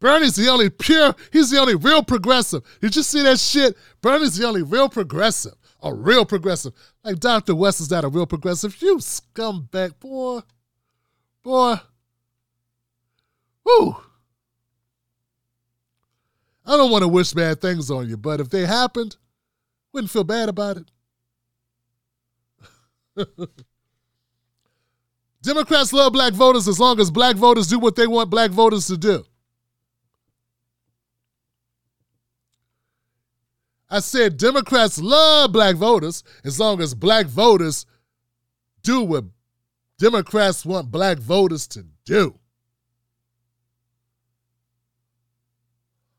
Bernie's 0.00 0.34
the 0.34 0.48
only 0.48 0.70
pure, 0.70 1.14
he's 1.30 1.50
the 1.50 1.58
only 1.58 1.74
real 1.74 2.02
progressive. 2.02 2.62
Did 2.80 2.96
you 2.96 3.02
see 3.02 3.22
that 3.22 3.38
shit? 3.38 3.76
Bernie's 4.00 4.36
the 4.36 4.46
only 4.46 4.62
real 4.62 4.88
progressive. 4.88 5.54
A 5.82 5.94
real 5.94 6.24
progressive. 6.24 6.72
Like 7.04 7.20
Dr. 7.20 7.54
West 7.54 7.80
is 7.80 7.90
not 7.90 8.04
a 8.04 8.08
real 8.08 8.26
progressive. 8.26 8.80
You 8.82 8.96
scumbag, 8.96 9.98
boy. 10.00 10.40
Boy. 11.42 11.76
Woo. 13.64 13.96
I 16.66 16.76
don't 16.76 16.90
want 16.90 17.02
to 17.02 17.08
wish 17.08 17.32
bad 17.32 17.60
things 17.60 17.90
on 17.90 18.08
you, 18.08 18.16
but 18.16 18.40
if 18.40 18.48
they 18.50 18.66
happened, 18.66 19.16
wouldn't 19.92 20.10
feel 20.10 20.24
bad 20.24 20.48
about 20.48 20.78
it. 23.16 23.28
Democrats 25.42 25.92
love 25.92 26.12
black 26.12 26.32
voters 26.34 26.68
as 26.68 26.78
long 26.78 27.00
as 27.00 27.10
black 27.10 27.36
voters 27.36 27.66
do 27.66 27.78
what 27.78 27.96
they 27.96 28.06
want 28.06 28.30
black 28.30 28.50
voters 28.50 28.86
to 28.86 28.96
do. 28.96 29.24
I 33.90 33.98
said 33.98 34.36
Democrats 34.36 35.00
love 35.00 35.52
black 35.52 35.74
voters 35.74 36.22
as 36.44 36.60
long 36.60 36.80
as 36.80 36.94
black 36.94 37.26
voters 37.26 37.86
do 38.82 39.02
what 39.02 39.24
Democrats 39.98 40.64
want 40.64 40.90
black 40.90 41.18
voters 41.18 41.66
to 41.68 41.84
do. 42.04 42.38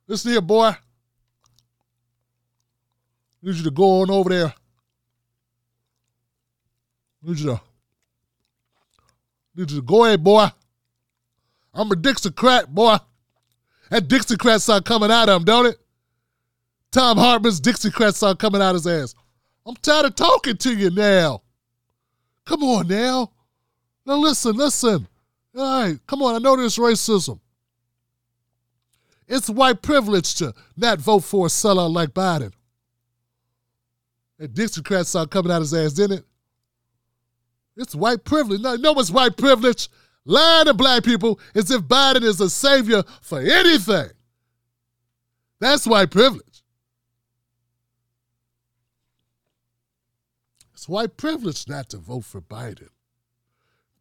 Listen 0.06 0.32
here, 0.32 0.42
boy. 0.42 0.66
I 0.66 0.78
need 3.42 3.56
you 3.56 3.64
to 3.64 3.72
go 3.72 4.02
on 4.02 4.12
over 4.12 4.30
there. 4.30 4.54
I 7.24 7.30
need 7.30 7.40
you 7.40 7.46
to, 7.46 7.62
need 9.56 9.72
you 9.72 9.78
to 9.78 9.82
go 9.82 10.04
ahead, 10.04 10.22
boy. 10.24 10.48
I'm 11.74 11.90
a 11.90 11.96
Dixiecrat, 11.96 12.68
boy. 12.68 12.98
That 13.90 14.10
Dixiecrat 14.10 14.62
start 14.62 14.84
coming 14.84 15.10
out 15.10 15.30
of 15.30 15.38
him, 15.38 15.46
don't 15.46 15.68
it? 15.68 15.78
Thom 16.92 17.18
Hartmann's 17.18 17.62
Dixiecrat 17.62 18.16
song 18.16 18.36
coming 18.36 18.62
out 18.62 18.74
his 18.74 18.86
ass. 18.86 19.16
I'm 19.66 19.76
tired 19.76 20.08
of 20.08 20.16
talking 20.16 20.58
to 20.58 20.76
you 20.76 20.90
now. 20.90 21.42
Come 22.46 22.64
on 22.64 22.88
now. 22.88 23.32
Now 24.06 24.18
listen, 24.18 24.56
listen. 24.56 25.08
All 25.56 25.84
right, 25.84 26.00
come 26.08 26.22
on. 26.22 26.36
I 26.36 26.40
know 26.40 26.56
there's 26.56 26.78
racism. 26.78 27.40
It's 29.28 29.50
white 29.50 29.82
privilege 29.82 30.36
to 30.36 30.54
not 30.76 31.00
vote 31.00 31.22
for 31.22 31.46
a 31.46 31.50
sellout 31.50 31.94
like 31.94 32.10
Biden. 32.10 32.52
That 34.38 34.54
Dixiecrat 34.54 35.06
song 35.06 35.28
coming 35.28 35.52
out 35.52 35.62
his 35.62 35.74
ass, 35.74 35.94
didn't 35.94 36.20
it? 36.20 36.26
It's 37.78 37.96
white 37.96 38.26
privilege. 38.26 38.60
No, 38.60 38.76
it's 39.00 39.12
white 39.12 39.38
privilege. 39.38 39.88
Lying 40.26 40.66
to 40.66 40.74
black 40.74 41.04
people 41.04 41.40
as 41.56 41.72
if 41.72 41.82
Biden 41.84 42.24
is 42.24 42.42
a 42.42 42.50
savior 42.50 43.04
for 43.22 43.40
anything. 43.40 44.10
That's 45.60 45.88
white 45.88 46.12
privilege. 46.12 46.44
It's 50.82 50.90
white 50.90 51.16
privilege 51.16 51.68
not 51.68 51.90
to 51.90 52.00
vote 52.00 52.26
for 52.26 52.42
Biden. 52.42 52.90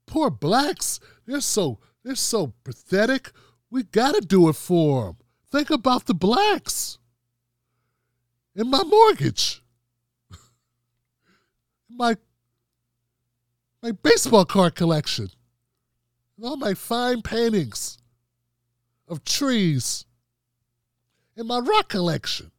Poor 0.06 0.30
blacks, 0.30 0.98
they're 1.26 1.42
so 1.42 1.78
they're 2.02 2.14
so 2.14 2.54
pathetic. 2.64 3.32
We 3.70 3.82
got 3.82 4.14
to 4.14 4.22
do 4.22 4.48
it 4.48 4.54
for 4.54 5.04
them. 5.04 5.16
Think 5.52 5.68
about 5.68 6.06
the 6.06 6.14
blacks. 6.14 6.96
In 8.56 8.70
my 8.70 8.82
mortgage. 8.82 9.62
my 11.90 12.16
my 13.82 13.92
baseball 13.92 14.46
card 14.46 14.74
collection. 14.74 15.28
And 16.38 16.46
all 16.46 16.56
my 16.56 16.72
fine 16.72 17.20
paintings 17.20 17.98
of 19.06 19.22
trees. 19.22 20.06
In 21.36 21.46
my 21.46 21.58
rock 21.58 21.90
collection. 21.90 22.52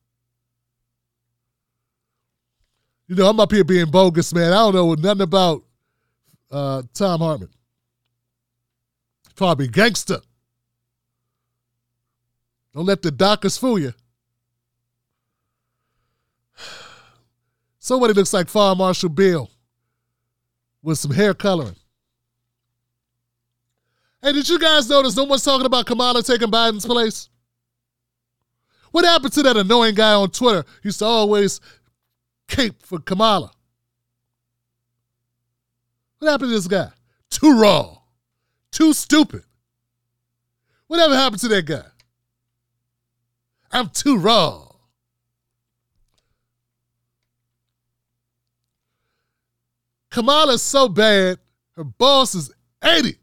You 3.11 3.17
know, 3.17 3.27
I'm 3.27 3.41
up 3.41 3.51
here 3.51 3.65
being 3.65 3.91
bogus, 3.91 4.33
man. 4.33 4.53
I 4.53 4.55
don't 4.55 4.73
know 4.73 4.93
nothing 4.93 5.23
about 5.23 5.65
uh, 6.49 6.81
Thom 6.93 7.19
Hartmann. 7.19 7.49
Probably 9.35 9.67
gangster. 9.67 10.21
Don't 12.73 12.85
let 12.85 13.01
the 13.01 13.11
doctors 13.11 13.57
fool 13.57 13.79
you. 13.79 13.93
Somebody 17.79 18.13
looks 18.13 18.31
like 18.31 18.47
Fire 18.47 18.75
Marshal 18.75 19.09
Bill 19.09 19.51
with 20.81 20.97
some 20.97 21.11
hair 21.11 21.33
coloring. 21.33 21.75
Hey, 24.21 24.31
did 24.31 24.47
you 24.47 24.57
guys 24.57 24.89
notice 24.89 25.17
no 25.17 25.25
one's 25.25 25.43
talking 25.43 25.65
about 25.65 25.85
Kamala 25.85 26.23
taking 26.23 26.49
Biden's 26.49 26.85
place? 26.85 27.27
What 28.91 29.03
happened 29.03 29.33
to 29.33 29.43
that 29.43 29.57
annoying 29.57 29.95
guy 29.95 30.13
on 30.13 30.29
Twitter? 30.29 30.63
He 30.81 30.87
used 30.87 30.99
to 30.99 31.05
always 31.05 31.59
cape 32.51 32.83
for 32.83 32.99
Kamala. 32.99 33.51
What 36.19 36.29
happened 36.29 36.49
to 36.49 36.55
this 36.55 36.67
guy? 36.67 36.89
Too 37.29 37.59
raw. 37.59 37.97
Too 38.71 38.93
stupid. 38.93 39.43
Whatever 40.87 41.15
happened 41.15 41.41
to 41.41 41.47
that 41.47 41.65
guy? 41.65 41.85
I'm 43.71 43.89
too 43.89 44.17
raw. 44.17 44.67
Kamala's 50.11 50.61
so 50.61 50.89
bad, 50.89 51.39
her 51.77 51.85
boss 51.85 52.35
is 52.35 52.51
80. 52.83 53.15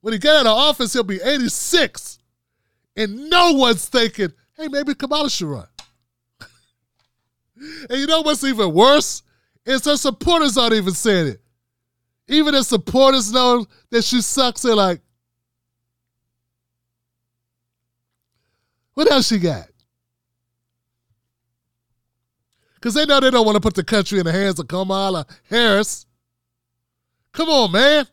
When 0.00 0.12
he 0.12 0.20
get 0.20 0.36
out 0.36 0.46
of 0.46 0.56
office, 0.56 0.92
he'll 0.92 1.02
be 1.02 1.20
86. 1.20 2.20
And 2.96 3.28
no 3.28 3.52
one's 3.52 3.88
thinking, 3.88 4.32
hey, 4.56 4.68
maybe 4.68 4.94
Kamala 4.94 5.28
should 5.28 5.48
run. 5.48 5.66
And 7.88 8.00
you 8.00 8.06
know 8.06 8.22
what's 8.22 8.44
even 8.44 8.72
worse? 8.72 9.22
Is 9.64 9.84
her 9.84 9.96
supporters 9.96 10.58
aren't 10.58 10.74
even 10.74 10.92
saying 10.92 11.28
it. 11.28 11.40
Even 12.28 12.54
the 12.54 12.64
supporters 12.64 13.32
know 13.32 13.66
that 13.90 14.04
she 14.04 14.20
sucks. 14.20 14.62
They're 14.62 14.74
like, 14.74 15.00
what 18.94 19.10
else 19.10 19.28
she 19.28 19.38
got? 19.38 19.68
Because 22.74 22.94
they 22.94 23.06
know 23.06 23.20
they 23.20 23.30
don't 23.30 23.46
want 23.46 23.56
to 23.56 23.60
put 23.60 23.74
the 23.74 23.84
country 23.84 24.18
in 24.18 24.26
the 24.26 24.32
hands 24.32 24.58
of 24.58 24.66
Kamala 24.66 25.26
Harris. 25.48 26.06
Come 27.32 27.48
on, 27.48 27.70
man. 27.70 28.06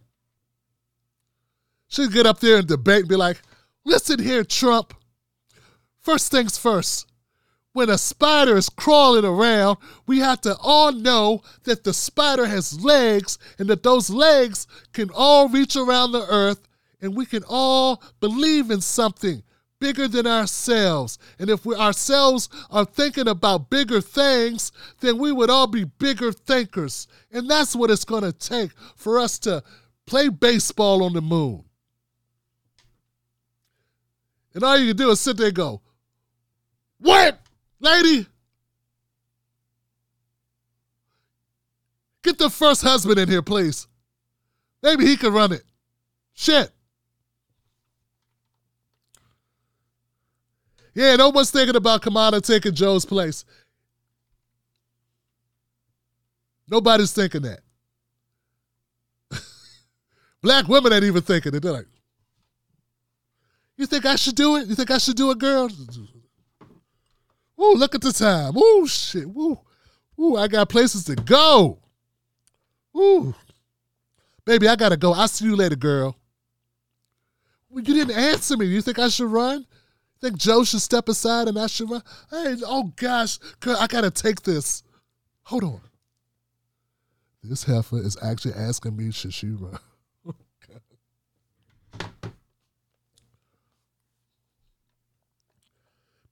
She'd 1.87 2.13
get 2.13 2.27
up 2.27 2.39
there 2.39 2.57
and 2.57 2.67
debate 2.67 3.01
and 3.01 3.09
be 3.09 3.15
like, 3.15 3.41
listen 3.83 4.19
here, 4.19 4.43
Trump. 4.43 4.93
First 5.97 6.31
things 6.31 6.57
first 6.57 7.09
when 7.80 7.89
a 7.89 7.97
spider 7.97 8.57
is 8.57 8.67
crawling 8.67 9.23
around, 9.23 9.77
we 10.05 10.19
have 10.19 10.41
to 10.41 10.53
all 10.57 10.91
know 10.91 11.41
that 11.63 11.86
the 11.86 11.93
spider 11.93 12.45
has 12.45 12.84
legs 12.84 13.38
and 13.57 13.69
that 13.69 13.84
those 13.84 14.09
legs 14.09 14.67
can 14.91 15.09
all 15.15 15.47
reach 15.47 15.77
around 15.77 16.11
the 16.11 16.27
earth 16.30 16.67
and 17.01 17.15
we 17.15 17.25
can 17.25 17.41
all 17.47 18.03
believe 18.19 18.69
in 18.69 18.82
something 18.82 19.41
bigger 19.80 20.09
than 20.09 20.27
ourselves. 20.27 21.17
And 21.39 21.49
if 21.49 21.65
we 21.65 21.73
ourselves 21.73 22.49
are 22.69 22.84
thinking 22.84 23.30
about 23.30 23.69
bigger 23.69 24.01
things, 24.01 24.73
then 24.99 25.17
we 25.17 25.32
would 25.32 25.49
all 25.49 25.67
be 25.67 25.86
bigger 25.86 26.34
thinkers. 26.34 27.07
And 27.32 27.49
that's 27.49 27.77
what 27.77 27.89
it's 27.89 28.03
going 28.03 28.23
to 28.23 28.34
take 28.34 28.71
for 28.97 29.19
us 29.19 29.39
to 29.39 29.63
play 30.05 30.27
baseball 30.27 31.01
on 31.01 31.13
the 31.13 31.21
moon. 31.21 31.63
And 34.53 34.65
all 34.65 34.77
you 34.77 34.88
can 34.88 34.97
do 34.97 35.11
is 35.11 35.21
sit 35.21 35.38
there 35.38 35.47
and 35.47 35.55
go, 35.55 35.82
What? 36.99 37.39
Lady, 37.80 38.25
get 42.23 42.38
the 42.38 42.49
first 42.49 42.82
husband 42.82 43.19
in 43.19 43.30
here, 43.30 43.41
please. 43.41 43.88
Maybe 44.84 45.05
he 45.05 45.17
can 45.17 45.34
run 45.34 45.53
it. 45.53 45.63
Shit. 46.34 46.71
Yeah, 50.93 51.15
no 51.15 51.30
one's 51.30 51.51
thinking 51.51 51.75
about 51.75 52.01
Kamala 52.01 52.41
taking 52.41 52.73
Joe's 52.73 53.05
place. 53.05 53.45
Nobody's 56.69 57.11
thinking 57.11 57.41
that. 57.43 57.61
Black 60.41 60.67
women 60.67 60.93
ain't 60.93 61.03
even 61.03 61.21
thinking 61.21 61.53
it. 61.55 61.61
They're 61.61 61.71
like, 61.71 61.88
You 63.77 63.86
think 63.86 64.05
I 64.05 64.15
should 64.15 64.36
do 64.36 64.57
it? 64.57 64.67
You 64.67 64.75
think 64.75 64.91
I 64.91 64.97
should 64.97 65.15
do 65.15 65.32
it, 65.32 65.39
girl? 65.39 65.69
Ooh, 67.60 67.76
look 67.76 67.95
at 67.95 68.01
the 68.01 68.14
time. 68.14 68.55
Ooh, 68.57 68.88
shit. 68.88 69.26
Ooh, 69.26 69.60
ooh, 70.20 70.38
I 70.38 70.47
got 70.47 70.70
places 70.70 71.03
to 71.05 71.16
go. 71.16 71.80
Ooh. 72.95 73.36
Baby, 74.45 74.68
I 74.68 74.76
gotta 74.76 74.97
go. 74.97 75.14
I'll 75.14 75.28
see 75.28 75.45
you 75.45 75.55
later, 75.55 75.76
girl. 75.76 76.16
Well, 77.70 77.84
you 77.84 77.93
didn't 77.93 78.18
answer 78.18 78.57
me. 78.57 78.66
You 78.66 78.82
think 78.82 78.97
I 78.97 79.10
should 79.10 79.32
run? 79.32 79.66
Think 80.22 80.38
Joe 80.38 80.64
should 80.64 80.82
step 80.82 81.07
aside 81.07 81.47
and 81.47 81.57
I 81.57 81.68
should 81.68 81.89
run? 81.89 82.01
Hey, 82.30 82.55
oh 82.66 82.91
gosh, 82.95 83.38
girl, 83.60 83.78
I 83.80 83.88
gotta 83.88 84.12
take 84.12 84.41
this. 84.41 84.84
Hold 85.43 85.64
on. 85.64 85.82
This 87.43 87.64
heifer 87.64 87.99
is 87.99 88.18
actually 88.22 88.53
asking 88.53 88.97
me, 88.97 89.12
should 89.12 89.34
she 89.34 89.47
run? 89.47 89.80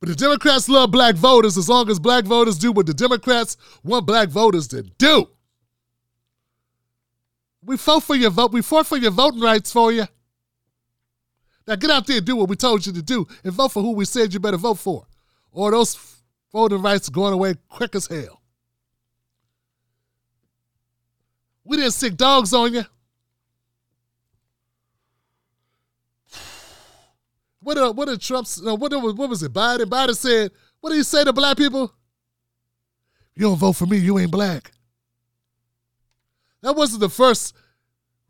But 0.00 0.10
the 0.10 0.14
Democrats 0.14 0.68
love 0.68 0.90
black 0.90 1.16
voters 1.16 1.58
as 1.58 1.68
long 1.68 1.90
as 1.90 1.98
black 1.98 2.24
voters 2.24 2.58
do 2.58 2.70
what 2.70 2.86
the 2.86 2.94
Democrats 2.94 3.56
want 3.82 4.06
black 4.06 4.28
voters 4.28 4.68
to 4.68 4.82
do. 4.82 5.28
We 7.64 7.76
fought 7.76 8.04
for 8.04 8.14
your 8.14 8.30
vote. 8.30 8.52
We 8.52 8.62
fought 8.62 8.86
for 8.86 8.96
your 8.96 9.10
voting 9.10 9.40
rights 9.40 9.72
for 9.72 9.92
you. 9.92 10.06
Now 11.66 11.74
get 11.74 11.90
out 11.90 12.06
there 12.06 12.18
and 12.18 12.26
do 12.26 12.36
what 12.36 12.48
we 12.48 12.56
told 12.56 12.86
you 12.86 12.92
to 12.92 13.02
do 13.02 13.26
and 13.44 13.52
vote 13.52 13.72
for 13.72 13.82
who 13.82 13.92
we 13.92 14.04
said 14.04 14.32
you 14.32 14.40
better 14.40 14.56
vote 14.56 14.78
for. 14.78 15.06
Or 15.52 15.70
those 15.70 15.98
voting 16.52 16.80
rights 16.80 17.08
are 17.08 17.12
going 17.12 17.34
away 17.34 17.54
quick 17.68 17.94
as 17.94 18.06
hell. 18.06 18.40
We 21.64 21.76
didn't 21.76 21.92
sick 21.92 22.16
dogs 22.16 22.54
on 22.54 22.72
you. 22.72 22.84
What 27.68 27.76
uh, 27.76 27.92
what 27.92 28.08
did 28.08 28.22
Trump's 28.22 28.66
uh, 28.66 28.74
what 28.74 28.90
what 28.92 29.28
was 29.28 29.42
it? 29.42 29.52
Biden 29.52 29.90
Biden 29.90 30.16
said, 30.16 30.52
what 30.80 30.88
did 30.88 30.96
he 30.96 31.02
say 31.02 31.22
to 31.22 31.34
black 31.34 31.58
people? 31.58 31.92
You 33.34 33.42
don't 33.42 33.58
vote 33.58 33.74
for 33.74 33.84
me, 33.84 33.98
you 33.98 34.18
ain't 34.18 34.30
black. 34.30 34.72
That 36.62 36.74
wasn't 36.74 37.00
the 37.00 37.10
first 37.10 37.54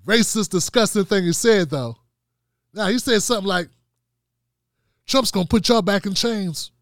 racist, 0.05 0.51
disgusting 0.51 1.05
thing 1.05 1.23
he 1.23 1.33
said, 1.33 1.71
though. 1.71 1.99
Now 2.75 2.89
he 2.89 2.99
said 2.99 3.23
something 3.23 3.47
like, 3.47 3.69
Trump's 5.07 5.31
gonna 5.31 5.47
put 5.47 5.69
y'all 5.69 5.83
back 5.83 6.05
in 6.05 6.15
chains. 6.15 6.73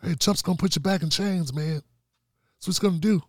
Hey, 0.00 0.14
Trump's 0.14 0.42
gonna 0.42 0.56
put 0.56 0.76
you 0.76 0.80
back 0.80 1.02
in 1.02 1.10
chains, 1.10 1.52
man. 1.52 1.82
That's 2.54 2.68
what 2.68 2.74
he's 2.74 2.78
gonna 2.78 2.98
do. 2.98 3.20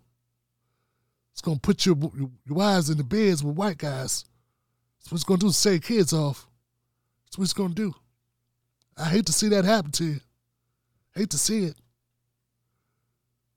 It's 1.31 1.41
gonna 1.41 1.57
put 1.57 1.83
your, 1.83 1.97
your, 2.15 2.29
wives 2.45 2.91
in 2.91 2.99
the 2.99 3.03
beds 3.03 3.43
with 3.43 3.55
white 3.55 3.79
guys. 3.79 4.23
That's 4.99 5.11
what 5.11 5.15
it's 5.15 5.23
gonna 5.23 5.39
do, 5.39 5.49
save 5.49 5.81
kids 5.81 6.13
off. 6.13 6.47
That's 7.25 7.37
what 7.37 7.43
he's 7.43 7.53
gonna 7.53 7.73
do. 7.73 7.93
I 8.97 9.05
hate 9.05 9.25
to 9.25 9.33
see 9.33 9.49
that 9.49 9.65
happen 9.65 9.91
to 9.91 10.05
you. 10.05 10.19
Hate 11.13 11.29
to 11.31 11.37
see 11.37 11.65
it. 11.65 11.75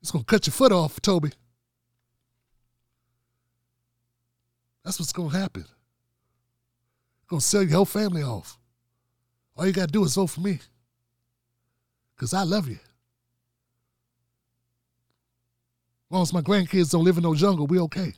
It's 0.00 0.10
gonna 0.10 0.24
cut 0.24 0.46
your 0.46 0.52
foot 0.52 0.72
off, 0.72 1.00
Toby. 1.00 1.32
That's 4.84 4.98
what's 4.98 5.12
gonna 5.12 5.36
happen. 5.36 5.64
Gonna 7.28 7.40
sell 7.40 7.62
your 7.62 7.72
whole 7.72 7.84
family 7.84 8.22
off. 8.22 8.58
All 9.56 9.66
you 9.66 9.72
gotta 9.72 9.92
do 9.92 10.04
is 10.04 10.14
vote 10.14 10.28
for 10.28 10.40
me. 10.40 10.60
Cause 12.16 12.32
I 12.32 12.42
love 12.42 12.68
you. 12.68 12.78
As 16.08 16.10
long 16.10 16.22
as 16.22 16.32
my 16.32 16.40
grandkids 16.40 16.90
don't 16.90 17.04
live 17.04 17.18
in 17.18 17.22
no 17.22 17.34
jungle, 17.34 17.66
we 17.66 17.78
okay. 17.80 18.14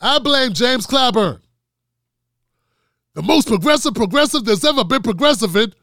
I 0.00 0.18
blame 0.20 0.52
James 0.52 0.86
Clyburn. 0.86 1.40
The 3.20 3.26
most 3.26 3.48
progressive 3.48 3.92
progressive 3.92 4.46
there's 4.46 4.64
ever 4.64 4.82
been 4.82 5.02
progressive 5.02 5.54
in. 5.54 5.74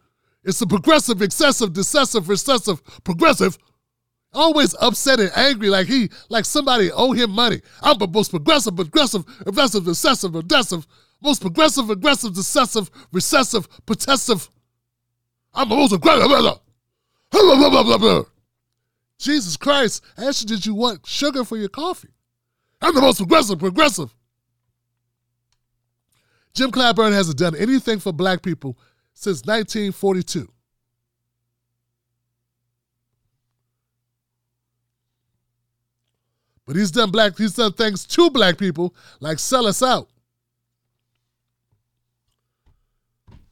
It's 0.44 0.60
a 0.60 0.66
progressive, 0.66 1.22
excessive, 1.22 1.72
decessive, 1.72 2.30
recessive, 2.30 2.82
progressive. 3.04 3.60
Always 4.34 4.74
upset 4.82 5.20
and 5.20 5.32
angry 5.36 5.70
like 5.70 5.86
he, 5.86 6.10
like 6.30 6.46
somebody 6.46 6.92
owe 6.92 7.12
him 7.12 7.30
money. 7.30 7.62
I'm 7.84 8.00
the 8.00 8.08
most 8.08 8.32
progressive, 8.32 8.76
progressive, 8.76 9.24
aggressive, 9.46 9.86
recessive, 9.86 10.34
recessive, 10.34 10.88
most 11.22 11.44
progressive, 11.44 11.92
aggressive, 11.92 12.34
decessive, 12.34 12.90
recessive, 13.12 13.68
protessive. 13.86 14.50
I'm 15.54 15.70
the 15.70 15.76
most 15.76 15.94
aggressive. 15.94 16.60
Jesus 19.20 19.58
Christ, 19.58 20.04
actually, 20.18 20.56
did 20.56 20.66
you 20.66 20.74
want 20.74 21.06
sugar 21.06 21.44
for 21.44 21.58
your 21.58 21.70
coffee? 21.70 22.16
I'm 22.82 22.96
the 22.96 23.02
most 23.02 23.20
progressive, 23.20 23.60
progressive. 23.60 24.12
Jim 26.58 26.72
Clyburn 26.72 27.12
hasn't 27.14 27.38
done 27.38 27.56
anything 27.56 28.00
for 28.00 28.12
black 28.12 28.42
people 28.42 28.80
since 29.14 29.46
1942. 29.46 30.52
But 36.66 36.76
he's 36.76 36.90
done 36.90 37.12
black, 37.12 37.38
he's 37.38 37.54
done 37.54 37.74
things 37.74 38.08
to 38.08 38.32
black 38.32 38.58
people, 38.58 38.96
like 39.20 39.38
sell 39.38 39.68
us 39.68 39.84
out. 39.84 40.10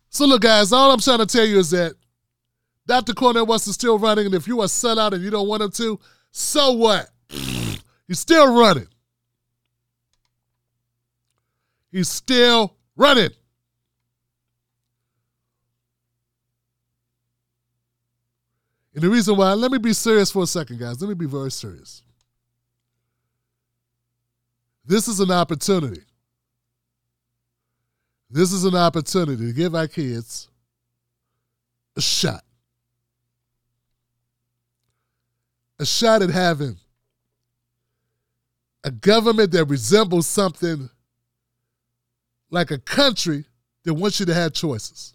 So 0.10 0.26
look, 0.26 0.42
guys, 0.42 0.72
all 0.72 0.92
I'm 0.92 1.00
trying 1.00 1.20
to 1.20 1.28
tell 1.28 1.46
you 1.46 1.60
is 1.60 1.70
that 1.70 1.94
Dr. 2.88 3.14
Cornel 3.14 3.46
West 3.46 3.68
is 3.68 3.76
still 3.76 4.00
running, 4.00 4.26
and 4.26 4.34
if 4.34 4.48
you 4.48 4.62
are 4.62 4.68
sell 4.68 5.00
out 5.00 5.14
and 5.14 5.24
you 5.24 5.30
don't 5.30 5.48
want 5.48 5.62
him 5.62 5.70
to, 5.74 6.00
so 6.32 6.72
what? 6.72 7.08
He's 7.30 8.20
still 8.20 8.58
running. 8.58 8.88
He's 11.92 12.10
still 12.10 12.76
running. 12.96 13.32
And 18.94 19.04
the 19.04 19.10
reason 19.10 19.36
why, 19.36 19.54
let 19.54 19.72
me 19.72 19.78
be 19.78 19.92
serious 19.92 20.32
for 20.32 20.44
a 20.44 20.48
second, 20.48 20.80
guys. 20.80 21.02
Let 21.02 21.10
me 21.10 21.16
be 21.16 21.26
very 21.26 21.52
serious. 21.52 22.02
This 24.86 25.08
is 25.08 25.20
an 25.20 25.32
opportunity. 25.32 26.02
This 28.30 28.54
is 28.54 28.64
an 28.64 28.76
opportunity 28.76 29.48
to 29.48 29.54
give 29.54 29.76
our 29.76 29.88
kids 29.88 30.48
a 31.98 32.02
shot. 32.02 32.44
A 35.80 35.86
shot 35.86 36.22
at 36.22 36.30
having 36.30 36.78
a 38.84 38.92
government 38.92 39.52
that 39.52 39.66
resembles 39.66 40.28
something 40.28 40.90
like 42.56 42.72
a 42.72 42.78
country 42.78 43.44
that 43.84 43.94
wants 43.94 44.18
you 44.22 44.26
to 44.26 44.34
have 44.34 44.54
choices. 44.54 45.14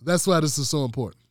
That's 0.00 0.26
why 0.26 0.40
this 0.40 0.56
is 0.56 0.68
so 0.68 0.86
important. 0.86 1.22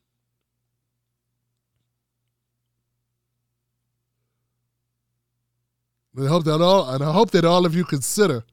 I 6.15 6.27
hope 6.27 6.43
that 6.43 6.61
all 6.61 6.91
and 6.91 7.03
I 7.03 7.11
hope 7.11 7.31
that 7.31 7.45
all 7.45 7.65
of 7.65 7.73
you 7.73 7.83
consider 7.83 8.43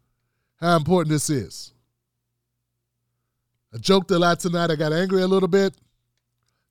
how 0.57 0.75
important 0.77 1.11
this 1.11 1.29
is. 1.29 1.75
I 3.75 3.77
joked 3.77 4.11
a 4.11 4.19
lot 4.19 4.41
tonight. 4.41 4.71
I 4.71 4.77
got 4.77 4.95
angry 4.95 5.21
a 5.21 5.29
little 5.29 5.49
bit, 5.49 5.75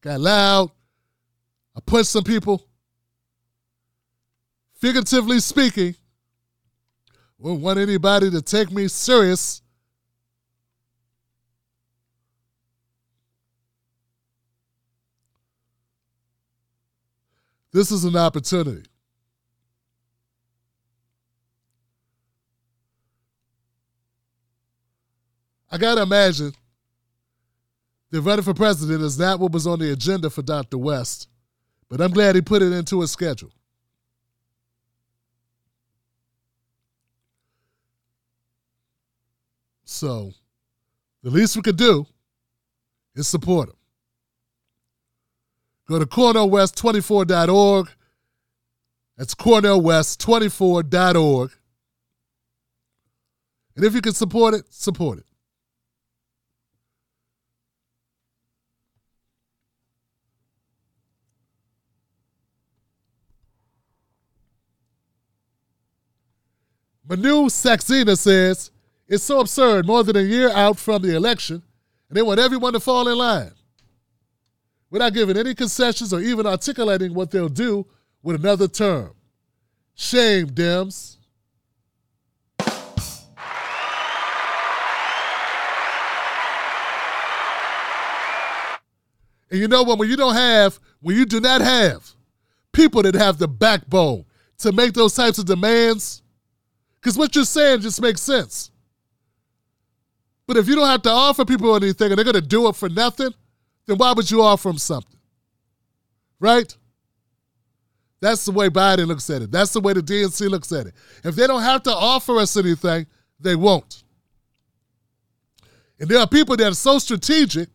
got 0.02 0.20
loud. 0.20 0.72
I 1.76 1.82
punched 1.82 2.10
some 2.10 2.24
people 2.24 2.69
figuratively 4.80 5.40
speaking, 5.40 5.96
wouldn't 7.38 7.62
want 7.62 7.80
anybody 7.80 8.30
to 8.32 8.42
take 8.42 8.72
me 8.72 8.88
serious. 8.88 9.62
This 17.72 17.92
is 17.92 18.04
an 18.04 18.16
opportunity. 18.16 18.84
I 25.72 25.78
got 25.78 25.96
to 25.96 26.02
imagine 26.02 26.52
that 28.10 28.22
running 28.22 28.44
for 28.44 28.56
president 28.56 29.04
is 29.04 29.20
not 29.20 29.40
what 29.40 29.52
was 29.52 29.68
on 29.68 29.78
the 29.78 29.92
agenda 29.92 30.32
for 30.32 30.42
Dr. 30.42 30.80
West, 30.80 31.28
but 31.90 32.02
I'm 32.02 32.10
glad 32.12 32.34
he 32.34 32.42
put 32.42 32.64
it 32.64 32.72
into 32.72 33.02
his 33.02 33.12
schedule. 33.12 33.52
So 39.92 40.34
the 41.24 41.32
least 41.32 41.56
we 41.56 41.64
could 41.64 41.76
do 41.76 42.06
is 43.16 43.28
support 43.28 43.70
them. 43.70 43.78
Go 45.88 45.98
to 45.98 46.06
CornellWest24.org. 46.06 47.90
That's 49.18 49.34
CornellWest24.org. 49.34 51.52
And 53.76 53.84
if 53.84 53.96
you 53.96 54.02
can 54.02 54.14
support 54.14 54.54
it, 54.54 54.72
support 54.72 55.18
it. 55.18 55.26
Manu 67.08 67.46
Saxena 67.46 68.16
says, 68.16 68.70
it's 69.10 69.24
so 69.24 69.40
absurd, 69.40 69.88
more 69.88 70.04
than 70.04 70.16
a 70.16 70.22
year 70.22 70.52
out 70.52 70.78
from 70.78 71.02
the 71.02 71.16
election, 71.16 71.64
and 72.08 72.16
they 72.16 72.22
want 72.22 72.40
everyone 72.40 72.74
to 72.74 72.80
fall 72.80 73.08
in 73.08 73.18
line. 73.18 73.52
Without 74.92 75.14
giving 75.14 75.36
any 75.36 75.56
concessions 75.56 76.14
or 76.14 76.22
even 76.22 76.46
articulating 76.46 77.16
what 77.16 77.32
they'll 77.32 77.50
do 77.50 77.88
with 78.22 78.40
another 78.40 78.68
term. 78.68 79.16
Shame, 79.96 80.48
Dems. 80.48 81.18
And 89.52 89.60
you 89.60 89.68
know 89.68 89.82
what? 89.82 89.98
When 89.98 90.08
you 90.08 90.16
don't 90.16 90.36
have, 90.36 90.80
when 91.02 91.16
you 91.16 91.26
do 91.26 91.40
not 91.40 91.62
have 91.62 92.08
people 92.72 93.02
that 93.02 93.16
have 93.16 93.40
the 93.40 93.48
backbone 93.48 94.26
to 94.60 94.72
make 94.72 94.94
those 94.94 95.16
types 95.16 95.40
of 95.40 95.46
demands, 95.46 96.22
because 97.02 97.18
what 97.18 97.36
you're 97.36 97.46
saying 97.46 97.82
just 97.82 98.00
makes 98.00 98.22
sense. 98.22 98.70
But 100.50 100.58
if 100.58 100.68
you 100.68 100.76
don't 100.76 100.88
have 100.88 101.04
to 101.04 101.12
offer 101.12 101.46
people 101.46 101.76
anything 101.76 102.10
and 102.10 102.18
they're 102.18 102.26
going 102.26 102.34
to 102.34 102.42
do 102.42 102.68
it 102.70 102.76
for 102.76 102.90
nothing, 102.90 103.32
then 103.86 104.00
why 104.00 104.14
would 104.14 104.32
you 104.32 104.42
offer 104.42 104.70
them 104.70 104.80
something? 104.80 105.20
Right? 106.40 106.76
That's 108.20 108.46
the 108.46 108.52
way 108.52 108.68
Biden 108.68 109.06
looks 109.06 109.30
at 109.30 109.44
it. 109.44 109.52
That's 109.52 109.74
the 109.74 109.80
way 109.80 109.94
the 109.94 110.02
DNC 110.02 110.50
looks 110.50 110.72
at 110.72 110.88
it. 110.88 110.96
If 111.24 111.36
they 111.36 111.46
don't 111.46 111.62
have 111.62 111.84
to 111.84 111.92
offer 111.92 112.40
us 112.40 112.58
anything, 112.58 113.06
they 113.40 113.56
won't. 113.56 114.02
And 116.00 116.10
there 116.10 116.18
are 116.18 116.26
people 116.26 116.58
that 116.58 116.72
are 116.72 116.74
so 116.74 116.98
strategic 116.98 117.70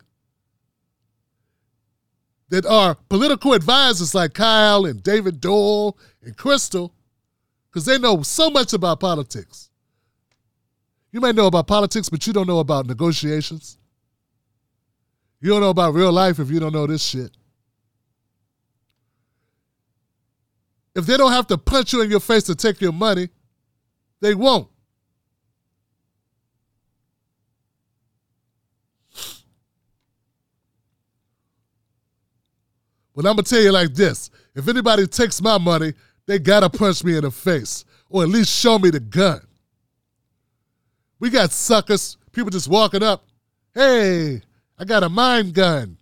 that 2.48 2.66
are 2.66 2.96
political 3.08 3.52
advisors 3.52 4.16
like 4.16 4.34
Kyle 4.34 4.84
and 4.84 5.00
David 5.00 5.40
Doel 5.40 5.96
and 6.24 6.36
Krystal, 6.36 6.90
because 7.70 7.84
they 7.84 7.98
know 7.98 8.22
so 8.22 8.50
much 8.50 8.72
about 8.72 8.98
politics. 8.98 9.70
You 11.14 11.20
may 11.20 11.30
know 11.30 11.46
about 11.46 11.68
politics, 11.68 12.08
but 12.08 12.26
you 12.26 12.32
don't 12.32 12.48
know 12.48 12.58
about 12.58 12.86
negotiations. 12.86 13.78
You 15.40 15.48
don't 15.48 15.60
know 15.60 15.70
about 15.70 15.94
real 15.94 16.10
life 16.10 16.40
if 16.40 16.50
you 16.50 16.58
don't 16.58 16.72
know 16.72 16.88
this 16.88 17.04
shit. 17.04 17.30
If 20.92 21.06
they 21.06 21.16
don't 21.16 21.30
have 21.30 21.46
to 21.46 21.56
punch 21.56 21.92
you 21.92 22.00
in 22.00 22.10
your 22.10 22.18
face 22.18 22.42
to 22.44 22.56
take 22.56 22.80
your 22.80 22.90
money, 22.90 23.28
they 24.20 24.34
won't. 24.34 24.66
But 33.14 33.24
I'm 33.24 33.36
gonna 33.36 33.44
tell 33.44 33.62
you 33.62 33.70
like 33.70 33.94
this: 33.94 34.30
if 34.56 34.66
anybody 34.66 35.06
takes 35.06 35.40
my 35.40 35.58
money, 35.58 35.94
they 36.26 36.40
gotta 36.40 36.68
punch 36.68 37.04
me 37.04 37.16
in 37.16 37.22
the 37.22 37.30
face, 37.30 37.84
or 38.08 38.24
at 38.24 38.28
least 38.28 38.50
show 38.50 38.80
me 38.80 38.90
the 38.90 38.98
gun. 38.98 39.40
We 41.18 41.30
got 41.30 41.52
suckers, 41.52 42.16
people 42.32 42.50
just 42.50 42.68
walking 42.68 43.02
up. 43.02 43.24
Hey, 43.74 44.42
I 44.78 44.84
got 44.84 45.02
a 45.02 45.08
mind 45.08 45.54
gun. 45.54 45.96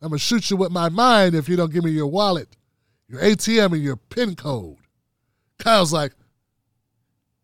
I'm 0.00 0.10
gonna 0.10 0.18
shoot 0.18 0.50
you 0.50 0.56
with 0.56 0.70
my 0.70 0.88
mind 0.88 1.34
if 1.34 1.48
you 1.48 1.56
don't 1.56 1.72
give 1.72 1.84
me 1.84 1.90
your 1.90 2.06
wallet, 2.06 2.48
your 3.08 3.20
ATM, 3.20 3.72
and 3.72 3.82
your 3.82 3.96
PIN 3.96 4.36
code. 4.36 4.76
Kyle's 5.58 5.92
like, 5.92 6.12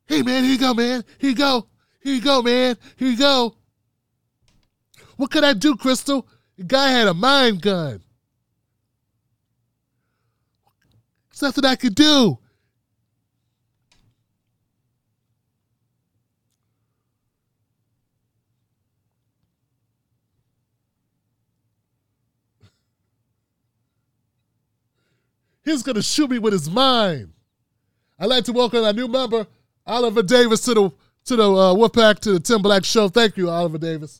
hey 0.06 0.22
man, 0.22 0.44
here 0.44 0.52
you 0.52 0.58
go, 0.58 0.74
man. 0.74 1.04
Here 1.18 1.30
you 1.30 1.36
go. 1.36 1.66
Here 2.00 2.14
you 2.14 2.20
go, 2.20 2.42
man. 2.42 2.76
Here 2.96 3.08
you 3.08 3.16
go. 3.16 3.56
What 5.16 5.30
could 5.30 5.44
I 5.44 5.52
do, 5.52 5.74
Krystal? 5.74 6.26
The 6.56 6.64
guy 6.64 6.90
had 6.90 7.08
a 7.08 7.14
mind 7.14 7.62
gun. 7.62 8.02
There's 11.30 11.42
nothing 11.42 11.64
I 11.64 11.76
could 11.76 11.94
do. 11.94 12.38
He's 25.64 25.82
gonna 25.82 26.02
shoot 26.02 26.30
me 26.30 26.38
with 26.38 26.52
his 26.52 26.68
mind. 26.70 27.32
I'd 28.18 28.26
like 28.26 28.44
to 28.44 28.52
welcome 28.52 28.84
our 28.84 28.92
new 28.92 29.08
member, 29.08 29.46
Oliver 29.86 30.22
Davis, 30.22 30.60
to 30.62 30.74
the 30.74 30.90
to 31.24 31.36
the 31.36 31.42
uh, 31.42 31.74
Wolfpack 31.74 32.18
to 32.20 32.32
the 32.34 32.40
Tim 32.40 32.60
Black 32.60 32.84
Show. 32.84 33.08
Thank 33.08 33.36
you, 33.38 33.48
Oliver 33.48 33.78
Davis. 33.78 34.16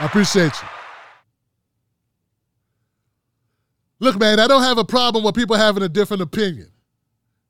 I 0.00 0.06
appreciate 0.06 0.52
you. 0.60 0.68
Look, 4.00 4.18
man, 4.18 4.40
I 4.40 4.46
don't 4.46 4.62
have 4.62 4.78
a 4.78 4.84
problem 4.84 5.24
with 5.24 5.34
people 5.34 5.56
having 5.56 5.82
a 5.82 5.88
different 5.88 6.22
opinion. 6.22 6.68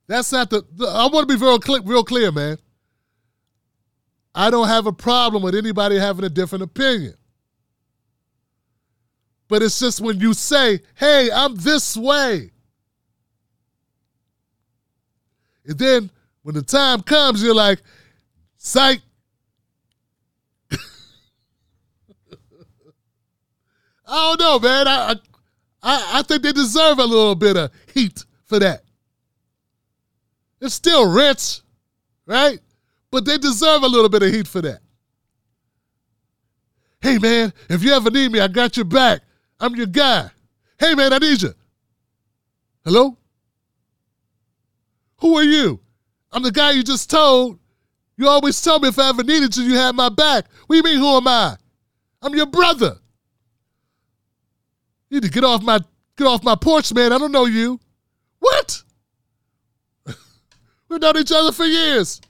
That's 0.08 0.32
not 0.32 0.50
the. 0.50 0.64
the 0.74 0.86
I 0.86 1.06
want 1.06 1.28
to 1.28 1.36
be 1.36 1.42
real 1.42 1.58
real 1.84 2.04
clear, 2.04 2.30
man. 2.32 2.58
I 4.34 4.50
don't 4.50 4.68
have 4.68 4.86
a 4.86 4.92
problem 4.92 5.42
with 5.42 5.54
anybody 5.54 5.96
having 5.96 6.24
a 6.24 6.28
different 6.28 6.64
opinion. 6.64 7.14
But 9.50 9.62
it's 9.62 9.80
just 9.80 10.00
when 10.00 10.20
you 10.20 10.32
say, 10.32 10.80
"Hey, 10.94 11.28
I'm 11.28 11.56
this 11.56 11.96
way," 11.96 12.52
and 15.66 15.76
then 15.76 16.08
when 16.42 16.54
the 16.54 16.62
time 16.62 17.02
comes, 17.02 17.42
you're 17.42 17.52
like, 17.52 17.82
"Psych." 18.58 19.00
I 24.06 24.36
don't 24.36 24.40
know, 24.40 24.60
man. 24.60 24.86
I, 24.86 25.16
I 25.82 26.10
I 26.18 26.22
think 26.22 26.42
they 26.42 26.52
deserve 26.52 27.00
a 27.00 27.04
little 27.04 27.34
bit 27.34 27.56
of 27.56 27.72
heat 27.92 28.24
for 28.44 28.60
that. 28.60 28.84
They're 30.60 30.68
still 30.68 31.10
rich, 31.10 31.62
right? 32.24 32.60
But 33.10 33.24
they 33.24 33.36
deserve 33.36 33.82
a 33.82 33.88
little 33.88 34.08
bit 34.08 34.22
of 34.22 34.32
heat 34.32 34.46
for 34.46 34.62
that. 34.62 34.78
Hey 37.00 37.18
man, 37.18 37.52
if 37.68 37.82
you 37.82 37.92
ever 37.92 38.12
need 38.12 38.30
me, 38.30 38.38
I 38.38 38.46
got 38.46 38.76
your 38.76 38.84
back. 38.84 39.22
I'm 39.60 39.76
your 39.76 39.86
guy. 39.86 40.30
Hey 40.78 40.94
man, 40.94 41.12
I 41.12 41.18
need 41.18 41.42
you. 41.42 41.54
Hello? 42.84 43.16
Who 45.18 45.36
are 45.36 45.44
you? 45.44 45.78
I'm 46.32 46.42
the 46.42 46.50
guy 46.50 46.70
you 46.70 46.82
just 46.82 47.10
told. 47.10 47.58
You 48.16 48.28
always 48.28 48.60
tell 48.60 48.78
me 48.80 48.88
if 48.88 48.98
I 48.98 49.10
ever 49.10 49.22
needed 49.22 49.56
you, 49.56 49.64
you 49.64 49.76
had 49.76 49.94
my 49.94 50.08
back. 50.08 50.46
What 50.66 50.74
do 50.74 50.76
you 50.76 50.82
mean, 50.82 50.98
who 50.98 51.16
am 51.16 51.28
I? 51.28 51.56
I'm 52.22 52.34
your 52.34 52.46
brother. 52.46 52.96
You 55.08 55.16
need 55.16 55.26
to 55.26 55.30
get 55.30 55.44
off 55.44 55.62
my 55.62 55.80
get 56.16 56.26
off 56.26 56.42
my 56.42 56.54
porch, 56.54 56.92
man. 56.94 57.12
I 57.12 57.18
don't 57.18 57.32
know 57.32 57.46
you. 57.46 57.80
What? 58.38 58.82
We've 60.88 61.00
known 61.00 61.18
each 61.18 61.32
other 61.32 61.52
for 61.52 61.64
years. 61.64 62.20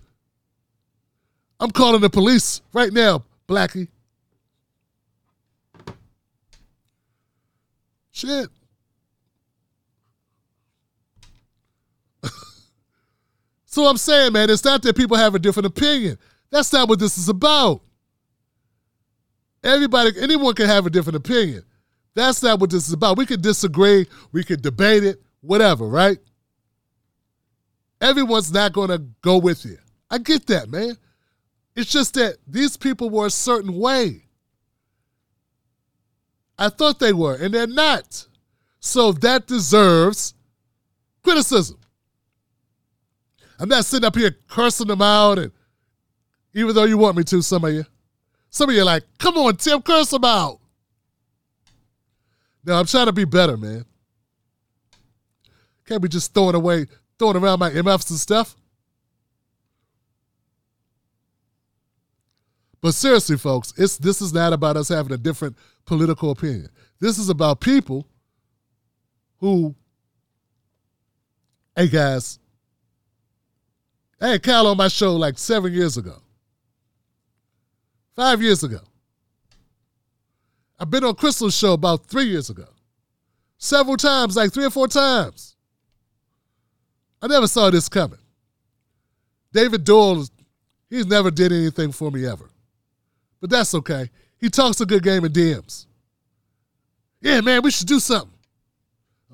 I'm 1.60 1.70
calling 1.70 2.00
the 2.00 2.10
police 2.10 2.62
right 2.72 2.92
now, 2.92 3.24
Blackie. 3.46 3.88
Shit. 8.20 8.50
so 13.64 13.86
I'm 13.86 13.96
saying, 13.96 14.34
man, 14.34 14.50
it's 14.50 14.62
not 14.62 14.82
that 14.82 14.94
people 14.94 15.16
have 15.16 15.34
a 15.34 15.38
different 15.38 15.68
opinion. 15.68 16.18
That's 16.50 16.70
not 16.70 16.90
what 16.90 16.98
this 16.98 17.16
is 17.16 17.30
about. 17.30 17.80
Everybody, 19.64 20.10
anyone 20.20 20.52
can 20.52 20.66
have 20.66 20.84
a 20.84 20.90
different 20.90 21.16
opinion. 21.16 21.62
That's 22.14 22.42
not 22.42 22.60
what 22.60 22.68
this 22.68 22.86
is 22.88 22.92
about. 22.92 23.16
We 23.16 23.24
could 23.24 23.40
disagree, 23.40 24.06
we 24.32 24.44
could 24.44 24.60
debate 24.60 25.02
it, 25.02 25.22
whatever, 25.40 25.86
right? 25.86 26.18
Everyone's 28.02 28.52
not 28.52 28.74
going 28.74 28.90
to 28.90 28.98
go 29.22 29.38
with 29.38 29.64
you. 29.64 29.78
I 30.10 30.18
get 30.18 30.46
that, 30.48 30.68
man. 30.68 30.98
It's 31.74 31.90
just 31.90 32.12
that 32.14 32.36
these 32.46 32.76
people 32.76 33.08
were 33.08 33.26
a 33.26 33.30
certain 33.30 33.72
way. 33.74 34.24
I 36.60 36.68
thought 36.68 36.98
they 36.98 37.14
were, 37.14 37.36
and 37.36 37.54
they're 37.54 37.66
not. 37.66 38.26
So 38.80 39.12
that 39.12 39.46
deserves 39.46 40.34
criticism. 41.24 41.78
I'm 43.58 43.68
not 43.68 43.86
sitting 43.86 44.06
up 44.06 44.14
here 44.14 44.36
cursing 44.46 44.88
them 44.88 45.00
out, 45.00 45.38
and 45.38 45.52
even 46.52 46.74
though 46.74 46.84
you 46.84 46.98
want 46.98 47.16
me 47.16 47.24
to, 47.24 47.42
some 47.42 47.64
of 47.64 47.72
you, 47.72 47.84
some 48.50 48.68
of 48.68 48.74
you 48.74 48.82
are 48.82 48.84
like, 48.86 49.04
come 49.18 49.38
on, 49.38 49.56
Tim, 49.56 49.80
curse 49.80 50.10
them 50.10 50.24
out. 50.24 50.60
No, 52.64 52.74
I'm 52.74 52.86
trying 52.86 53.06
to 53.06 53.12
be 53.12 53.24
better, 53.24 53.56
man. 53.56 53.86
Can't 55.86 56.02
be 56.02 56.08
just 56.08 56.34
throwing 56.34 56.54
away, 56.54 56.86
throwing 57.18 57.36
around 57.36 57.58
my 57.58 57.70
MFs 57.70 58.10
and 58.10 58.18
stuff. 58.18 58.54
But 62.82 62.92
seriously, 62.92 63.36
folks, 63.36 63.72
it's 63.76 63.98
this 63.98 64.20
is 64.20 64.32
not 64.32 64.52
about 64.52 64.76
us 64.76 64.88
having 64.88 65.12
a 65.12 65.18
different 65.18 65.56
political 65.90 66.30
opinion. 66.30 66.68
This 67.00 67.18
is 67.18 67.30
about 67.30 67.58
people 67.58 68.06
who, 69.38 69.74
hey 71.74 71.88
guys, 71.88 72.38
I 74.20 74.28
had 74.28 74.42
Kyle 74.44 74.68
on 74.68 74.76
my 74.76 74.86
show 74.86 75.16
like 75.16 75.36
seven 75.36 75.72
years 75.72 75.96
ago, 75.96 76.22
five 78.14 78.40
years 78.40 78.62
ago. 78.62 78.78
I've 80.78 80.90
been 80.90 81.02
on 81.02 81.16
Krystal's 81.16 81.56
show 81.56 81.72
about 81.72 82.06
three 82.06 82.26
years 82.26 82.50
ago. 82.50 82.68
several 83.60 83.96
times, 83.96 84.36
like 84.36 84.52
three 84.52 84.64
or 84.64 84.70
four 84.70 84.88
times. 84.88 85.54
I 87.22 87.26
never 87.26 87.46
saw 87.46 87.70
this 87.70 87.88
coming. 87.88 88.18
David 89.52 89.84
Doel, 89.84 90.28
he's 90.88 91.06
never 91.06 91.30
did 91.30 91.52
anything 91.52 91.92
for 91.92 92.10
me 92.10 92.26
ever. 92.26 92.48
But 93.40 93.50
that's 93.50 93.74
okay. 93.74 94.10
He 94.40 94.48
talks 94.48 94.80
a 94.80 94.86
good 94.86 95.02
game 95.02 95.24
in 95.24 95.32
DMs. 95.32 95.86
Yeah, 97.20 97.42
man, 97.42 97.60
we 97.62 97.70
should 97.70 97.86
do 97.86 98.00
something. 98.00 98.30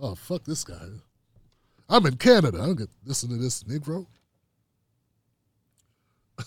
Oh, 0.00 0.16
fuck 0.16 0.44
this 0.44 0.64
guy. 0.64 0.74
I'm 1.88 2.04
in 2.06 2.16
Canada. 2.16 2.58
I 2.60 2.66
don't 2.66 2.76
get 2.76 2.90
listen 3.04 3.30
to 3.30 3.36
this 3.36 3.62
Negro. 3.62 4.06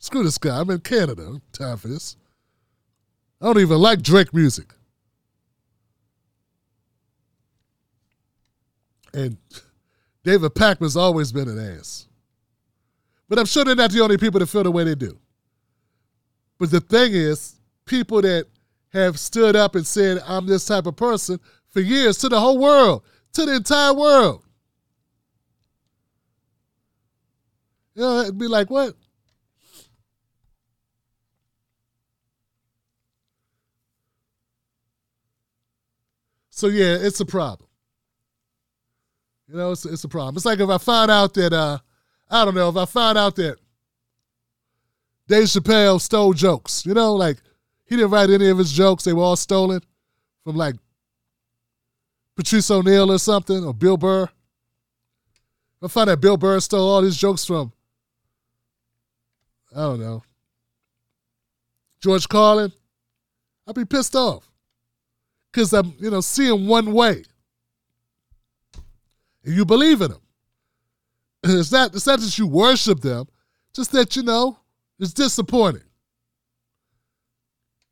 Screw 0.00 0.24
this 0.24 0.38
guy. 0.38 0.58
I'm 0.60 0.68
in 0.70 0.80
Canada. 0.80 1.40
Time 1.52 1.76
for 1.76 1.86
this. 1.88 2.16
I 3.40 3.46
don't 3.46 3.58
even 3.58 3.78
like 3.78 4.02
Drake 4.02 4.34
music. 4.34 4.74
And 9.14 9.36
David 10.24 10.52
Pakman's 10.54 10.96
always 10.96 11.30
been 11.32 11.48
an 11.48 11.78
ass. 11.78 12.08
But 13.28 13.38
I'm 13.38 13.46
sure 13.46 13.64
they're 13.64 13.76
not 13.76 13.92
the 13.92 14.00
only 14.00 14.18
people 14.18 14.40
that 14.40 14.48
feel 14.48 14.64
the 14.64 14.72
way 14.72 14.82
they 14.82 14.96
do. 14.96 15.16
But 16.60 16.70
the 16.70 16.80
thing 16.80 17.14
is, 17.14 17.56
people 17.86 18.20
that 18.20 18.44
have 18.92 19.18
stood 19.18 19.56
up 19.56 19.74
and 19.74 19.86
said, 19.86 20.22
I'm 20.26 20.46
this 20.46 20.66
type 20.66 20.84
of 20.84 20.94
person 20.94 21.40
for 21.70 21.80
years 21.80 22.18
to 22.18 22.28
the 22.28 22.38
whole 22.38 22.58
world, 22.58 23.02
to 23.32 23.46
the 23.46 23.54
entire 23.56 23.94
world. 23.94 24.44
You 27.94 28.02
know, 28.02 28.20
it'd 28.20 28.36
be 28.36 28.46
like, 28.46 28.68
what? 28.68 28.94
So 36.50 36.66
yeah, 36.66 36.98
it's 37.00 37.20
a 37.20 37.26
problem. 37.26 37.70
You 39.48 39.56
know, 39.56 39.72
it's, 39.72 39.86
it's 39.86 40.04
a 40.04 40.08
problem. 40.08 40.36
It's 40.36 40.44
like 40.44 40.60
if 40.60 40.68
I 40.68 40.76
find 40.76 41.10
out 41.10 41.32
that, 41.34 41.54
uh, 41.54 41.78
I 42.28 42.44
don't 42.44 42.54
know, 42.54 42.68
if 42.68 42.76
I 42.76 42.84
find 42.84 43.16
out 43.16 43.36
that 43.36 43.56
Dave 45.30 45.44
Chappelle 45.44 46.00
stole 46.00 46.32
jokes, 46.32 46.84
you 46.84 46.92
know, 46.92 47.14
like 47.14 47.36
he 47.86 47.94
didn't 47.94 48.10
write 48.10 48.30
any 48.30 48.48
of 48.48 48.58
his 48.58 48.72
jokes, 48.72 49.04
they 49.04 49.12
were 49.12 49.22
all 49.22 49.36
stolen 49.36 49.80
from 50.42 50.56
like 50.56 50.74
Patrice 52.34 52.68
O'Neal 52.68 53.12
or 53.12 53.18
something, 53.18 53.64
or 53.64 53.72
Bill 53.72 53.96
Burr. 53.96 54.28
I 55.80 55.86
find 55.86 56.08
that 56.10 56.20
Bill 56.20 56.36
Burr 56.36 56.58
stole 56.58 56.88
all 56.88 57.02
his 57.02 57.16
jokes 57.16 57.44
from, 57.44 57.72
I 59.72 59.82
don't 59.82 60.00
know, 60.00 60.24
George 62.02 62.28
Carlin, 62.28 62.72
I'd 63.68 63.76
be 63.76 63.84
pissed 63.84 64.16
off. 64.16 64.50
Because 65.52 65.72
I'm, 65.72 65.94
you 66.00 66.10
know, 66.10 66.20
seeing 66.20 66.66
one 66.66 66.92
way 66.92 67.22
and 69.44 69.54
you 69.54 69.64
believe 69.64 70.02
in 70.02 70.10
them. 70.10 70.20
It's 71.44 71.70
not, 71.70 71.94
it's 71.94 72.06
not 72.06 72.18
that 72.18 72.36
you 72.36 72.48
worship 72.48 73.00
them, 73.00 73.28
just 73.72 73.92
that, 73.92 74.16
you 74.16 74.24
know, 74.24 74.58
it's 75.00 75.12
disappointing. 75.12 75.82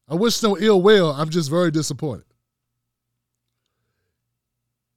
I 0.09 0.15
wish 0.15 0.43
no 0.43 0.57
ill 0.59 0.81
will. 0.81 1.11
I'm 1.11 1.29
just 1.29 1.51
very 1.51 1.71
disappointed. 1.71 2.25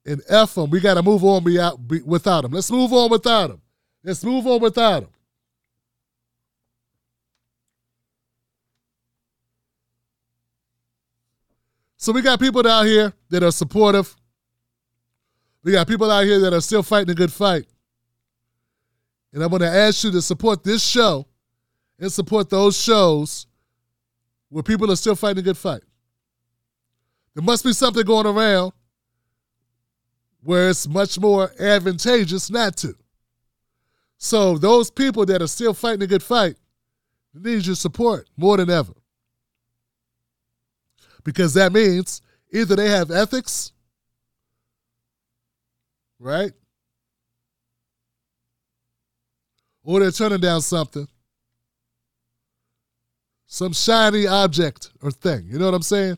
And 0.06 0.22
F 0.28 0.54
them. 0.54 0.70
We 0.70 0.80
got 0.80 0.94
to 0.94 1.02
move 1.02 1.24
on 1.24 1.44
without 1.44 2.42
them. 2.42 2.52
Let's 2.52 2.70
move 2.70 2.92
on 2.92 3.10
without 3.10 3.48
them. 3.48 3.60
Let's 4.04 4.24
move 4.24 4.46
on 4.46 4.60
without 4.60 5.00
them. 5.00 5.10
So 11.96 12.12
we 12.12 12.20
got 12.20 12.40
people 12.40 12.66
out 12.66 12.84
here 12.84 13.12
that 13.30 13.42
are 13.44 13.52
supportive 13.52 14.16
we 15.64 15.72
got 15.72 15.86
people 15.86 16.10
out 16.10 16.24
here 16.24 16.40
that 16.40 16.52
are 16.52 16.60
still 16.60 16.82
fighting 16.82 17.10
a 17.10 17.14
good 17.14 17.32
fight. 17.32 17.66
And 19.32 19.42
I'm 19.42 19.50
going 19.50 19.62
to 19.62 19.68
ask 19.68 20.04
you 20.04 20.10
to 20.10 20.20
support 20.20 20.64
this 20.64 20.82
show 20.82 21.26
and 22.02 22.12
support 22.12 22.50
those 22.50 22.78
shows 22.78 23.46
where 24.50 24.62
people 24.62 24.92
are 24.92 24.96
still 24.96 25.14
fighting 25.14 25.38
a 25.38 25.42
good 25.42 25.56
fight. 25.56 25.80
There 27.34 27.42
must 27.42 27.64
be 27.64 27.72
something 27.72 28.04
going 28.04 28.26
around 28.26 28.72
where 30.42 30.68
it's 30.68 30.86
much 30.86 31.18
more 31.18 31.50
advantageous 31.58 32.50
not 32.50 32.76
to. 32.76 32.94
So 34.18 34.58
those 34.58 34.90
people 34.90 35.24
that 35.24 35.40
are 35.40 35.46
still 35.46 35.72
fighting 35.72 36.02
a 36.02 36.06
good 36.06 36.22
fight 36.22 36.56
need 37.32 37.64
your 37.64 37.76
support 37.76 38.28
more 38.36 38.58
than 38.58 38.68
ever. 38.68 38.92
Because 41.24 41.54
that 41.54 41.72
means 41.72 42.20
either 42.52 42.76
they 42.76 42.90
have 42.90 43.10
ethics 43.10 43.72
right? 46.22 46.52
Or 49.82 50.00
they're 50.00 50.12
turning 50.12 50.40
down 50.40 50.62
something, 50.62 51.08
some 53.52 53.74
shiny 53.74 54.26
object 54.26 54.88
or 55.02 55.10
thing. 55.10 55.44
You 55.46 55.58
know 55.58 55.66
what 55.66 55.74
I'm 55.74 55.82
saying? 55.82 56.16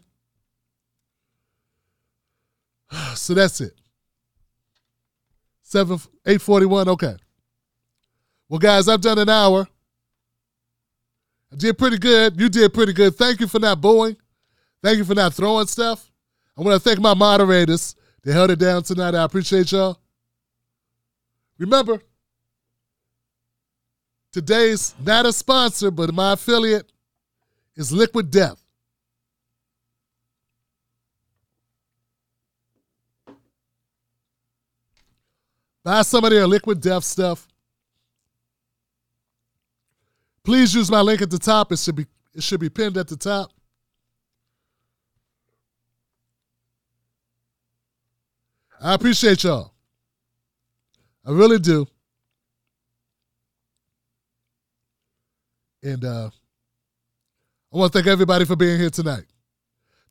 So 3.16 3.34
that's 3.34 3.60
it. 3.60 3.72
Seven 5.62 5.98
eight 6.26 6.40
forty 6.40 6.66
one. 6.66 6.88
Okay. 6.88 7.16
Well, 8.48 8.60
guys, 8.60 8.86
I've 8.86 9.00
done 9.00 9.18
an 9.18 9.28
hour. 9.28 9.66
I 11.52 11.56
did 11.56 11.76
pretty 11.76 11.98
good. 11.98 12.40
You 12.40 12.48
did 12.48 12.72
pretty 12.72 12.92
good. 12.92 13.16
Thank 13.16 13.40
you 13.40 13.48
for 13.48 13.58
not 13.58 13.80
booing. 13.80 14.16
Thank 14.80 14.98
you 14.98 15.04
for 15.04 15.16
not 15.16 15.34
throwing 15.34 15.66
stuff. 15.66 16.08
I 16.56 16.62
want 16.62 16.80
to 16.80 16.88
thank 16.88 17.00
my 17.00 17.14
moderators. 17.14 17.96
They 18.22 18.32
held 18.32 18.52
it 18.52 18.60
down 18.60 18.84
tonight. 18.84 19.16
I 19.16 19.24
appreciate 19.24 19.72
y'all. 19.72 19.98
Remember, 21.58 22.00
today's 24.30 24.94
not 25.04 25.26
a 25.26 25.32
sponsor, 25.32 25.90
but 25.90 26.14
my 26.14 26.34
affiliate 26.34 26.92
is 27.76 27.92
Liquid 27.92 28.30
Death. 28.30 28.60
Buy 35.82 36.02
some 36.02 36.24
of 36.24 36.30
their 36.30 36.46
Liquid 36.46 36.80
Death 36.80 37.04
stuff. 37.04 37.46
Please 40.42 40.74
use 40.74 40.90
my 40.90 41.00
link 41.00 41.20
at 41.22 41.30
the 41.30 41.38
top. 41.38 41.72
It 41.72 41.78
should 41.78 41.96
be 41.96 42.06
it 42.34 42.42
should 42.42 42.60
be 42.60 42.68
pinned 42.68 42.96
at 42.96 43.08
the 43.08 43.16
top. 43.16 43.52
I 48.80 48.94
appreciate 48.94 49.44
y'all. 49.44 49.72
I 51.24 51.30
really 51.30 51.58
do. 51.58 51.86
And 55.82 56.04
uh, 56.04 56.30
I 57.74 57.78
want 57.78 57.92
to 57.92 57.98
thank 57.98 58.06
everybody 58.06 58.44
for 58.44 58.54
being 58.54 58.78
here 58.78 58.90
tonight. 58.90 59.24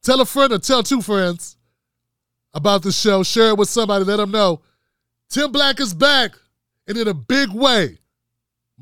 Tell 0.02 0.20
a 0.20 0.26
friend 0.26 0.52
or 0.52 0.60
tell 0.60 0.84
two 0.84 1.02
friends 1.02 1.56
about 2.54 2.84
the 2.84 2.92
show. 2.92 3.24
Share 3.24 3.50
it 3.50 3.58
with 3.58 3.70
somebody. 3.70 4.04
Let 4.04 4.18
them 4.18 4.32
know 4.32 4.62
Tim 5.30 5.50
Black 5.50 5.80
is 5.80 5.94
back 5.94 6.34
and 6.90 6.98
in 6.98 7.08
a 7.08 7.14
big 7.14 7.52
way, 7.52 8.00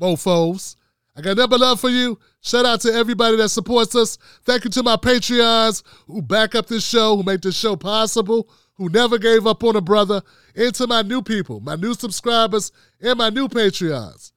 mofos. 0.00 0.74
I 1.14 1.20
got 1.20 1.36
nothing 1.36 1.60
love 1.60 1.80
for 1.80 1.90
you. 1.90 2.18
Shout 2.40 2.66
out 2.66 2.80
to 2.80 2.92
everybody 2.92 3.36
that 3.36 3.50
supports 3.50 3.94
us. 3.94 4.18
Thank 4.44 4.64
you 4.64 4.70
to 4.70 4.82
my 4.82 4.96
Patreons 4.96 5.84
who 6.08 6.20
back 6.20 6.56
up 6.56 6.66
this 6.66 6.84
show, 6.84 7.16
who 7.16 7.22
make 7.22 7.42
this 7.42 7.56
show 7.56 7.76
possible 7.76 8.48
who 8.74 8.88
never 8.88 9.16
gave 9.16 9.46
up 9.46 9.62
on 9.62 9.76
a 9.76 9.80
brother, 9.80 10.22
and 10.56 10.74
to 10.74 10.88
my 10.88 11.02
new 11.02 11.22
people, 11.22 11.60
my 11.60 11.76
new 11.76 11.94
subscribers, 11.94 12.72
and 13.00 13.16
my 13.16 13.30
new 13.30 13.46
Patreons, 13.46 14.32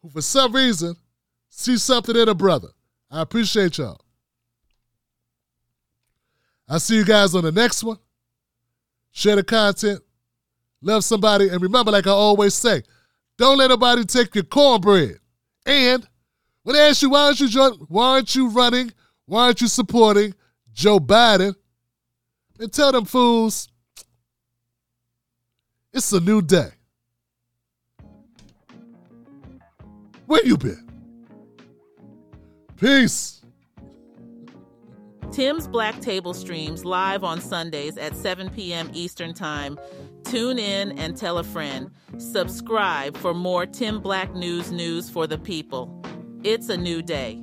who 0.00 0.08
for 0.08 0.22
some 0.22 0.54
reason 0.54 0.96
see 1.50 1.76
something 1.76 2.16
in 2.16 2.28
a 2.28 2.34
brother. 2.34 2.68
I 3.12 3.20
appreciate 3.20 3.76
y'all. 3.76 4.00
I'll 6.66 6.80
see 6.80 6.96
you 6.96 7.04
guys 7.04 7.34
on 7.34 7.44
the 7.44 7.52
next 7.52 7.84
one. 7.84 7.98
Share 9.10 9.36
the 9.36 9.44
content, 9.44 10.00
love 10.80 11.04
somebody, 11.04 11.50
and 11.50 11.60
remember, 11.60 11.92
like 11.92 12.06
I 12.06 12.10
always 12.10 12.54
say, 12.54 12.82
don't 13.36 13.58
let 13.58 13.68
nobody 13.68 14.04
take 14.04 14.34
your 14.34 14.44
cornbread. 14.44 15.18
And 15.66 16.08
when 16.62 16.74
they 16.74 16.88
ask 16.88 17.02
you 17.02 17.10
why 17.10 17.26
aren't 17.26 17.40
you 17.40 17.76
why 17.88 18.14
aren't 18.14 18.34
you 18.34 18.48
running, 18.48 18.90
why 19.26 19.44
aren't 19.44 19.60
you 19.60 19.68
supporting 19.68 20.34
Joe 20.72 20.98
Biden, 20.98 21.54
and 22.58 22.72
tell 22.72 22.92
them 22.92 23.04
fools 23.04 23.68
it's 25.92 26.10
a 26.12 26.20
new 26.20 26.40
day. 26.40 26.70
Where 30.24 30.42
you 30.46 30.56
been? 30.56 30.91
Peace. 32.82 33.40
Tim's 35.30 35.68
Black 35.68 36.00
Table 36.00 36.34
streams 36.34 36.84
live 36.84 37.22
on 37.22 37.40
Sundays 37.40 37.96
at 37.96 38.16
7 38.16 38.50
p.m. 38.50 38.90
Eastern 38.92 39.34
Time. 39.34 39.78
Tune 40.24 40.58
in 40.58 40.98
and 40.98 41.16
tell 41.16 41.38
a 41.38 41.44
friend. 41.44 41.92
Subscribe 42.18 43.16
for 43.16 43.34
more 43.34 43.66
Tim 43.66 44.00
Black 44.00 44.34
News 44.34 44.72
news 44.72 45.08
for 45.08 45.28
the 45.28 45.38
people. 45.38 46.04
It's 46.42 46.70
a 46.70 46.76
new 46.76 47.02
day. 47.02 47.40